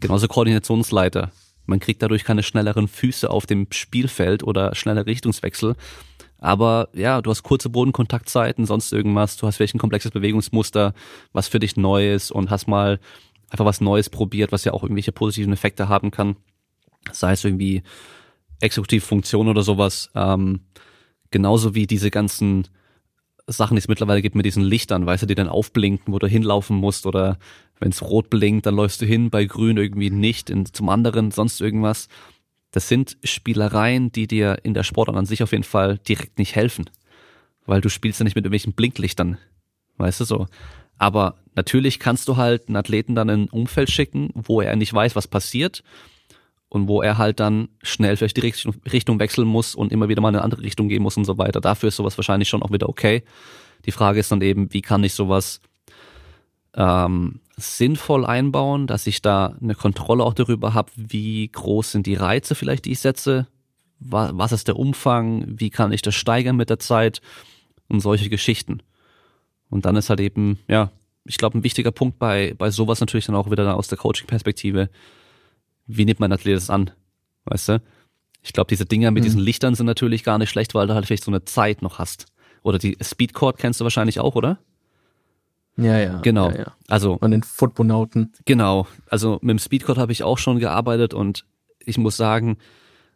[0.01, 1.31] Genauso Koordinationsleiter.
[1.66, 5.74] Man kriegt dadurch keine schnelleren Füße auf dem Spielfeld oder schnellere Richtungswechsel.
[6.39, 10.95] Aber ja, du hast kurze Bodenkontaktzeiten, sonst irgendwas, du hast vielleicht ein komplexes Bewegungsmuster,
[11.33, 13.01] was für dich neu ist und hast mal
[13.51, 16.37] einfach was Neues probiert, was ja auch irgendwelche positiven Effekte haben kann.
[17.13, 17.83] Sei es irgendwie
[18.61, 20.11] Exekutivfunktion oder sowas.
[20.15, 20.61] Ähm,
[21.31, 22.69] genauso wie diese ganzen
[23.47, 26.27] Sachen, die es mittlerweile gibt mit diesen Lichtern, weißt du, die dann aufblinken, wo du
[26.27, 27.39] hinlaufen musst oder
[27.79, 31.31] wenn es rot blinkt, dann läufst du hin, bei grün irgendwie nicht, in, zum anderen
[31.31, 32.09] sonst irgendwas.
[32.71, 36.55] Das sind Spielereien, die dir in der Sportart an sich auf jeden Fall direkt nicht
[36.55, 36.91] helfen,
[37.65, 39.39] weil du spielst ja nicht mit irgendwelchen Blinklichtern,
[39.97, 40.47] weißt du so.
[40.99, 44.93] Aber natürlich kannst du halt einen Athleten dann in ein Umfeld schicken, wo er nicht
[44.93, 45.83] weiß, was passiert
[46.69, 50.31] und wo er halt dann schnell vielleicht die Richtung, wechseln muss und immer wieder mal
[50.31, 51.61] in eine andere Richtung gehen muss und so weiter.
[51.61, 53.23] Dafür ist sowas wahrscheinlich schon auch wieder okay.
[53.85, 55.61] Die Frage ist dann eben, wie kann ich sowas
[56.75, 62.15] ähm, sinnvoll einbauen, dass ich da eine Kontrolle auch darüber habe, wie groß sind die
[62.15, 63.47] Reize vielleicht, die ich setze,
[63.99, 67.23] wa was ist der Umfang, wie kann ich das steigern mit der Zeit
[67.89, 68.83] und solche Geschichten.
[69.70, 70.91] Und dann ist halt eben, ja,
[71.24, 74.91] ich glaube, ein wichtiger Punkt bei, bei sowas natürlich dann auch wieder aus der Coaching-Perspektive,
[75.87, 76.91] wie nimmt mein Athlet das an?
[77.47, 77.83] Weißt du?
[78.43, 79.24] Ich glaube, diese Dinger mit hm.
[79.24, 81.99] diesen Lichtern sind natürlich gar nicht schlecht, weil du halt vielleicht so eine Zeit noch
[81.99, 82.27] hast.
[82.62, 84.59] Oder die Speedcord kennst du wahrscheinlich auch, oder?
[85.77, 86.20] Ja, ja.
[86.20, 86.51] Genau.
[86.51, 86.73] Ja, ja.
[86.89, 87.19] Also.
[87.19, 88.32] Von den Footbonauten.
[88.44, 88.86] Genau.
[89.09, 91.44] Also mit dem Speedcord habe ich auch schon gearbeitet und
[91.85, 92.59] ich muss sagen,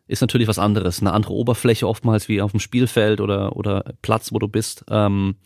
[0.07, 1.01] ist natürlich was anderes.
[1.01, 4.85] Eine andere Oberfläche oftmals wie auf dem Spielfeld oder, oder Platz, wo du bist.
[4.89, 5.37] Ähm,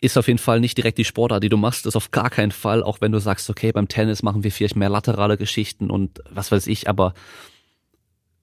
[0.00, 2.50] ist auf jeden Fall nicht direkt die Sportart, die du machst, ist auf gar keinen
[2.50, 6.20] Fall, auch wenn du sagst, okay, beim Tennis machen wir vielleicht mehr laterale Geschichten und
[6.28, 7.14] was weiß ich, aber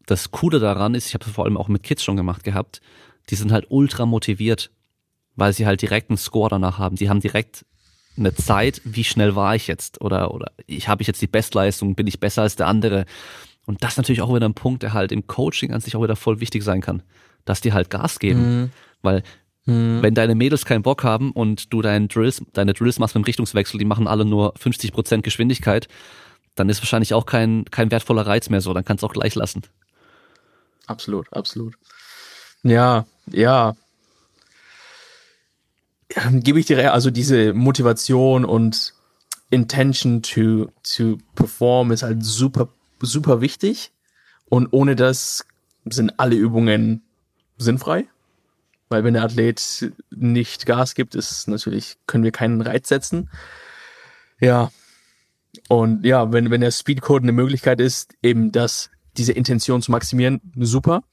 [0.06, 2.80] das Coole daran ist, ich habe es vor allem auch mit Kids schon gemacht gehabt,
[3.30, 4.72] die sind halt ultra motiviert,
[5.40, 6.96] weil sie halt direkt einen Score danach haben.
[6.96, 7.66] Die haben direkt
[8.18, 11.96] eine Zeit, wie schnell war ich jetzt oder oder ich habe ich jetzt die Bestleistung,
[11.96, 13.06] bin ich besser als der andere.
[13.66, 16.04] Und das ist natürlich auch wieder ein Punkt, der halt im Coaching an sich auch
[16.04, 17.04] wieder voll wichtig sein kann,
[17.46, 18.72] dass die halt Gas geben, mhm.
[19.02, 19.24] weil
[19.66, 20.02] mhm.
[20.02, 23.28] wenn deine Mädels keinen Bock haben und du deinen Drills, deine Drills machst mit dem
[23.28, 25.88] Richtungswechsel, die machen alle nur 50 Prozent Geschwindigkeit,
[26.56, 29.36] dann ist wahrscheinlich auch kein kein wertvoller Reiz mehr so, dann kannst du auch gleich
[29.36, 29.62] lassen.
[30.88, 31.76] Absolut, absolut.
[32.64, 33.76] Ja, ja,
[36.32, 38.94] gebe ich dir also diese Motivation und
[39.52, 42.70] Intention to to perform ist halt super
[43.02, 43.92] super wichtig
[44.46, 45.46] und ohne das
[45.86, 47.04] sind alle Übungen
[47.58, 48.08] sinnfrei,
[48.90, 53.30] weil wenn der Athlet nicht Gas gibt, ist natürlich können wir keinen Reiz setzen.
[54.40, 54.72] Ja.
[55.68, 60.42] Und ja, wenn wenn der Speedcode eine Möglichkeit ist, eben das diese Intention zu maximieren,
[60.56, 61.04] super.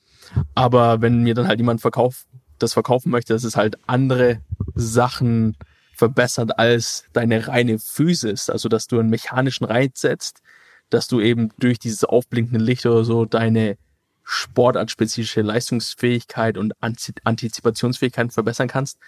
[0.55, 2.27] Aber wenn mir dann halt jemand verkauft,
[2.59, 4.41] das verkaufen möchte, dass es halt andere
[4.75, 5.57] Sachen
[5.95, 8.51] verbessert als deine reine Physis.
[8.51, 10.43] Also, dass du einen mechanischen Reiz setzt,
[10.91, 13.77] dass du eben durch dieses aufblinkende Licht oder so deine
[14.25, 18.99] sportartspezifische Leistungsfähigkeit und Antizipationsfähigkeit verbessern kannst,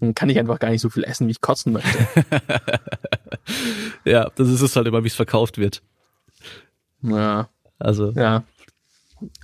[0.00, 2.06] dann kann ich einfach gar nicht so viel essen, wie ich kotzen möchte.
[4.04, 5.82] ja, das ist es halt immer, wie es verkauft wird.
[7.02, 7.48] Ja.
[7.78, 8.12] Also.
[8.12, 8.44] Ja.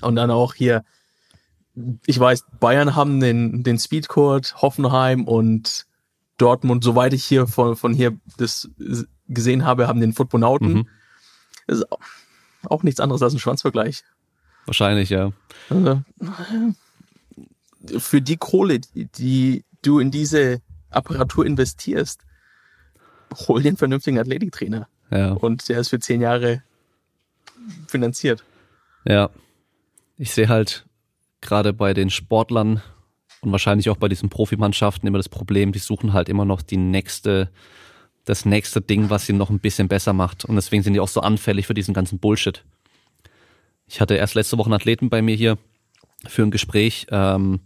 [0.00, 0.84] Und dann auch hier,
[2.06, 5.86] ich weiß, Bayern haben den, den Speedcourt, Hoffenheim und
[6.38, 8.70] Dortmund, soweit ich hier von, von hier das
[9.28, 10.72] gesehen habe, haben den Footbonauten.
[10.72, 10.88] Mhm.
[11.66, 12.00] Das ist auch,
[12.64, 14.04] auch nichts anderes als ein Schwanzvergleich.
[14.66, 15.32] Wahrscheinlich, ja.
[15.68, 16.02] Also,
[17.98, 22.20] für die Kohle, die du in diese Apparatur investierst,
[23.34, 24.88] hol einen vernünftigen Athletiktrainer.
[25.10, 25.32] Ja.
[25.32, 26.62] Und der ist für zehn Jahre
[27.86, 28.44] finanziert.
[29.04, 29.30] Ja.
[30.18, 30.86] Ich sehe halt
[31.40, 32.82] gerade bei den Sportlern
[33.40, 36.76] und wahrscheinlich auch bei diesen Profimannschaften immer das Problem, die suchen halt immer noch die
[36.76, 37.50] nächste,
[38.24, 40.44] das nächste Ding, was sie noch ein bisschen besser macht.
[40.44, 42.64] Und deswegen sind die auch so anfällig für diesen ganzen Bullshit.
[43.86, 45.58] Ich hatte erst letzte Woche einen Athleten bei mir hier
[46.26, 47.60] für ein Gespräch, ähm,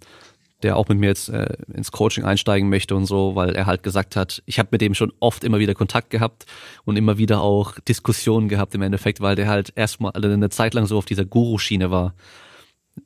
[0.63, 3.83] der auch mit mir jetzt äh, ins Coaching einsteigen möchte und so, weil er halt
[3.83, 6.45] gesagt hat, ich habe mit dem schon oft immer wieder Kontakt gehabt
[6.85, 10.85] und immer wieder auch Diskussionen gehabt im Endeffekt, weil der halt erstmal eine Zeit lang
[10.85, 12.15] so auf dieser Guru-Schiene war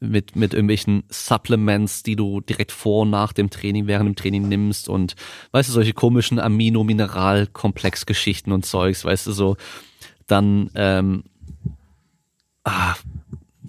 [0.01, 4.49] mit, mit irgendwelchen Supplements, die du direkt vor und nach dem Training, während dem Training
[4.49, 5.15] nimmst und
[5.53, 9.57] weißt du, solche komischen Amino-Mineral-Komplex-Geschichten und Zeugs, weißt du, so,
[10.27, 11.25] dann, ähm,
[12.65, 12.95] ah,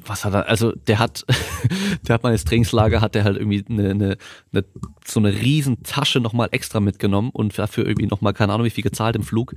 [0.07, 1.25] was hat er, also der hat,
[2.07, 4.17] der hat meines Trainingslager, hat der halt irgendwie eine, eine,
[4.51, 4.65] eine
[5.05, 8.83] so eine riesen Tasche nochmal extra mitgenommen und dafür irgendwie nochmal, keine Ahnung wie viel
[8.83, 9.55] gezahlt im Flug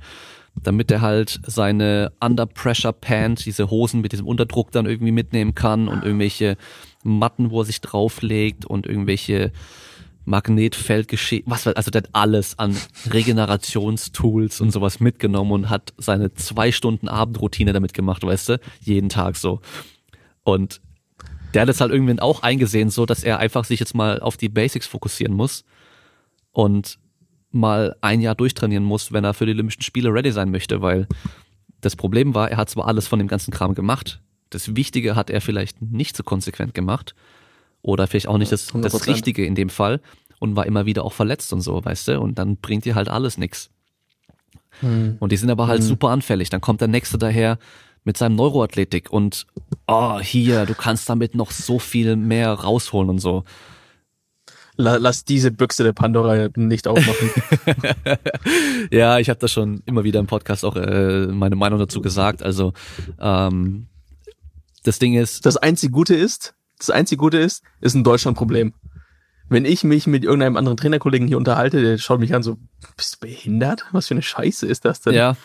[0.55, 5.55] damit er halt seine Under Pressure Pants, diese Hosen mit diesem Unterdruck dann irgendwie mitnehmen
[5.55, 6.57] kann und irgendwelche
[7.03, 9.51] Matten, wo er sich drauflegt und irgendwelche
[10.25, 12.77] Magnetfeldgeschichten, was also der hat alles an
[13.11, 19.09] Regenerationstools und sowas mitgenommen und hat seine zwei Stunden Abendroutine damit gemacht, weißt du, jeden
[19.09, 19.61] Tag so.
[20.43, 20.81] Und
[21.53, 24.37] der hat es halt irgendwann auch eingesehen, so dass er einfach sich jetzt mal auf
[24.37, 25.65] die Basics fokussieren muss
[26.51, 26.99] und
[27.51, 31.07] mal ein Jahr durchtrainieren muss, wenn er für die Olympischen Spiele ready sein möchte, weil
[31.81, 35.29] das Problem war, er hat zwar alles von dem ganzen Kram gemacht, das Wichtige hat
[35.29, 37.15] er vielleicht nicht so konsequent gemacht
[37.81, 40.01] oder vielleicht auch nicht das, das Richtige in dem Fall
[40.39, 43.09] und war immer wieder auch verletzt und so, weißt du, und dann bringt dir halt
[43.09, 43.69] alles nix.
[44.81, 45.17] Hm.
[45.19, 45.87] Und die sind aber halt hm.
[45.87, 46.49] super anfällig.
[46.49, 47.59] Dann kommt der Nächste daher
[48.03, 49.45] mit seinem Neuroathletik und
[49.87, 53.43] oh, hier, du kannst damit noch so viel mehr rausholen und so
[54.79, 57.29] lass diese Büchse der Pandora nicht aufmachen.
[58.91, 62.41] ja, ich habe das schon immer wieder im Podcast auch äh, meine Meinung dazu gesagt.
[62.41, 62.73] Also
[63.19, 63.87] ähm,
[64.83, 65.45] das Ding ist.
[65.45, 68.73] Das einzige Gute ist, das einzige Gute ist, ist ein Deutschlandproblem.
[69.49, 72.57] Wenn ich mich mit irgendeinem anderen Trainerkollegen hier unterhalte, der schaut mich an so,
[72.95, 73.85] bist du behindert?
[73.91, 75.13] Was für eine Scheiße ist das denn?
[75.13, 75.35] Ja.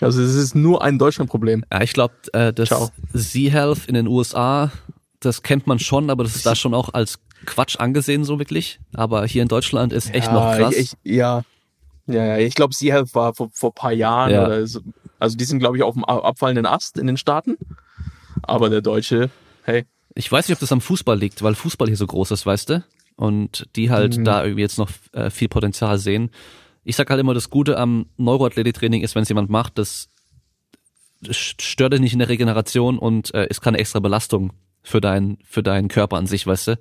[0.00, 1.64] Also es ist nur ein Deutschlandproblem.
[1.72, 2.68] Ja, ich glaube, äh, das
[3.14, 4.70] Z-Health in den USA,
[5.20, 8.80] das kennt man schon, aber das ist da schon auch als Quatsch angesehen, so wirklich.
[8.94, 10.74] Aber hier in Deutschland ist echt ja, noch krass.
[10.74, 11.42] Ich, ja,
[12.06, 12.38] ja, ja.
[12.38, 14.46] Ich glaube, Sea-Health war vor, vor paar Jahren ja.
[14.46, 14.80] oder so.
[15.18, 17.56] Also die sind, glaube ich, auf dem abfallenden Ast in den Staaten.
[18.42, 19.30] Aber der Deutsche
[19.66, 19.84] hey.
[20.14, 22.70] Ich weiß nicht, ob das am Fußball liegt, weil Fußball hier so groß ist, weißt
[22.70, 22.84] du?
[23.16, 24.24] Und die halt mhm.
[24.24, 26.30] da irgendwie jetzt noch äh, viel Potenzial sehen.
[26.84, 30.08] Ich sag halt immer, das Gute am Neuroathletiktraining ist, wenn es jemand macht, das
[31.30, 34.52] stört dich nicht in der Regeneration und äh, ist keine extra Belastung
[34.82, 36.78] für deinen für deinen Körper an sich, weißt du?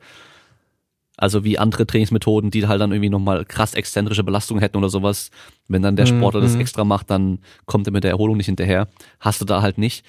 [1.18, 5.32] Also wie andere Trainingsmethoden, die halt dann irgendwie nochmal krass exzentrische Belastungen hätten oder sowas.
[5.68, 6.46] Wenn dann der Sportler mhm.
[6.46, 8.88] das extra macht, dann kommt er mit der Erholung nicht hinterher.
[9.20, 10.06] Hast du da halt nicht.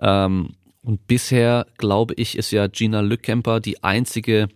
[0.00, 0.50] Ähm,
[0.82, 4.48] und bisher, glaube ich, ist ja Gina Lückemper die einzige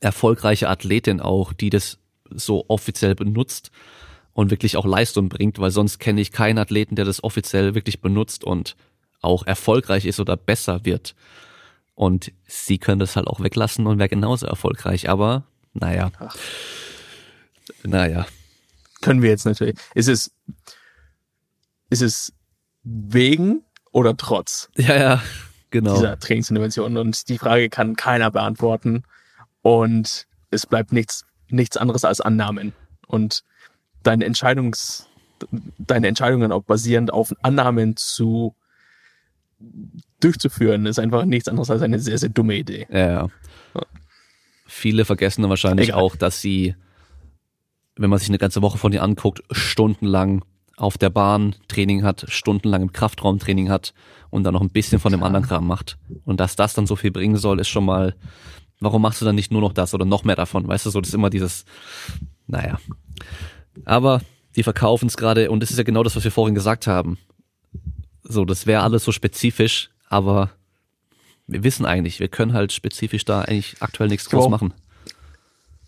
[0.00, 1.98] erfolgreiche Athletin auch, die das
[2.30, 3.70] so offiziell benutzt
[4.32, 8.00] und wirklich auch Leistung bringt, weil sonst kenne ich keinen Athleten, der das offiziell wirklich
[8.00, 8.76] benutzt und
[9.20, 11.14] auch erfolgreich ist oder besser wird.
[12.00, 15.10] Und sie können das halt auch weglassen und wäre genauso erfolgreich.
[15.10, 15.44] Aber
[15.74, 16.10] naja.
[16.18, 16.34] Ach.
[17.82, 18.24] Naja.
[19.02, 19.76] Können wir jetzt natürlich.
[19.94, 20.30] Ist es,
[21.90, 22.32] ist es
[22.84, 24.70] wegen oder trotz?
[24.76, 25.22] Ja, ja,
[25.68, 25.92] genau.
[25.92, 26.96] Dieser Trainingsintervention.
[26.96, 29.02] Und die Frage kann keiner beantworten.
[29.60, 32.72] Und es bleibt nichts, nichts anderes als Annahmen.
[33.08, 33.44] Und
[34.02, 35.06] deine Entscheidungs,
[35.76, 38.54] deine Entscheidungen auch basierend auf Annahmen zu
[40.20, 42.86] durchzuführen, ist einfach nichts anderes als eine sehr, sehr dumme Idee.
[42.90, 42.98] Ja.
[43.06, 43.28] ja.
[44.66, 46.00] Viele vergessen dann wahrscheinlich Egal.
[46.00, 46.74] auch, dass sie,
[47.96, 50.44] wenn man sich eine ganze Woche von ihr anguckt, stundenlang
[50.76, 53.92] auf der Bahn Training hat, stundenlang im Kraftraum Training hat
[54.30, 55.98] und dann noch ein bisschen von dem anderen Kram macht.
[56.24, 58.14] Und dass das dann so viel bringen soll, ist schon mal,
[58.80, 60.66] warum machst du dann nicht nur noch das oder noch mehr davon?
[60.66, 61.66] Weißt du, so, das ist immer dieses,
[62.46, 62.78] naja.
[63.84, 64.22] Aber
[64.56, 67.18] die verkaufen es gerade und das ist ja genau das, was wir vorhin gesagt haben.
[68.22, 70.50] So, das wäre alles so spezifisch, aber
[71.46, 74.74] wir wissen eigentlich, wir können halt spezifisch da eigentlich aktuell nichts groß machen.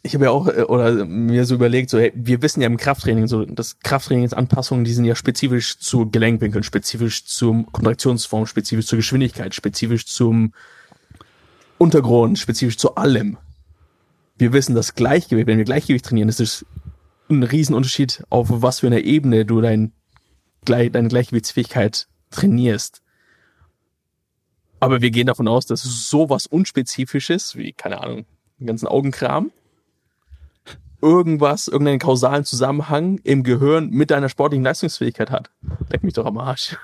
[0.05, 2.77] Ich habe ja auch äh, oder mir so überlegt, so hey, wir wissen ja im
[2.77, 8.97] Krafttraining so, das Krafttrainingsanpassungen, die sind ja spezifisch zu Gelenkwinkeln, spezifisch zum Kontraktionsform, spezifisch zur
[8.97, 10.55] Geschwindigkeit, spezifisch zum
[11.79, 13.37] Untergrund, spezifisch zu allem.
[14.39, 16.67] Wir wissen das Gleichgewicht, wenn wir Gleichgewicht trainieren, ist
[17.29, 19.93] ein Riesenunterschied, auf was für einer Ebene du dein,
[20.65, 23.02] deine Gleichgewichtsfähigkeit trainierst.
[24.83, 28.27] Aber wir gehen davon aus, dass sowas Unspezifisches, wie, keine Ahnung,
[28.59, 29.53] den ganzen Augenkram,
[31.01, 35.51] irgendwas, irgendeinen kausalen Zusammenhang im Gehirn mit deiner sportlichen Leistungsfähigkeit hat.
[35.89, 36.77] Leck mich doch am Arsch.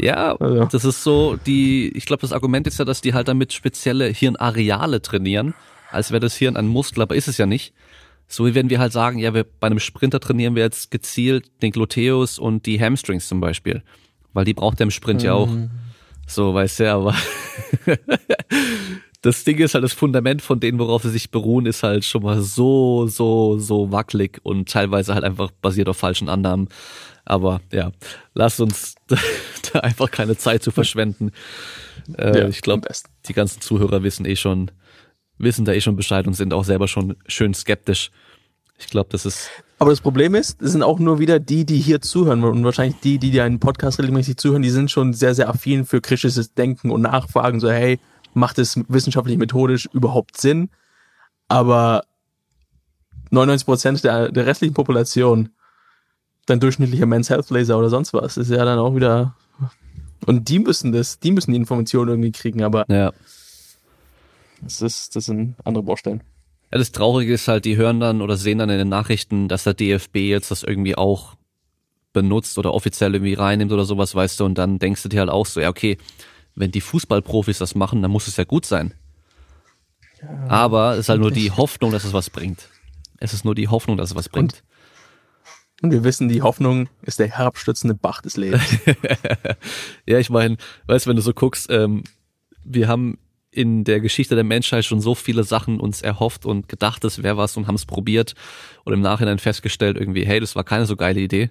[0.00, 0.64] Ja, also.
[0.64, 4.06] das ist so, die, ich glaube, das Argument ist ja, dass die halt damit spezielle
[4.06, 5.52] Hirnareale trainieren,
[5.90, 7.74] als wäre das Hirn ein Muskel, aber ist es ja nicht.
[8.28, 11.50] So wie wenn wir halt sagen, ja, wir bei einem Sprinter trainieren wir jetzt gezielt
[11.60, 13.82] den Gluteus und die Hamstrings zum Beispiel.
[14.32, 15.26] Weil die braucht der im Sprint mhm.
[15.26, 15.50] ja auch.
[16.30, 17.14] So, weißt du, aber
[19.22, 22.22] das Ding ist halt, das Fundament von denen, worauf sie sich beruhen, ist halt schon
[22.22, 26.68] mal so, so, so wackelig und teilweise halt einfach basiert auf falschen Annahmen.
[27.24, 27.90] Aber ja,
[28.32, 28.94] lass uns
[29.72, 31.32] da einfach keine Zeit zu verschwenden.
[32.16, 32.88] Äh, ja, ich glaube,
[33.26, 34.70] die ganzen Zuhörer wissen eh schon,
[35.36, 38.12] wissen da eh schon Bescheid und sind auch selber schon schön skeptisch.
[38.80, 39.50] Ich glaube, das ist.
[39.78, 43.00] Aber das Problem ist, es sind auch nur wieder die, die hier zuhören und wahrscheinlich
[43.00, 46.54] die, die dir einen Podcast regelmäßig zuhören, die sind schon sehr, sehr affin für kritisches
[46.54, 47.60] Denken und Nachfragen.
[47.60, 47.98] So, hey,
[48.34, 50.70] macht es wissenschaftlich methodisch überhaupt Sinn?
[51.48, 52.02] Aber
[53.30, 55.50] 99 Prozent der, der restlichen Population,
[56.46, 59.34] dein durchschnittlicher Men's Health Laser oder sonst was, ist ja dann auch wieder.
[60.26, 63.12] Und die müssen das, die müssen die Informationen irgendwie kriegen, aber ja.
[64.62, 66.22] Das ist, das sind andere Baustellen.
[66.72, 69.64] Ja, das Traurige ist halt, die hören dann oder sehen dann in den Nachrichten, dass
[69.64, 71.36] der DFB jetzt das irgendwie auch
[72.12, 75.30] benutzt oder offiziell irgendwie reinnimmt oder sowas, weißt du, und dann denkst du dir halt
[75.30, 75.98] auch so, ja, okay,
[76.54, 78.94] wenn die Fußballprofis das machen, dann muss es ja gut sein.
[80.20, 82.68] Ja, Aber es ist halt nur die Hoffnung, dass es was bringt.
[83.18, 84.62] Es ist nur die Hoffnung, dass es was bringt.
[85.82, 88.62] Und, und wir wissen, die Hoffnung ist der herabstürzende Bach des Lebens.
[90.06, 90.56] ja, ich meine,
[90.86, 92.04] weißt du, wenn du so guckst, ähm,
[92.64, 93.18] wir haben
[93.52, 97.36] in der Geschichte der Menschheit schon so viele Sachen uns erhofft und gedacht, es wäre
[97.36, 98.34] was und haben es probiert
[98.84, 101.50] und im Nachhinein festgestellt irgendwie, hey, das war keine so geile Idee.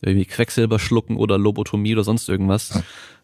[0.00, 2.82] Irgendwie Quecksilber schlucken oder Lobotomie oder sonst irgendwas.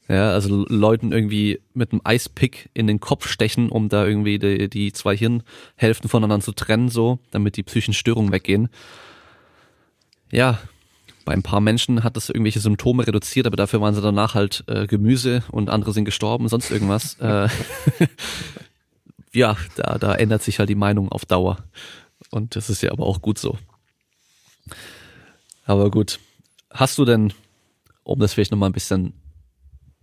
[0.08, 4.68] Ja, also Leuten irgendwie mit einem Eispick in den Kopf stechen, um da irgendwie die,
[4.68, 8.70] die zwei Hirnhälften voneinander zu trennen, so, damit die psychischen Störungen weggehen.
[10.32, 10.58] Ja,
[11.24, 14.64] bei ein paar Menschen hat das irgendwelche Symptome reduziert, aber dafür waren sie danach halt
[14.66, 17.14] äh, Gemüse und andere sind gestorben, sonst irgendwas.
[17.20, 17.48] äh,
[19.32, 21.58] ja, da, da ändert sich halt die Meinung auf Dauer.
[22.30, 23.58] Und das ist ja aber auch gut so.
[25.64, 26.18] Aber gut.
[26.70, 27.32] Hast du denn,
[28.04, 29.14] um das vielleicht nochmal ein bisschen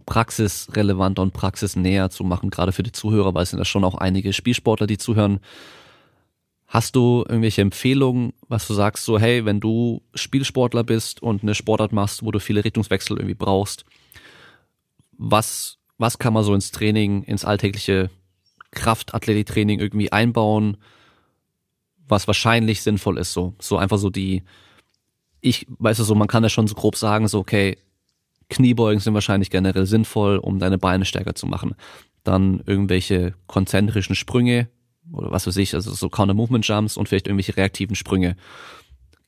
[0.06, 3.96] praxisrelevanter und praxisnäher zu machen, gerade für die Zuhörer, weil es sind ja schon auch
[3.96, 5.40] einige Spielsportler, die zuhören,
[6.68, 11.56] Hast du irgendwelche Empfehlungen, was du sagst, so hey, wenn du Spielsportler bist und eine
[11.56, 13.86] Sportart machst, wo du viele Richtungswechsel irgendwie brauchst,
[15.18, 18.10] was was kann man so ins Training, ins alltägliche
[18.72, 20.78] Kraftathletiktraining irgendwie einbauen,
[22.08, 23.56] was wahrscheinlich sinnvoll ist, so.
[23.60, 24.44] So einfach so die,
[25.42, 27.78] ich, weißt du, so, man kann ja schon so grob sagen, so, okay,
[28.50, 31.76] Kniebeugen sind wahrscheinlich generell sinnvoll, um deine Beine stärker zu machen.
[32.24, 34.70] Dann irgendwelche konzentrischen Sprünge
[35.12, 38.36] oder was weiß ich, also so Counter-Movement-Jumps und vielleicht irgendwelche reaktiven Sprünge.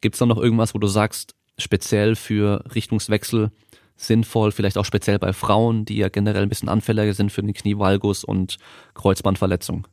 [0.01, 3.51] Gibt's da noch irgendwas, wo du sagst, speziell für Richtungswechsel
[3.97, 7.53] sinnvoll, vielleicht auch speziell bei Frauen, die ja generell ein bisschen anfälliger sind für den
[7.53, 8.57] Knievalgus und
[8.93, 9.87] Kreuzbandverletzung?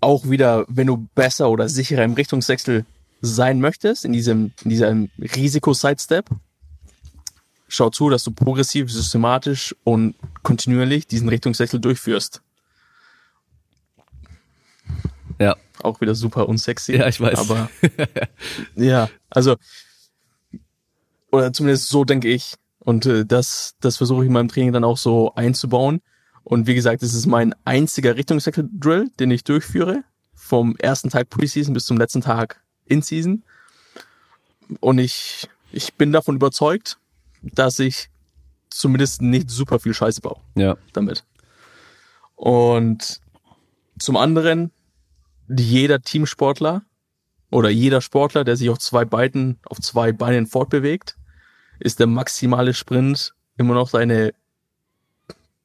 [0.00, 2.84] Auch wieder, wenn du besser oder sicherer im Richtungswechsel
[3.20, 6.28] sein möchtest, in diesem, in diesem Risiko-Sidestep,
[7.68, 12.42] schau zu, dass du progressiv, systematisch und kontinuierlich diesen Richtungswechsel durchführst.
[15.38, 15.56] Ja.
[15.82, 16.96] Auch wieder super unsexy.
[16.96, 17.38] Ja, ich weiß.
[17.38, 17.68] Aber
[18.76, 19.56] ja, also
[21.34, 22.54] oder zumindest so denke ich.
[22.78, 26.00] Und äh, das, das versuche ich in meinem Training dann auch so einzubauen.
[26.44, 30.04] Und wie gesagt, es ist mein einziger Richtungswechsel-Drill, den ich durchführe.
[30.34, 33.42] Vom ersten Tag Preseason bis zum letzten Tag In-Season.
[34.80, 36.98] Und ich, ich bin davon überzeugt,
[37.52, 38.08] dass ich
[38.70, 40.40] zumindest nicht super viel Scheiße baue.
[40.56, 40.76] Ja.
[40.92, 41.24] Damit.
[42.34, 43.20] Und
[43.98, 44.72] zum anderen,
[45.48, 46.82] jeder Teamsportler
[47.50, 51.16] oder jeder Sportler, der sich auf zwei Beinen, auf zwei Beinen fortbewegt,
[51.78, 54.34] ist der maximale Sprint immer noch seine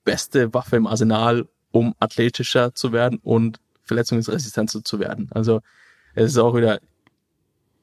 [0.03, 5.29] beste Waffe im Arsenal, um athletischer zu werden und verletzungsresistenter zu werden.
[5.31, 5.61] Also
[6.13, 6.79] es ist auch wieder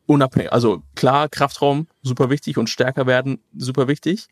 [0.07, 4.28] unabhängig, also klar, Kraftraum super wichtig und stärker werden super wichtig.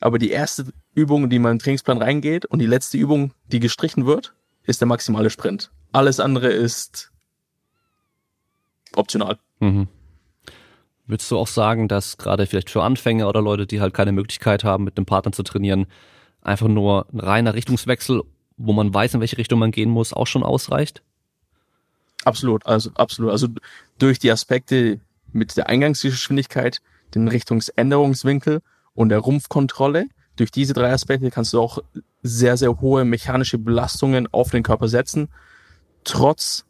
[0.00, 4.06] Aber die erste Übung, die man im Trainingsplan reingeht und die letzte Übung, die gestrichen
[4.06, 4.32] wird,
[4.64, 5.70] ist der maximale Sprint.
[5.92, 7.10] Alles andere ist
[8.94, 9.38] optional.
[9.60, 9.88] Mhm.
[11.06, 14.62] Würdest du auch sagen, dass gerade vielleicht für Anfänger oder Leute, die halt keine Möglichkeit
[14.62, 15.86] haben, mit einem Partner zu trainieren,
[16.42, 18.22] einfach nur ein reiner Richtungswechsel,
[18.58, 21.02] wo man weiß, in welche Richtung man gehen muss, auch schon ausreicht?
[22.24, 23.30] Absolut, also absolut.
[23.30, 23.48] Also
[23.98, 25.00] durch die Aspekte
[25.32, 26.80] mit der Eingangsgeschwindigkeit,
[27.14, 28.60] den Richtungsänderungswinkel
[28.94, 31.78] und der Rumpfkontrolle, durch diese drei Aspekte kannst du auch
[32.22, 35.28] sehr, sehr hohe mechanische Belastungen auf den Körper setzen,
[36.04, 36.64] trotz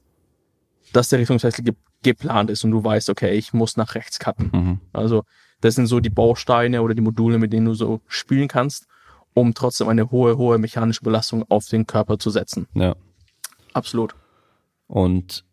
[0.92, 4.50] dass der Richtungswechsel ge geplant ist und du weißt, okay, ich muss nach rechts cutten.
[4.52, 4.80] Mhm.
[4.92, 5.24] Also
[5.60, 8.86] das sind so die Bausteine oder die Module, mit denen du so spielen kannst,
[9.34, 12.68] um trotzdem eine hohe, hohe mechanische Belastung auf den Körper zu setzen.
[12.74, 12.94] Ja.
[13.72, 14.14] Absolut.
[14.88, 15.44] Und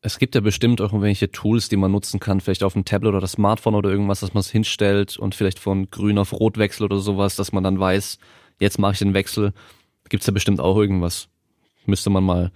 [0.00, 3.08] es gibt ja bestimmt auch irgendwelche Tools, die man nutzen kann, vielleicht auf dem Tablet
[3.08, 6.56] oder das Smartphone oder irgendwas, dass man es hinstellt und vielleicht von grün auf rot
[6.56, 8.18] wechselt oder sowas, dass man dann weiß,
[8.60, 9.52] jetzt mache ich den Wechsel.
[10.08, 11.28] Gibt's ja bestimmt auch irgendwas.
[11.86, 12.52] Müsste man mal.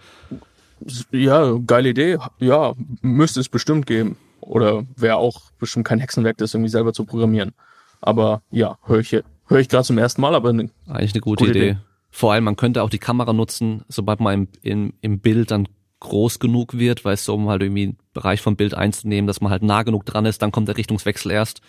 [1.10, 2.18] Ja, geile Idee.
[2.38, 4.16] Ja, müsste es bestimmt geben.
[4.40, 7.52] Oder wäre auch bestimmt kein Hexenwerk, das irgendwie selber zu programmieren.
[8.00, 11.44] Aber ja, höre ich, hör ich gerade zum ersten Mal, aber ne, Eigentlich eine gute,
[11.44, 11.70] Gute Idee.
[11.70, 11.78] Idee.
[12.10, 15.68] Vor allem, man könnte auch die Kamera nutzen, sobald man im, im, im Bild dann
[16.02, 19.50] groß genug wird, weißt du, um halt irgendwie einen Bereich vom Bild einzunehmen, dass man
[19.52, 21.60] halt nah genug dran ist, dann kommt der Richtungswechsel erst.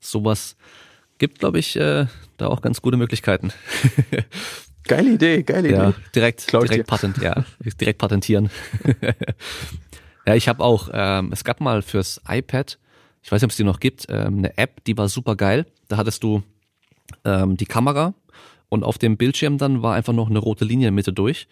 [0.00, 0.56] Sowas
[1.18, 2.06] gibt, glaube ich, äh,
[2.36, 3.52] da auch ganz gute Möglichkeiten.
[4.84, 5.98] geile Idee, geile Ja, Idee.
[6.14, 7.44] direkt, direkt patent, ja,
[7.80, 8.50] direkt patentieren.
[10.26, 12.78] ja, ich habe auch, ähm, es gab mal fürs iPad,
[13.22, 15.66] ich weiß nicht, ob es die noch gibt, ähm, eine App, die war super geil.
[15.88, 16.42] Da hattest du
[17.24, 18.14] ähm, die Kamera
[18.68, 21.48] und auf dem Bildschirm dann war einfach noch eine rote Linie in der Mitte durch.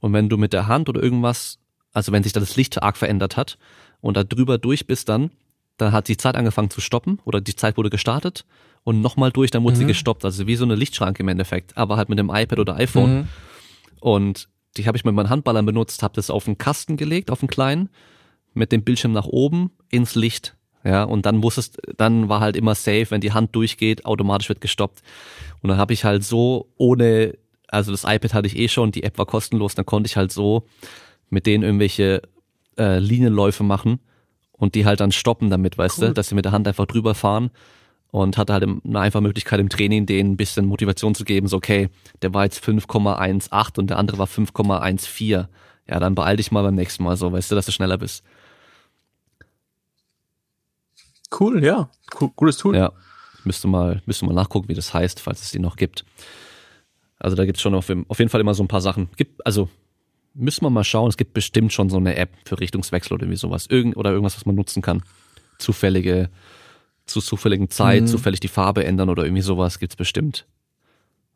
[0.00, 1.60] Und wenn du mit der Hand oder irgendwas,
[1.92, 3.58] also wenn sich da das Licht arg verändert hat
[4.00, 5.30] und da drüber durch bist dann,
[5.76, 8.44] dann hat die Zeit angefangen zu stoppen oder die Zeit wurde gestartet
[8.84, 10.24] und nochmal durch, dann wurde sie gestoppt.
[10.24, 13.14] Also wie so eine Lichtschranke im Endeffekt, aber halt mit dem iPad oder iPhone.
[13.14, 13.28] Mhm.
[14.00, 17.42] Und die habe ich mit meinen Handballern benutzt, habe das auf einen Kasten gelegt, auf
[17.42, 17.88] einen kleinen,
[18.54, 20.56] mit dem Bildschirm nach oben ins Licht.
[20.84, 24.60] Ja, und dann wusstest, dann war halt immer safe, wenn die Hand durchgeht, automatisch wird
[24.60, 25.00] gestoppt.
[25.60, 27.38] Und dann habe ich halt so ohne,
[27.68, 30.32] also das iPad hatte ich eh schon, die App war kostenlos, dann konnte ich halt
[30.32, 30.66] so
[31.32, 32.22] mit denen irgendwelche
[32.76, 34.00] äh, Linienläufe machen
[34.52, 37.14] und die halt dann stoppen damit, weißt du, dass sie mit der Hand einfach drüber
[37.14, 37.50] fahren
[38.10, 41.56] und hatte halt eine einfache Möglichkeit im Training, denen ein bisschen Motivation zu geben, so
[41.56, 41.88] okay,
[42.20, 45.46] der war jetzt 5,18 und der andere war 5,14.
[45.88, 48.22] Ja, dann beeil dich mal beim nächsten Mal so, weißt du, dass du schneller bist.
[51.40, 51.88] Cool, ja.
[52.20, 52.76] Cool, cooles Tool.
[52.76, 52.92] Ja,
[53.44, 56.04] müsste mal, müsste mal nachgucken, wie das heißt, falls es die noch gibt.
[57.18, 59.08] Also da gibt's schon auf, auf jeden Fall immer so ein paar Sachen.
[59.16, 59.70] Gibt, also
[60.34, 63.38] müssen wir mal schauen, es gibt bestimmt schon so eine App für Richtungswechsel oder irgendwie
[63.38, 63.66] sowas.
[63.68, 65.02] Irgend, oder irgendwas, was man nutzen kann.
[65.58, 66.30] Zufällige,
[67.06, 68.06] zu zufälligen Zeit, Mhm.
[68.06, 70.46] zufällig die Farbe ändern oder irgendwie sowas gibt's bestimmt.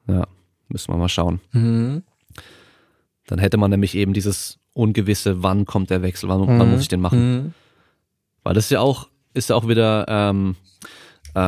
[0.09, 0.27] Ja,
[0.69, 1.41] müssen wir mal schauen.
[1.53, 2.03] Mhm.
[3.27, 6.89] Dann hätte man nämlich eben dieses ungewisse, wann kommt der Wechsel, wann, wann muss ich
[6.89, 7.33] den machen.
[7.45, 7.55] Mhm.
[8.43, 10.55] Weil das ist ja auch, ist ja auch wieder ähm,
[11.35, 11.41] äh,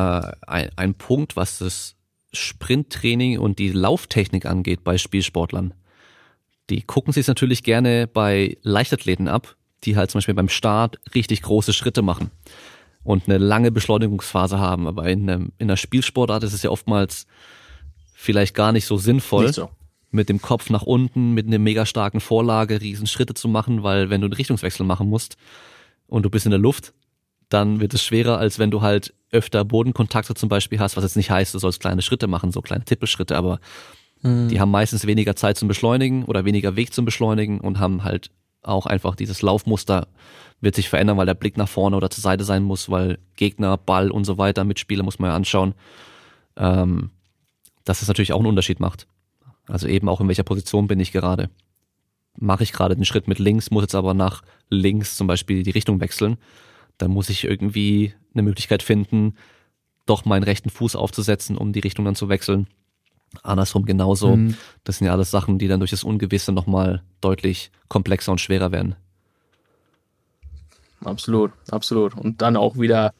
[0.45, 1.95] ein, ein Punkt, was das
[2.33, 5.73] Sprinttraining und die Lauftechnik angeht bei Spielsportlern.
[6.69, 11.41] Die gucken sich natürlich gerne bei Leichtathleten ab, die halt zum Beispiel beim Start richtig
[11.41, 12.31] große Schritte machen
[13.03, 14.87] und eine lange Beschleunigungsphase haben.
[14.87, 17.27] Aber in, einem, in einer Spielsportart ist es ja oftmals
[18.13, 19.69] vielleicht gar nicht so sinnvoll, nicht so.
[20.11, 24.09] mit dem Kopf nach unten, mit einer mega starken Vorlage riesen Schritte zu machen, weil
[24.09, 25.37] wenn du einen Richtungswechsel machen musst
[26.07, 26.93] und du bist in der Luft,
[27.47, 31.15] dann wird es schwerer, als wenn du halt öfter Bodenkontakte zum Beispiel hast, was jetzt
[31.15, 33.59] nicht heißt, du sollst kleine Schritte machen, so kleine Tippelschritte, aber
[34.21, 34.49] mhm.
[34.49, 38.31] die haben meistens weniger Zeit zum Beschleunigen oder weniger Weg zum Beschleunigen und haben halt
[38.61, 40.07] auch einfach dieses Laufmuster
[40.61, 43.77] wird sich verändern, weil der Blick nach vorne oder zur Seite sein muss, weil Gegner,
[43.77, 45.73] Ball und so weiter, Mitspieler muss man ja anschauen,
[46.57, 47.11] ähm,
[47.85, 49.07] dass es natürlich auch einen Unterschied macht.
[49.67, 51.49] Also eben auch in welcher Position bin ich gerade.
[52.37, 55.71] Mache ich gerade den Schritt mit links, muss jetzt aber nach links zum Beispiel die
[55.71, 56.37] Richtung wechseln
[56.99, 59.33] dann muss ich irgendwie eine Möglichkeit finden,
[60.05, 62.67] doch meinen rechten Fuß aufzusetzen, um die Richtung dann zu wechseln.
[63.43, 64.35] Andersrum genauso.
[64.35, 64.55] Mhm.
[64.83, 68.71] Das sind ja alles Sachen, die dann durch das Ungewisse nochmal deutlich komplexer und schwerer
[68.71, 68.95] werden.
[71.03, 72.15] Absolut, absolut.
[72.15, 73.13] Und dann auch wieder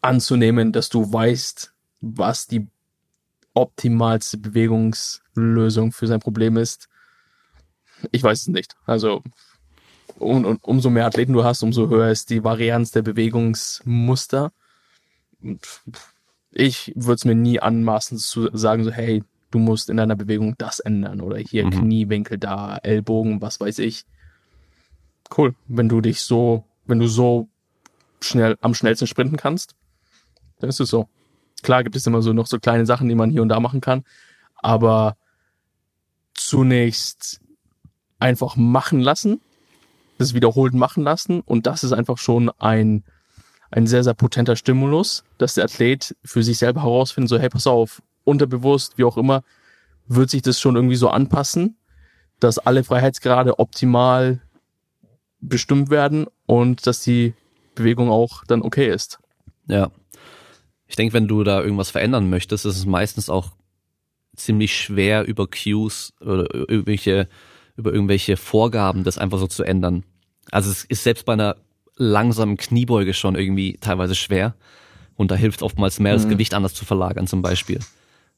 [0.00, 2.66] anzunehmen, dass du weißt, was die
[3.54, 6.88] optimalste Bewegungslösung für sein Problem ist.
[8.12, 8.76] Ich weiß es nicht.
[8.86, 9.22] Also
[10.18, 14.52] und, und umso mehr Athleten du hast, umso höher ist die Varianz der Bewegungsmuster.
[16.54, 20.54] Ich würde es mir nie anmaßen zu sagen, so, hey, du musst in deiner Bewegung
[20.58, 21.70] das ändern oder hier mhm.
[21.70, 24.04] Kniewinkel da, Ellbogen, was weiß ich.
[25.36, 27.48] Cool, wenn du dich so, wenn du so
[28.20, 29.74] schnell am schnellsten sprinten kannst,
[30.58, 31.08] dann ist es so.
[31.62, 33.80] Klar gibt es immer so noch so kleine Sachen, die man hier und da machen
[33.80, 34.04] kann,
[34.56, 35.16] aber
[36.34, 37.40] zunächst
[38.18, 39.40] einfach machen lassen
[40.18, 41.40] das wiederholt machen lassen.
[41.40, 43.04] Und das ist einfach schon ein,
[43.74, 47.66] ein sehr, sehr potenter Stimulus, dass der Athlet für sich selber herausfindet, so, hey, pass
[47.66, 49.42] auf, unterbewusst, wie auch immer,
[50.06, 51.76] wird sich das schon irgendwie so anpassen,
[52.38, 54.40] dass alle Freiheitsgrade optimal
[55.40, 57.34] bestimmt werden und dass die
[57.74, 59.18] Bewegung auch dann okay ist.
[59.66, 59.90] Ja.
[60.86, 63.56] Ich denke, wenn du da irgendwas verändern möchtest, ist es meistens auch
[64.36, 67.28] ziemlich schwer über Cues oder irgendwelche
[67.76, 70.04] über irgendwelche Vorgaben, das einfach so zu ändern.
[70.52, 71.56] Also es ist selbst bei einer
[71.96, 74.54] langsamen Kniebeuge schon irgendwie teilweise schwer.
[75.16, 76.18] Und da hilft oftmals mehr, mhm.
[76.18, 77.78] das Gewicht anders zu verlagern zum Beispiel.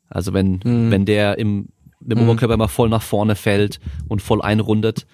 [0.08, 0.90] Also wenn, mhm.
[0.90, 1.68] wenn der im,
[2.06, 2.24] im mhm.
[2.24, 5.06] Oberkörper immer voll nach vorne fällt und voll einrundet,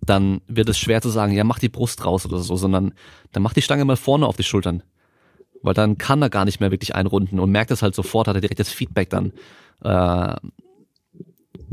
[0.00, 2.94] dann wird es schwer zu sagen, ja, mach die Brust raus oder so, sondern
[3.32, 4.82] dann mach die Stange mal vorne auf die Schultern.
[5.62, 8.34] Weil dann kann er gar nicht mehr wirklich einrunden und merkt es halt sofort, hat
[8.34, 9.32] er direkt das Feedback dann.
[9.82, 10.36] Äh,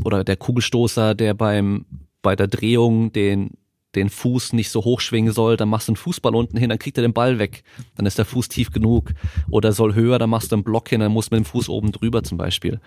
[0.04, 1.86] oder der Kugelstoßer, der beim
[2.22, 3.52] bei der Drehung den
[3.98, 6.80] den Fuß nicht so hoch schwingen soll, dann machst du einen Fußball unten hin, dann
[6.80, 7.64] kriegt er den Ball weg.
[7.96, 9.12] Dann ist der Fuß tief genug.
[9.50, 11.70] Oder soll höher, dann machst du einen Block hin, dann musst du mit dem Fuß
[11.70, 12.80] oben drüber zum Beispiel.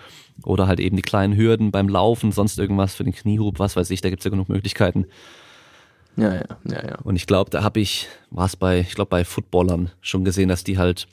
[0.44, 3.90] Oder halt eben die kleinen Hürden beim Laufen, sonst irgendwas für den Kniehub, was weiß
[3.90, 5.06] ich, da gibt's ja genug Möglichkeiten.
[6.16, 6.98] Ja, ja, ja, ja.
[7.02, 10.48] Und ich glaube, da habe ich, war es bei, ich glaube bei Footballern schon gesehen,
[10.48, 11.06] dass die halt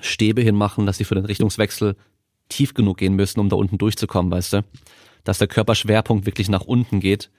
[0.00, 1.96] Stäbe hinmachen, dass sie für den Richtungswechsel
[2.48, 4.64] tief genug gehen müssen, um da unten durchzukommen, weißt du?
[5.28, 7.30] dass der Körperschwerpunkt wirklich nach unten geht.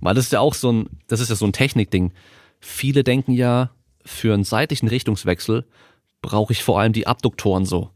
[0.00, 2.12] Weil das ist ja auch so ein, das ist ja so ein Technikding.
[2.60, 3.70] Viele denken ja,
[4.04, 5.66] für einen seitlichen Richtungswechsel
[6.22, 7.90] brauche ich vor allem die Abduktoren so.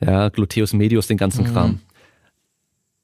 [0.00, 1.52] Ja, Gluteus medius, den ganzen mhm.
[1.52, 1.80] Kram.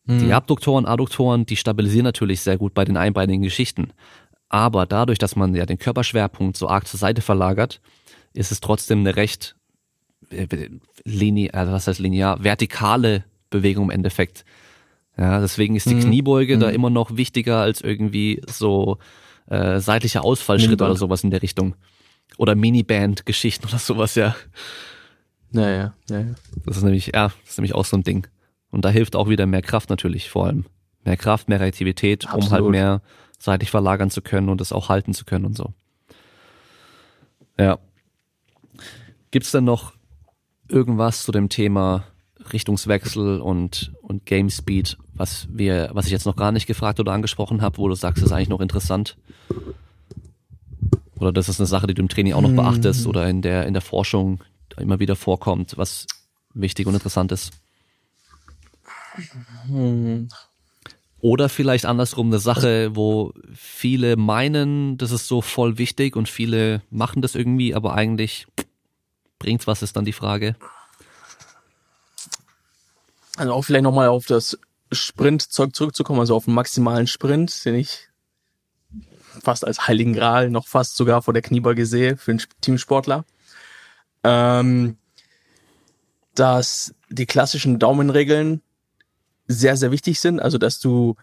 [0.05, 0.19] Mhm.
[0.19, 3.93] Die Abduktoren, Adduktoren, die stabilisieren natürlich sehr gut bei den einbeinigen Geschichten.
[4.49, 7.81] Aber dadurch, dass man ja den Körperschwerpunkt so arg zur Seite verlagert,
[8.35, 9.57] ist es trotzdem eine recht
[10.31, 10.47] äh,
[11.05, 14.45] linear, also was heißt linear, vertikale Bewegung im Endeffekt.
[15.17, 16.01] Ja, deswegen ist die mhm.
[16.01, 16.61] Kniebeuge mhm.
[16.61, 18.99] da immer noch wichtiger als irgendwie so
[19.47, 21.75] äh, seitlicher Ausfallschritt oder sowas in der Richtung.
[22.39, 24.35] Oder Miniband-Geschichten oder sowas, ja.
[25.51, 26.35] Naja, ja, ja.
[26.65, 28.27] Das ist nämlich, ja, das ist nämlich auch so ein Ding.
[28.71, 30.65] Und da hilft auch wieder mehr Kraft natürlich, vor allem.
[31.05, 32.45] Mehr Kraft, mehr Reaktivität, Absolut.
[32.45, 33.03] um halt mehr
[33.39, 35.75] seitlich verlagern zu können und das auch halten zu können und so.
[37.59, 37.79] Ja.
[39.31, 39.93] Gibt's denn noch
[40.69, 42.05] irgendwas zu dem Thema
[42.53, 47.13] Richtungswechsel und, und Game Speed, was wir, was ich jetzt noch gar nicht gefragt oder
[47.13, 49.17] angesprochen habe, wo du sagst, das ist eigentlich noch interessant?
[51.17, 53.67] Oder das ist eine Sache, die du im Training auch noch beachtest oder in der,
[53.67, 54.41] in der Forschung
[54.77, 56.07] immer wieder vorkommt, was
[56.55, 57.53] wichtig und interessant ist?
[61.21, 66.83] Oder vielleicht andersrum eine Sache, wo viele meinen, das ist so voll wichtig und viele
[66.91, 68.47] machen das irgendwie, aber eigentlich
[69.39, 70.57] bringt's was, ist dann die Frage.
[73.37, 74.59] Also auch vielleicht nochmal auf das
[74.91, 78.09] Sprintzeug zurückzukommen, also auf den maximalen Sprint, den ich
[79.43, 83.25] fast als Heiligen Gral noch fast sogar vor der Kniebeuge sehe für einen Teamsportler.
[84.25, 84.99] Ähm,
[86.35, 88.63] dass die klassischen Daumenregeln
[89.47, 90.41] sehr, sehr wichtig sind.
[90.41, 91.17] Also, dass du,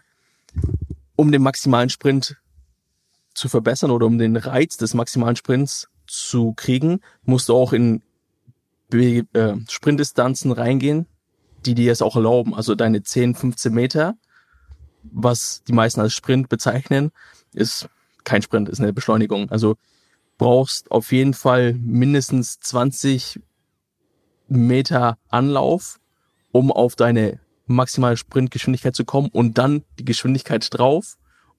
[1.16, 2.36] um den maximalen Sprint
[3.34, 8.02] zu verbessern oder um den Reiz des maximalen Sprints zu kriegen, musst du auch in
[8.88, 11.06] Be äh, Sprintdistanzen reingehen,
[11.66, 12.54] die dir es auch erlauben.
[12.54, 14.14] Also deine 10, 15 Meter,
[15.02, 17.10] was die meisten als Sprint bezeichnen,
[17.52, 17.88] ist
[18.24, 19.50] kein Sprint, ist eine Beschleunigung.
[19.50, 19.76] Also
[20.38, 23.40] brauchst auf jeden Fall mindestens 20
[24.48, 26.00] Meter Anlauf,
[26.50, 31.16] um auf deine maximale Sprintgeschwindigkeit zu kommen und dann die Geschwindigkeit drauf,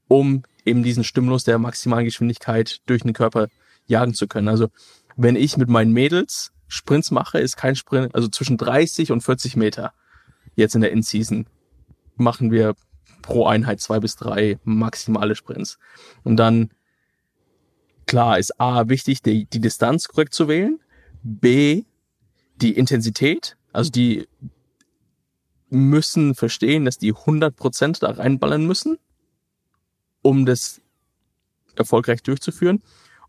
[0.07, 3.47] um eben diesen Stimulus der maximalen Geschwindigkeit durch den Körper
[3.87, 4.49] jagen zu können.
[4.49, 4.67] Also
[5.15, 9.57] wenn ich mit meinen Mädels Sprints mache, ist kein Sprint, also zwischen 30 und 40
[9.57, 9.93] Meter
[10.55, 11.45] jetzt in der In-Season
[12.15, 12.75] machen wir
[13.21, 15.79] pro Einheit zwei bis drei maximale Sprints.
[16.23, 16.69] Und dann,
[18.07, 20.79] klar, ist A wichtig, die, die Distanz korrekt zu wählen.
[21.23, 21.83] B,
[22.55, 23.57] die Intensität.
[23.73, 24.29] Also die
[25.69, 28.97] müssen verstehen, dass die 100% da reinballern müssen,
[30.21, 30.79] um das
[31.75, 32.81] erfolgreich durchzuführen.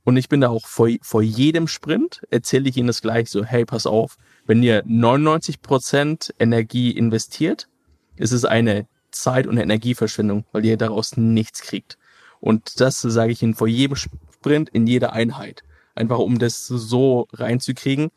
[0.04, 3.44] Und ich bin da auch vor, vor jedem Sprint, erzähle ich ihnen das gleich so,
[3.44, 4.16] hey, pass auf,
[4.46, 7.68] wenn ihr 99% Energie investiert,
[8.16, 11.98] ist es eine Zeit- und Energieverschwendung, weil ihr daraus nichts kriegt.
[12.40, 15.62] Und das sage ich ihnen vor jedem Sprint in jeder Einheit.
[15.94, 18.10] Einfach um das so reinzukriegen,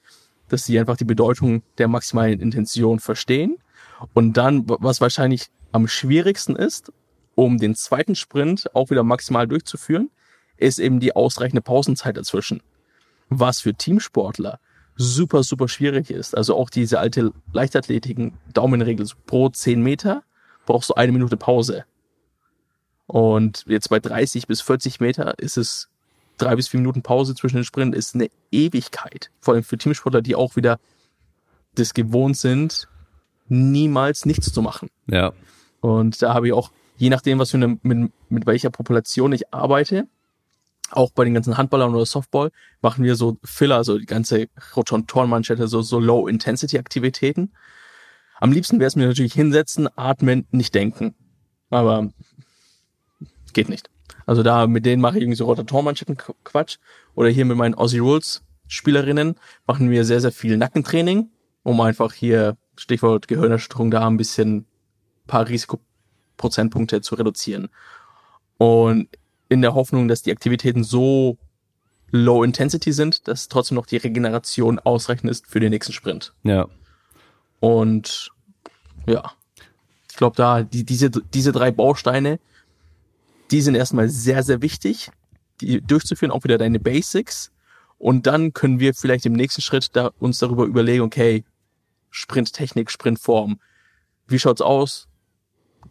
[0.47, 3.57] dass sie einfach die Bedeutung der maximalen Intention verstehen.
[4.13, 6.91] Und dann, was wahrscheinlich am schwierigsten ist,
[7.35, 10.09] um den zweiten Sprint auch wieder maximal durchzuführen,
[10.57, 12.61] ist eben die ausreichende Pausenzeit dazwischen.
[13.29, 14.59] Was für Teamsportler
[14.95, 16.35] super, super schwierig ist.
[16.35, 20.23] Also auch diese alte Leichtathletiken Daumenregel, so pro 10 Meter
[20.65, 21.85] brauchst du eine Minute Pause.
[23.07, 25.89] Und jetzt bei 30 bis 40 Meter ist es
[26.37, 29.29] drei bis vier Minuten Pause zwischen den Sprinten ist eine Ewigkeit.
[29.41, 30.79] Vor allem für Teamsportler, die auch wieder
[31.75, 32.87] das gewohnt sind,
[33.47, 34.89] niemals nichts zu machen.
[35.07, 35.33] Ja.
[35.81, 39.53] Und da habe ich auch, je nachdem, was für eine, mit, mit welcher Population ich
[39.53, 40.07] arbeite,
[40.91, 42.51] auch bei den ganzen Handballern oder Softball,
[42.81, 47.53] machen wir so Filler, so die ganze Rotorenmanschette, so, so Low-Intensity-Aktivitäten.
[48.39, 51.15] Am liebsten wäre es mir natürlich hinsetzen, atmen, nicht denken.
[51.69, 52.09] Aber
[53.53, 53.89] geht nicht.
[54.25, 56.77] Also da mit denen mache ich irgendwie so Rotatormanschetten Quatsch.
[57.15, 59.35] Oder hier mit meinen Aussie Rules Spielerinnen
[59.67, 61.29] machen wir sehr, sehr viel Nackentraining,
[61.63, 64.65] um einfach hier, Stichwort Gehirnerschütterung, da ein bisschen
[65.27, 67.69] paar Risikoprozentpunkte zu reduzieren.
[68.57, 69.07] Und
[69.49, 71.37] in der Hoffnung, dass die Aktivitäten so
[72.11, 76.33] low intensity sind, dass trotzdem noch die Regeneration ausreichend ist für den nächsten Sprint.
[76.43, 76.67] Ja.
[77.59, 78.31] Und
[79.07, 79.31] ja,
[80.09, 82.39] ich glaube, da die, diese, diese drei Bausteine,
[83.51, 85.11] die sind erstmal sehr, sehr wichtig,
[85.61, 87.51] die durchzuführen, auch wieder deine Basics.
[87.97, 91.43] Und dann können wir vielleicht im nächsten Schritt da uns darüber überlegen, okay,
[92.09, 93.59] Sprinttechnik, Sprintform.
[94.27, 95.07] Wie schaut's aus?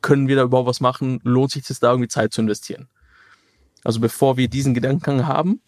[0.00, 1.20] Können wir da überhaupt was machen?
[1.22, 2.88] Lohnt sich das da irgendwie Zeit zu investieren?
[3.84, 5.60] Also bevor wir diesen Gedanken haben,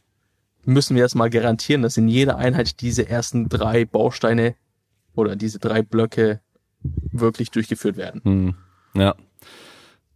[0.64, 4.56] müssen wir erstmal garantieren, dass in jeder Einheit diese ersten drei Bausteine
[5.14, 6.40] oder diese drei Blöcke
[6.82, 8.20] wirklich durchgeführt werden.
[8.24, 8.54] Hm.
[8.94, 9.14] Ja.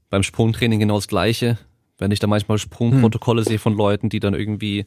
[0.09, 1.59] Beim Sprungtraining genau das Gleiche.
[1.99, 3.49] Wenn ich da manchmal Sprungprotokolle hm.
[3.49, 4.87] sehe von Leuten, die dann irgendwie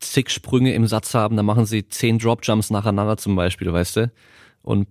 [0.00, 4.12] zig Sprünge im Satz haben, dann machen sie zehn Dropjumps nacheinander zum Beispiel, weißt du?
[4.62, 4.88] Und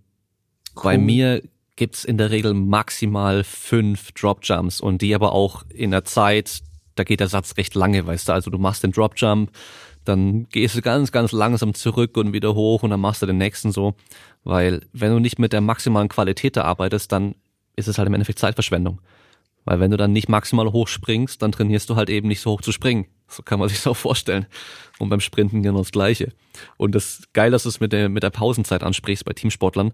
[0.75, 0.83] cool.
[0.83, 1.43] bei mir
[1.75, 6.61] gibt's in der Regel maximal fünf Dropjumps und die aber auch in der Zeit,
[6.99, 8.33] da geht der Satz recht lange, weißt du?
[8.33, 9.51] Also du machst den Dropjump,
[10.05, 13.37] dann gehst du ganz, ganz langsam zurück und wieder hoch und dann machst du den
[13.37, 13.95] nächsten so.
[14.43, 17.35] Weil wenn du nicht mit der maximalen Qualität da arbeitest, dann
[17.75, 19.01] ist es halt im Endeffekt Zeitverschwendung.
[19.65, 22.51] Weil wenn du dann nicht maximal hoch springst, dann trainierst du halt eben nicht so
[22.51, 23.07] hoch zu springen.
[23.27, 24.45] So kann man sich das auch vorstellen.
[24.97, 26.31] Und beim Sprinten genau das Gleiche.
[26.77, 29.91] Und das geil, dass du es mit der, mit der Pausenzeit ansprichst bei Teamsportlern.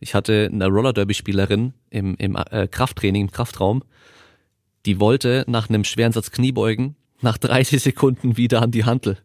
[0.00, 3.82] Ich hatte eine Roller Derby Spielerin im, im äh, Krafttraining, im Kraftraum.
[4.86, 9.18] Die wollte nach einem schweren Satz Kniebeugen nach 30 Sekunden wieder an die Hantel.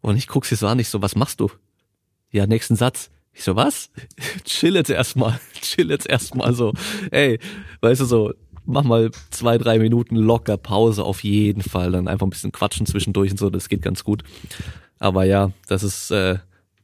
[0.00, 1.50] Und ich guck sie so an, ich so, was machst du?
[2.30, 3.10] Ja, nächsten Satz.
[3.34, 3.90] Ich so, was?
[4.44, 6.72] chill jetzt erstmal, chill jetzt erstmal so.
[7.10, 7.38] Ey,
[7.82, 8.32] weißt du so,
[8.64, 11.92] mach mal zwei, drei Minuten locker Pause auf jeden Fall.
[11.92, 14.22] Dann einfach ein bisschen quatschen zwischendurch und so, das geht ganz gut.
[14.98, 16.38] Aber ja, das ist, äh,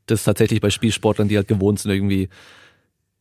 [0.04, 2.28] das ist tatsächlich bei Spielsportlern, die halt gewohnt sind, irgendwie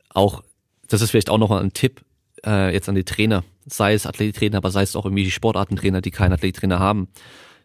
[0.10, 0.44] auch,
[0.90, 2.02] das ist vielleicht auch noch ein Tipp,
[2.48, 6.02] äh, jetzt an die Trainer, sei es Athletiktrainer, aber sei es auch irgendwie die Sportartentrainer,
[6.02, 7.10] die keinen Athletiktrainer haben.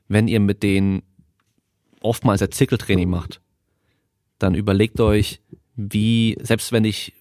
[0.09, 1.03] Wenn ihr mit denen
[2.01, 3.41] oftmals ein Zirkeltraining macht,
[4.39, 5.41] dann überlegt euch,
[5.77, 7.15] wie, selbst wenn ich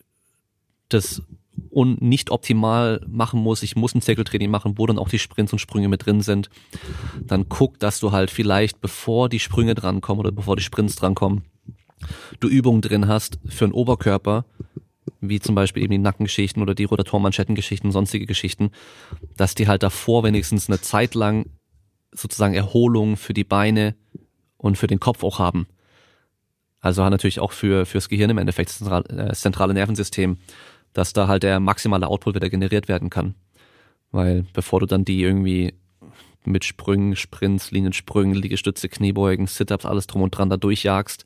[0.89, 1.21] das
[1.69, 5.53] und nicht optimal machen muss, ich muss ein Zirkeltraining machen, wo dann auch die Sprints
[5.53, 6.49] und Sprünge mit drin sind,
[7.21, 11.43] dann guck, dass du halt vielleicht, bevor die Sprünge drankommen oder bevor die Sprints drankommen,
[12.39, 14.45] du Übungen drin hast für den Oberkörper,
[15.19, 18.71] wie zum Beispiel eben die Nackengeschichten oder die Rotatormanschettengeschichten und sonstige Geschichten,
[19.35, 21.45] dass die halt davor wenigstens eine Zeit lang
[22.11, 23.95] sozusagen Erholung für die Beine
[24.57, 25.67] und für den Kopf auch haben.
[26.79, 30.37] Also natürlich auch für fürs Gehirn im Endeffekt, das zentrale, äh, zentrale Nervensystem,
[30.93, 33.35] dass da halt der maximale Output wieder generiert werden kann.
[34.11, 35.73] Weil bevor du dann die irgendwie
[36.43, 41.23] mit Sprüngen, Sprints, Liniensprüngen, Liegestütze, Kniebeugen, Sit-ups, alles drum und dran da durchjagst,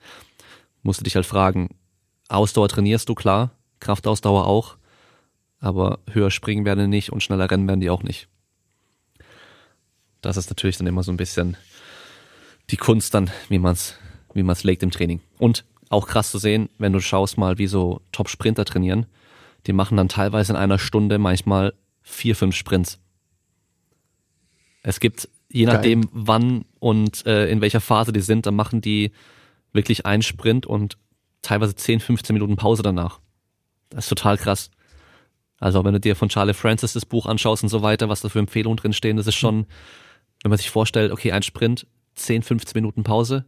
[0.84, 1.70] musst du dich halt fragen,
[2.28, 3.52] Ausdauer trainierst du klar,
[3.86, 4.78] Kraftausdauer auch,
[5.60, 8.28] aber höher springen werden die nicht und schneller rennen werden die auch nicht.
[10.22, 11.56] Das ist natürlich dann immer so ein bisschen
[12.72, 13.96] die Kunst dann, wie man es
[14.34, 15.22] wie man's legt im Training.
[15.38, 19.06] Und auch krass zu sehen, wenn du schaust mal, wie so Top-Sprinter trainieren,
[19.68, 23.00] die machen dann teilweise in einer Stunde manchmal vier, fünf Sprints.
[24.82, 26.10] Es gibt, je nachdem Geil.
[26.12, 29.12] wann und äh, in welcher Phase die sind, dann machen die
[29.74, 30.98] wirklich einen Sprint und
[31.44, 33.20] teilweise 10, 15 Minuten Pause danach.
[33.90, 34.72] Das ist total krass.
[35.60, 38.30] Also wenn du dir von Charlie Francis das Buch anschaust und so weiter, was da
[38.30, 39.66] für Empfehlungen drin stehen, das ist schon,
[40.44, 43.46] wenn man sich vorstellt, okay, ein Sprint, 10, 15 Minuten Pause,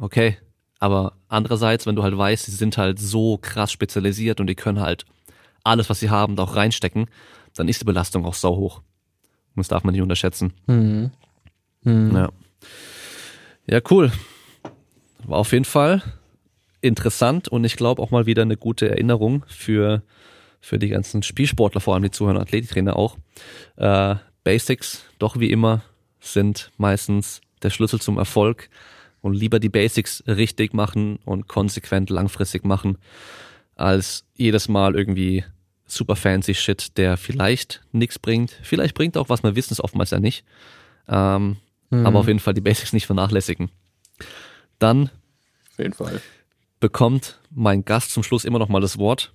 [0.00, 0.38] okay.
[0.80, 4.80] Aber andererseits, wenn du halt weißt, sie sind halt so krass spezialisiert und die können
[4.80, 5.04] halt
[5.62, 7.06] alles, was sie haben, da auch reinstecken,
[7.54, 8.78] dann ist die Belastung auch sau hoch.
[9.54, 10.52] Und das darf man nicht unterschätzen.
[10.66, 11.10] Mhm.
[11.82, 12.16] Mhm.
[12.16, 12.28] Ja.
[13.66, 14.10] ja, cool.
[15.26, 16.02] War auf jeden Fall
[16.84, 20.02] interessant und ich glaube auch mal wieder eine gute Erinnerung für,
[20.60, 23.16] für die ganzen Spielsportler, vor allem die Zuhörer und Athletiktrainer auch.
[23.76, 25.82] Äh, Basics, doch wie immer,
[26.20, 28.68] sind meistens der Schlüssel zum Erfolg
[29.22, 32.98] und lieber die Basics richtig machen und konsequent langfristig machen,
[33.74, 35.44] als jedes Mal irgendwie
[35.86, 38.58] super fancy Shit, der vielleicht nichts bringt.
[38.62, 40.44] Vielleicht bringt auch was, wir wissen es oftmals ja nicht.
[41.08, 41.56] Ähm,
[41.90, 42.06] mhm.
[42.06, 43.70] Aber auf jeden Fall die Basics nicht vernachlässigen.
[44.78, 45.10] Dann
[45.70, 46.20] auf jeden Fall.
[46.80, 49.32] Bekommt mein Gast zum Schluss immer noch mal das Wort.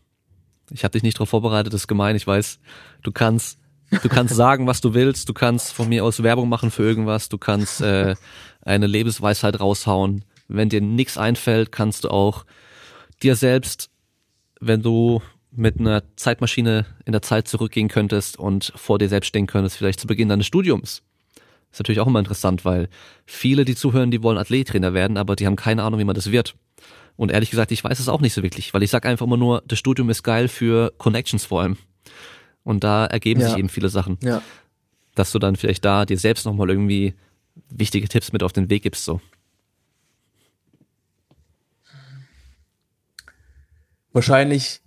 [0.72, 2.60] Ich habe dich nicht darauf vorbereitet, das ist gemein, ich weiß.
[3.02, 3.60] Du kannst,
[4.04, 7.30] du kannst sagen, was du willst, du kannst von mir aus Werbung machen für irgendwas,
[7.30, 8.16] du kannst äh,
[8.62, 10.26] eine Lebensweisheit raushauen.
[10.48, 12.46] Wenn dir nichts einfällt, kannst du auch
[13.22, 13.90] dir selbst,
[14.60, 15.22] wenn du
[15.52, 20.00] mit einer Zeitmaschine in der Zeit zurückgehen könntest und vor dir selbst stehen könntest, vielleicht
[20.00, 21.04] zu Beginn deines Studiums.
[21.36, 22.90] Das ist natürlich auch immer interessant, weil
[23.26, 26.32] viele, die zuhören, die wollen Athlettrainer werden, aber die haben keine Ahnung, wie man das
[26.32, 26.56] wird.
[27.20, 29.36] Und ehrlich gesagt, ich weiß es auch nicht so wirklich, weil ich sag einfach immer
[29.36, 31.76] nur, das Studium ist geil für Connections vor allem.
[32.64, 33.50] Und da ergeben ja.
[33.50, 34.18] sich eben viele Sachen.
[34.24, 34.42] Ja.
[35.16, 37.16] Dass du dann vielleicht da dir selbst nochmal irgendwie
[37.70, 39.20] wichtige Tipps mit auf den Weg gibst, so.
[44.14, 44.80] Wahrscheinlich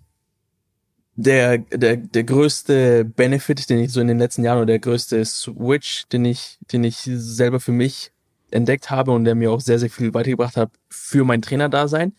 [1.16, 5.22] der, der, der größte Benefit, den ich so in den letzten Jahren oder der größte
[5.26, 8.10] Switch, den ich, den ich selber für mich
[8.52, 12.14] entdeckt habe und der mir auch sehr, sehr viel weitergebracht hat für mein Trainerdasein,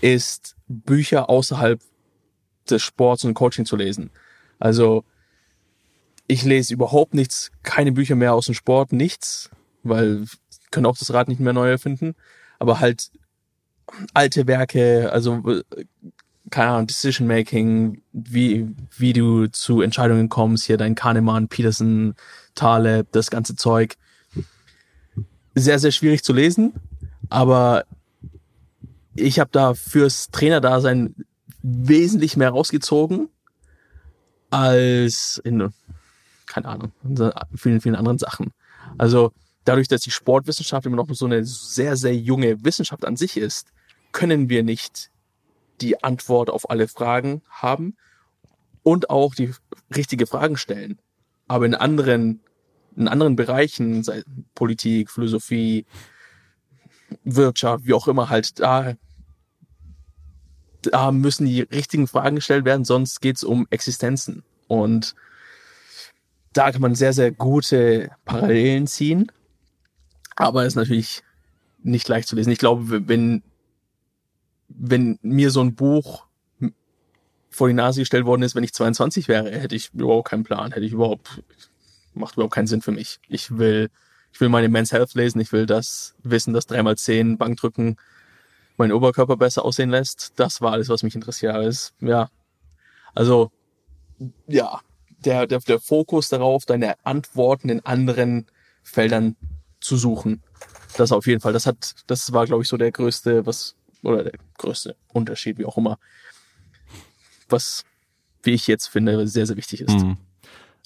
[0.00, 1.80] ist Bücher außerhalb
[2.68, 4.10] des Sports und Coaching zu lesen.
[4.58, 5.04] Also
[6.26, 9.50] ich lese überhaupt nichts, keine Bücher mehr aus dem Sport, nichts,
[9.82, 10.24] weil
[10.70, 12.14] können auch das Rad nicht mehr neu erfinden,
[12.58, 13.10] aber halt
[14.14, 15.42] alte Werke, also
[16.50, 22.14] keine Ahnung, Decision Making, wie, wie du zu Entscheidungen kommst, hier dein Kahnemann, Peterson,
[22.54, 23.96] Taleb, das ganze Zeug.
[25.54, 26.74] Sehr, sehr schwierig zu lesen,
[27.28, 27.84] aber
[29.14, 31.14] ich habe da fürs Trainerdasein
[31.62, 33.28] wesentlich mehr rausgezogen
[34.50, 35.72] als in,
[36.46, 38.52] keine Ahnung, in vielen, vielen anderen Sachen.
[38.98, 39.32] Also
[39.64, 43.68] dadurch, dass die Sportwissenschaft immer noch so eine sehr, sehr junge Wissenschaft an sich ist,
[44.12, 45.10] können wir nicht
[45.80, 47.96] die Antwort auf alle Fragen haben
[48.82, 49.52] und auch die
[49.94, 50.98] richtige Fragen stellen.
[51.48, 52.40] Aber in anderen,
[52.96, 54.22] in anderen Bereichen, sei
[54.54, 55.86] Politik, Philosophie,
[57.24, 58.94] Wirtschaft, wie auch immer halt, da,
[60.82, 64.42] da müssen die richtigen Fragen gestellt werden, sonst geht's um Existenzen.
[64.68, 65.14] Und
[66.52, 69.30] da kann man sehr, sehr gute Parallelen ziehen.
[70.36, 71.22] Aber es ist natürlich
[71.82, 72.52] nicht leicht zu lesen.
[72.52, 73.42] Ich glaube, wenn
[74.70, 76.26] wenn mir so ein Buch
[77.50, 80.72] vor die Nase gestellt worden ist, wenn ich 22 wäre, hätte ich überhaupt keinen Plan,
[80.72, 81.42] hätte ich überhaupt,
[82.20, 83.18] macht überhaupt keinen Sinn für mich.
[83.28, 83.90] Ich will,
[84.32, 87.96] ich will meine Men's Health lesen, ich will das wissen, dass 3x10 Bankdrücken
[88.76, 90.32] meinen Oberkörper besser aussehen lässt.
[90.36, 91.54] Das war alles, was mich interessiert.
[91.54, 92.30] Alles, ja.
[93.14, 93.50] Also,
[94.46, 94.80] ja,
[95.24, 98.46] der, der, der Fokus darauf, deine Antworten in anderen
[98.82, 99.36] Feldern
[99.80, 100.42] zu suchen.
[100.96, 101.52] Das auf jeden Fall.
[101.52, 105.64] Das hat, das war, glaube ich, so der größte, was, oder der größte Unterschied, wie
[105.64, 105.98] auch immer,
[107.48, 107.84] was,
[108.42, 110.00] wie ich jetzt finde, sehr, sehr wichtig ist.
[110.00, 110.16] Mhm.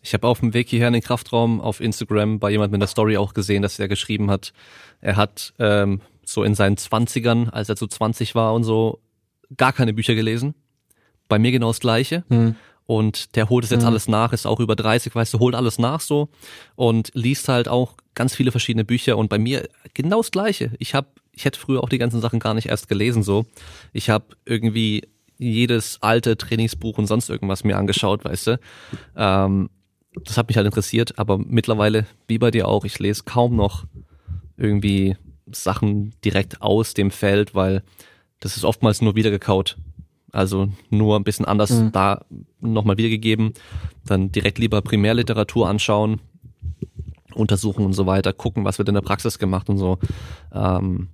[0.05, 2.89] Ich habe auf dem Weg hierher in den Kraftraum auf Instagram bei jemandem in der
[2.89, 4.52] Story auch gesehen, dass er geschrieben hat,
[5.01, 9.01] er hat ähm, so in seinen Zwanzigern, als er so 20 war und so,
[9.56, 10.55] gar keine Bücher gelesen.
[11.26, 12.22] Bei mir genau das Gleiche.
[12.28, 12.55] Hm.
[12.86, 13.89] Und der holt es jetzt Mhm.
[13.89, 16.28] alles nach, ist auch über 30, weißt du, holt alles nach so
[16.76, 19.16] und liest halt auch ganz viele verschiedene Bücher.
[19.16, 20.70] Und bei mir genau das Gleiche.
[20.78, 23.47] Ich habe, ich hätte früher auch die ganzen Sachen gar nicht erst gelesen so.
[23.94, 25.09] Ich habe irgendwie
[25.39, 28.60] jedes alte Trainingsbuch und sonst irgendwas mir angeschaut, weißt du.
[29.16, 29.70] Ähm,
[30.24, 33.85] das hat mich halt interessiert, aber mittlerweile, wie bei dir auch, ich lese kaum noch
[34.57, 35.16] irgendwie
[35.51, 37.82] Sachen direkt aus dem Feld, weil
[38.41, 39.77] das ist oftmals nur wiedergekaut.
[40.32, 41.93] Also nur ein bisschen anders Mhm.
[41.93, 42.24] da
[42.61, 43.53] nochmal wiedergegeben.
[44.05, 46.20] Dann direkt lieber Primärliteratur anschauen,
[47.35, 49.99] untersuchen und so weiter, gucken, was wird in der Praxis gemacht und so.
[50.53, 51.09] Ähm,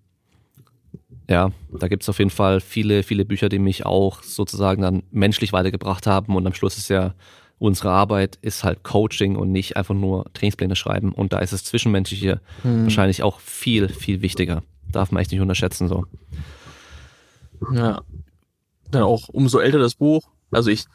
[1.29, 5.53] ja, da gibt's auf jeden Fall viele, viele Bücher, die mich auch sozusagen dann menschlich
[5.53, 6.35] weitergebracht haben.
[6.35, 7.15] Und am Schluss ist ja
[7.61, 11.13] unsere Arbeit ist halt Coaching und nicht einfach nur Trainingspläne schreiben.
[11.13, 12.85] Und da ist das Zwischenmenschliche Hm.
[12.85, 14.63] wahrscheinlich auch viel, viel wichtiger.
[14.91, 16.07] Darf man echt nicht unterschätzen so.
[17.73, 18.01] Ja.
[18.91, 20.23] Dann auch umso älter das Buch.
[20.51, 20.87] Also ich,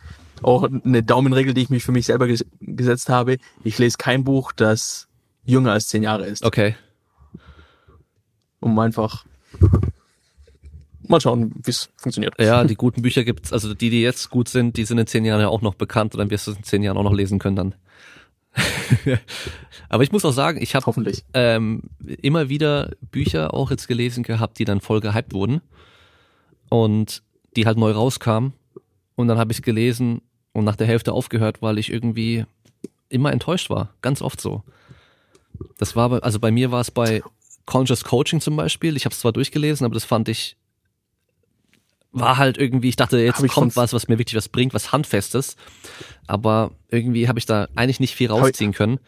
[0.41, 3.37] auch eine Daumenregel, die ich mich für mich selber ges gesetzt habe.
[3.63, 5.07] Ich lese kein Buch, das
[5.45, 6.43] jünger als zehn Jahre ist.
[6.43, 6.75] Okay.
[8.59, 9.23] Um einfach
[11.09, 12.39] mal schauen, wie es funktioniert.
[12.39, 15.25] Ja, die guten Bücher gibt's, also die, die jetzt gut sind, die sind in zehn
[15.25, 17.13] Jahren ja auch noch bekannt und dann wirst du es in zehn Jahren auch noch
[17.13, 17.75] lesen können dann.
[19.89, 21.83] Aber ich muss auch sagen, ich habe ähm,
[22.21, 25.61] immer wieder Bücher auch jetzt gelesen gehabt, die dann voll gehypt wurden
[26.69, 27.21] und
[27.55, 28.53] die halt neu rauskamen
[29.15, 30.21] und dann habe ich gelesen
[30.53, 32.45] und nach der Hälfte aufgehört, weil ich irgendwie
[33.09, 34.63] immer enttäuscht war, ganz oft so.
[35.77, 37.21] Das war, also bei mir war es bei
[37.65, 38.95] Conscious Coaching zum Beispiel.
[38.95, 40.57] Ich habe es zwar durchgelesen, aber das fand ich
[42.17, 44.91] war halt irgendwie, ich dachte, jetzt ich kommt was, was mir wirklich was bringt, was
[44.91, 45.55] handfestes.
[46.27, 48.99] Aber irgendwie habe ich da eigentlich nicht viel rausziehen können.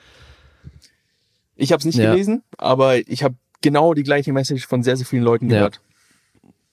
[1.55, 2.11] Ich habe es nicht Ja.
[2.11, 5.57] gelesen, aber ich habe genau die gleiche Message von sehr, sehr vielen Leuten Ja.
[5.57, 5.81] gehört.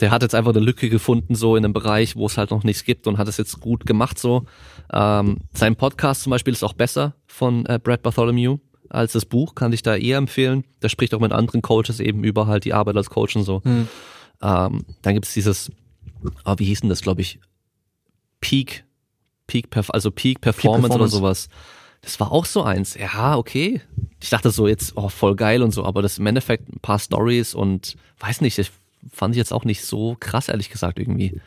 [0.00, 2.64] der hat jetzt einfach eine Lücke gefunden, so in einem Bereich, wo es halt noch
[2.64, 4.44] nichts gibt und hat es jetzt gut gemacht so.
[4.92, 8.58] Ähm, sein Podcast zum Beispiel ist auch besser von äh, Brad Bartholomew
[8.90, 10.64] als das Buch, kann ich da eher empfehlen.
[10.82, 13.62] Der spricht auch mit anderen Coaches eben über halt die Arbeit als Coach und so.
[13.62, 13.88] Hm.
[14.42, 15.70] Ähm, dann gibt's dieses,
[16.44, 17.38] oh, wie hieß denn das, glaube ich,
[18.40, 18.84] Peak,
[19.46, 21.16] Peak, also Peak Performance, oder Performance.
[21.16, 21.48] sowas.
[22.02, 22.94] Das war auch so eins.
[22.96, 23.80] Ja, okay.
[24.20, 26.98] Ich dachte so jetzt, oh, voll geil und so, aber das im Endeffekt ein paar
[26.98, 28.70] Stories und weiß nicht, das
[29.12, 31.40] fand ich jetzt auch nicht so krass, ehrlich gesagt, irgendwie.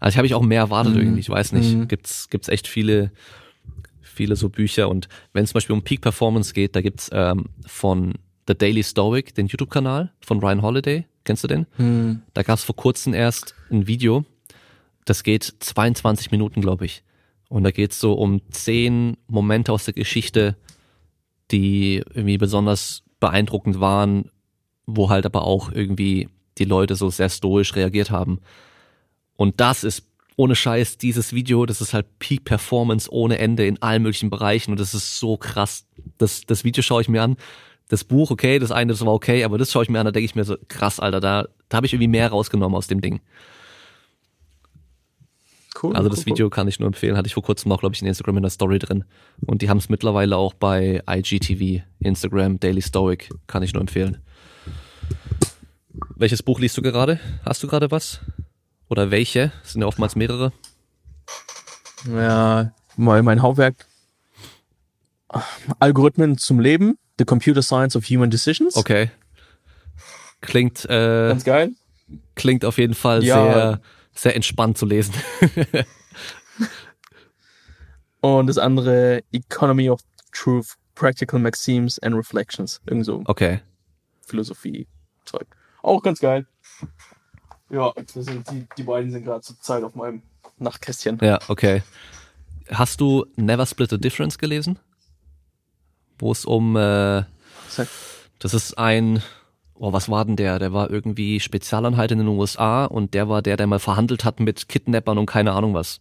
[0.00, 1.00] Also ich habe ich auch mehr erwartet Mhm.
[1.00, 1.74] irgendwie, ich weiß nicht.
[1.74, 1.88] Mhm.
[1.88, 3.10] Gibt's, gibt's echt viele,
[4.02, 7.46] viele so Bücher und wenn es zum Beispiel um Peak Performance geht, da gibt's ähm,
[7.66, 8.14] von
[8.48, 11.06] The Daily Stoic, den YouTube-Kanal von Ryan Holiday.
[11.24, 11.66] Kennst du den?
[11.76, 12.22] Hm.
[12.34, 14.24] Da gab es vor kurzem erst ein Video,
[15.04, 17.02] das geht 22 Minuten, glaube ich.
[17.48, 20.56] Und da geht es so um zehn Momente aus der Geschichte,
[21.50, 24.30] die irgendwie besonders beeindruckend waren,
[24.86, 28.40] wo halt aber auch irgendwie die Leute so sehr stoisch reagiert haben.
[29.36, 30.04] Und das ist
[30.36, 34.70] ohne Scheiß dieses Video, das ist halt Peak Performance ohne Ende in allen möglichen Bereichen
[34.70, 35.86] und das ist so krass.
[36.16, 37.36] Das, das Video schaue ich mir an.
[37.88, 40.12] Das Buch, okay, das eine, das war okay, aber das schaue ich mir an, da
[40.12, 43.00] denke ich mir so, krass, Alter, da, da habe ich irgendwie mehr rausgenommen aus dem
[43.00, 43.20] Ding.
[45.80, 45.94] Cool.
[45.94, 48.02] Also cool, das Video kann ich nur empfehlen, hatte ich vor kurzem auch, glaube ich,
[48.02, 49.04] in Instagram in der Story drin.
[49.46, 54.18] Und die haben es mittlerweile auch bei IGTV, Instagram, Daily Stoic, kann ich nur empfehlen.
[56.16, 57.20] Welches Buch liest du gerade?
[57.44, 58.20] Hast du gerade was?
[58.88, 59.52] Oder welche?
[59.62, 60.52] Es sind ja oftmals mehrere.
[62.06, 62.16] Cool.
[62.16, 63.87] Ja, mal mein Hauptwerk.
[65.78, 66.98] Algorithmen zum Leben.
[67.18, 68.76] The Computer Science of Human Decisions.
[68.76, 69.10] Okay.
[70.40, 71.70] Klingt, äh, Ganz geil.
[72.36, 73.42] klingt auf jeden Fall Ja.
[73.52, 73.80] sehr,
[74.14, 75.14] sehr entspannt zu lesen.
[78.20, 80.00] Und das andere Economy of
[80.32, 82.80] Truth, Practical Maxims and Reflections.
[82.86, 83.60] Irgend so Okay.
[84.26, 85.46] Philosophie-Zeug.
[85.82, 86.46] Auch ganz geil.
[87.70, 90.22] Ja, das sind die, die beiden sind gerade zur Zeit auf meinem
[90.58, 91.18] Nachtkästchen.
[91.22, 91.82] Ja, okay.
[92.70, 94.78] Hast du Never Split the Difference gelesen?
[96.18, 97.24] Wo es um, äh,
[98.38, 99.22] das ist ein,
[99.74, 100.58] oh, was war denn der?
[100.58, 104.40] Der war irgendwie Spezialeinheit in den USA und der war der, der mal verhandelt hat
[104.40, 106.00] mit Kidnappern und keine Ahnung was.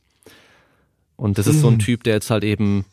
[1.15, 2.85] Und das ist so ein Typ, der jetzt halt eben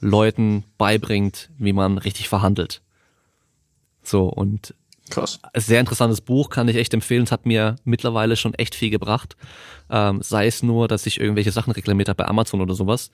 [0.00, 2.82] Leuten beibringt, wie man richtig verhandelt.
[4.02, 4.74] So, und
[5.10, 5.38] Krass.
[5.54, 7.22] sehr interessantes Buch, kann ich echt empfehlen.
[7.22, 9.36] Es hat mir mittlerweile schon echt viel gebracht.
[9.90, 13.12] Ähm, sei es nur, dass ich irgendwelche Sachen reklamiert habe bei Amazon oder sowas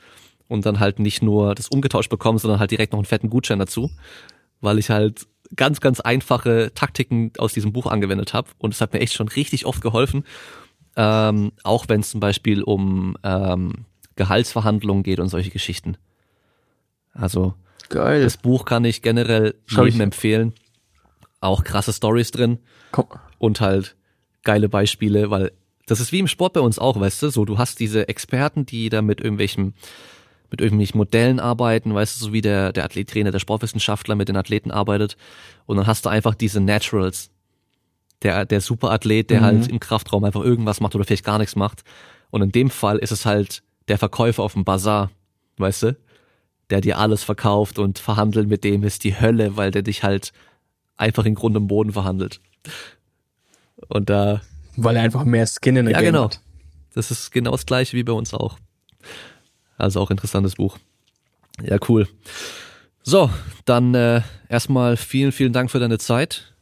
[0.49, 3.59] und dann halt nicht nur das umgetauscht bekomme, sondern halt direkt noch einen fetten Gutschein
[3.59, 3.91] dazu,
[4.61, 8.93] weil ich halt ganz, ganz einfache Taktiken aus diesem Buch angewendet habe und es hat
[8.93, 10.25] mir echt schon richtig oft geholfen.
[10.97, 13.85] Ähm, auch wenn es zum Beispiel um ähm,
[14.17, 15.97] Gehaltsverhandlungen geht und solche Geschichten.
[17.13, 17.55] Also
[17.89, 18.23] Geil.
[18.23, 20.55] das Buch kann ich generell jedem empfehlen.
[21.41, 22.59] auch krasse Stories drin
[22.91, 23.07] Komm.
[23.39, 23.97] und halt
[24.43, 25.53] geile Beispiele, weil
[25.87, 28.67] das ist wie im Sport bei uns auch, weißt du, so du hast diese Experten,
[28.67, 29.75] die da mit irgendwelchen
[30.51, 34.37] mit irgendwelchen Modellen arbeiten, weißt du, so wie der der Athlettrainer, der Sportwissenschaftler mit den
[34.37, 35.17] Athleten arbeitet
[35.67, 37.31] und dann hast du einfach diese Naturals.
[38.23, 39.45] Der der Superathlet, der Mhm.
[39.45, 41.83] halt im Kraftraum einfach irgendwas macht oder vielleicht gar nichts macht
[42.31, 45.11] und in dem Fall ist es halt der Verkäufer auf dem Bazar,
[45.59, 45.97] weißt du?
[46.71, 50.33] Der dir alles verkauft und verhandeln mit dem ist die Hölle, weil der dich halt
[50.99, 52.41] einfach in Grund und Boden verhandelt.
[53.89, 54.43] Und da,
[54.77, 56.41] Weil er einfach mehr Skin in der ja Game genau, hat.
[56.95, 58.59] das ist genau das gleiche wie bei uns auch.
[59.79, 60.77] Also auch interessantes Buch.
[61.63, 62.09] Ja, cool.
[63.03, 63.31] So,
[63.65, 66.55] dann äh, erstmal vielen, vielen Dank für deine Zeit.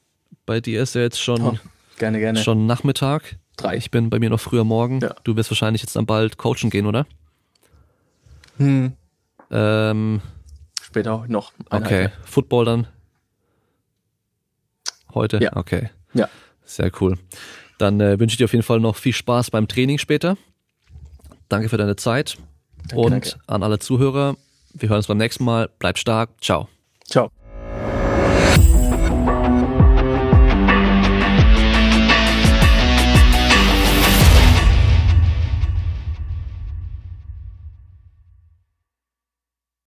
[0.45, 1.59] Bei dir ist ja jetzt schon, Oh,
[1.99, 2.39] gerne, gerne.
[2.39, 3.37] schon Nachmittag.
[3.57, 3.77] Drei.
[3.77, 5.01] Ich bin bei mir noch früher morgen.
[5.01, 5.15] Ja.
[5.25, 7.07] Du wirst wahrscheinlich jetzt dann bald coachen gehen, oder?
[8.59, 8.93] Hm.
[9.51, 10.21] Ähm,
[10.83, 11.53] Später auch noch.
[11.71, 11.97] eine okay.
[12.05, 12.13] Einheit.
[12.25, 12.87] Football dann?
[15.15, 15.39] Heute?
[15.43, 15.57] Ja.
[15.57, 15.91] Okay.
[16.15, 16.29] Ja.
[16.65, 17.19] Sehr cool.
[17.79, 20.37] Dann äh, wünsche ich dir auf jeden Fall noch viel Spaß beim Training später.
[21.49, 22.37] Danke für deine Zeit.
[22.89, 23.35] Danke, und danke.
[23.47, 24.37] an alle Zuhörer,
[24.75, 25.71] wir hören uns beim nächsten Mal.
[25.79, 26.31] Bleibt stark.
[26.41, 26.69] Ciao.
[27.05, 27.31] Ciao.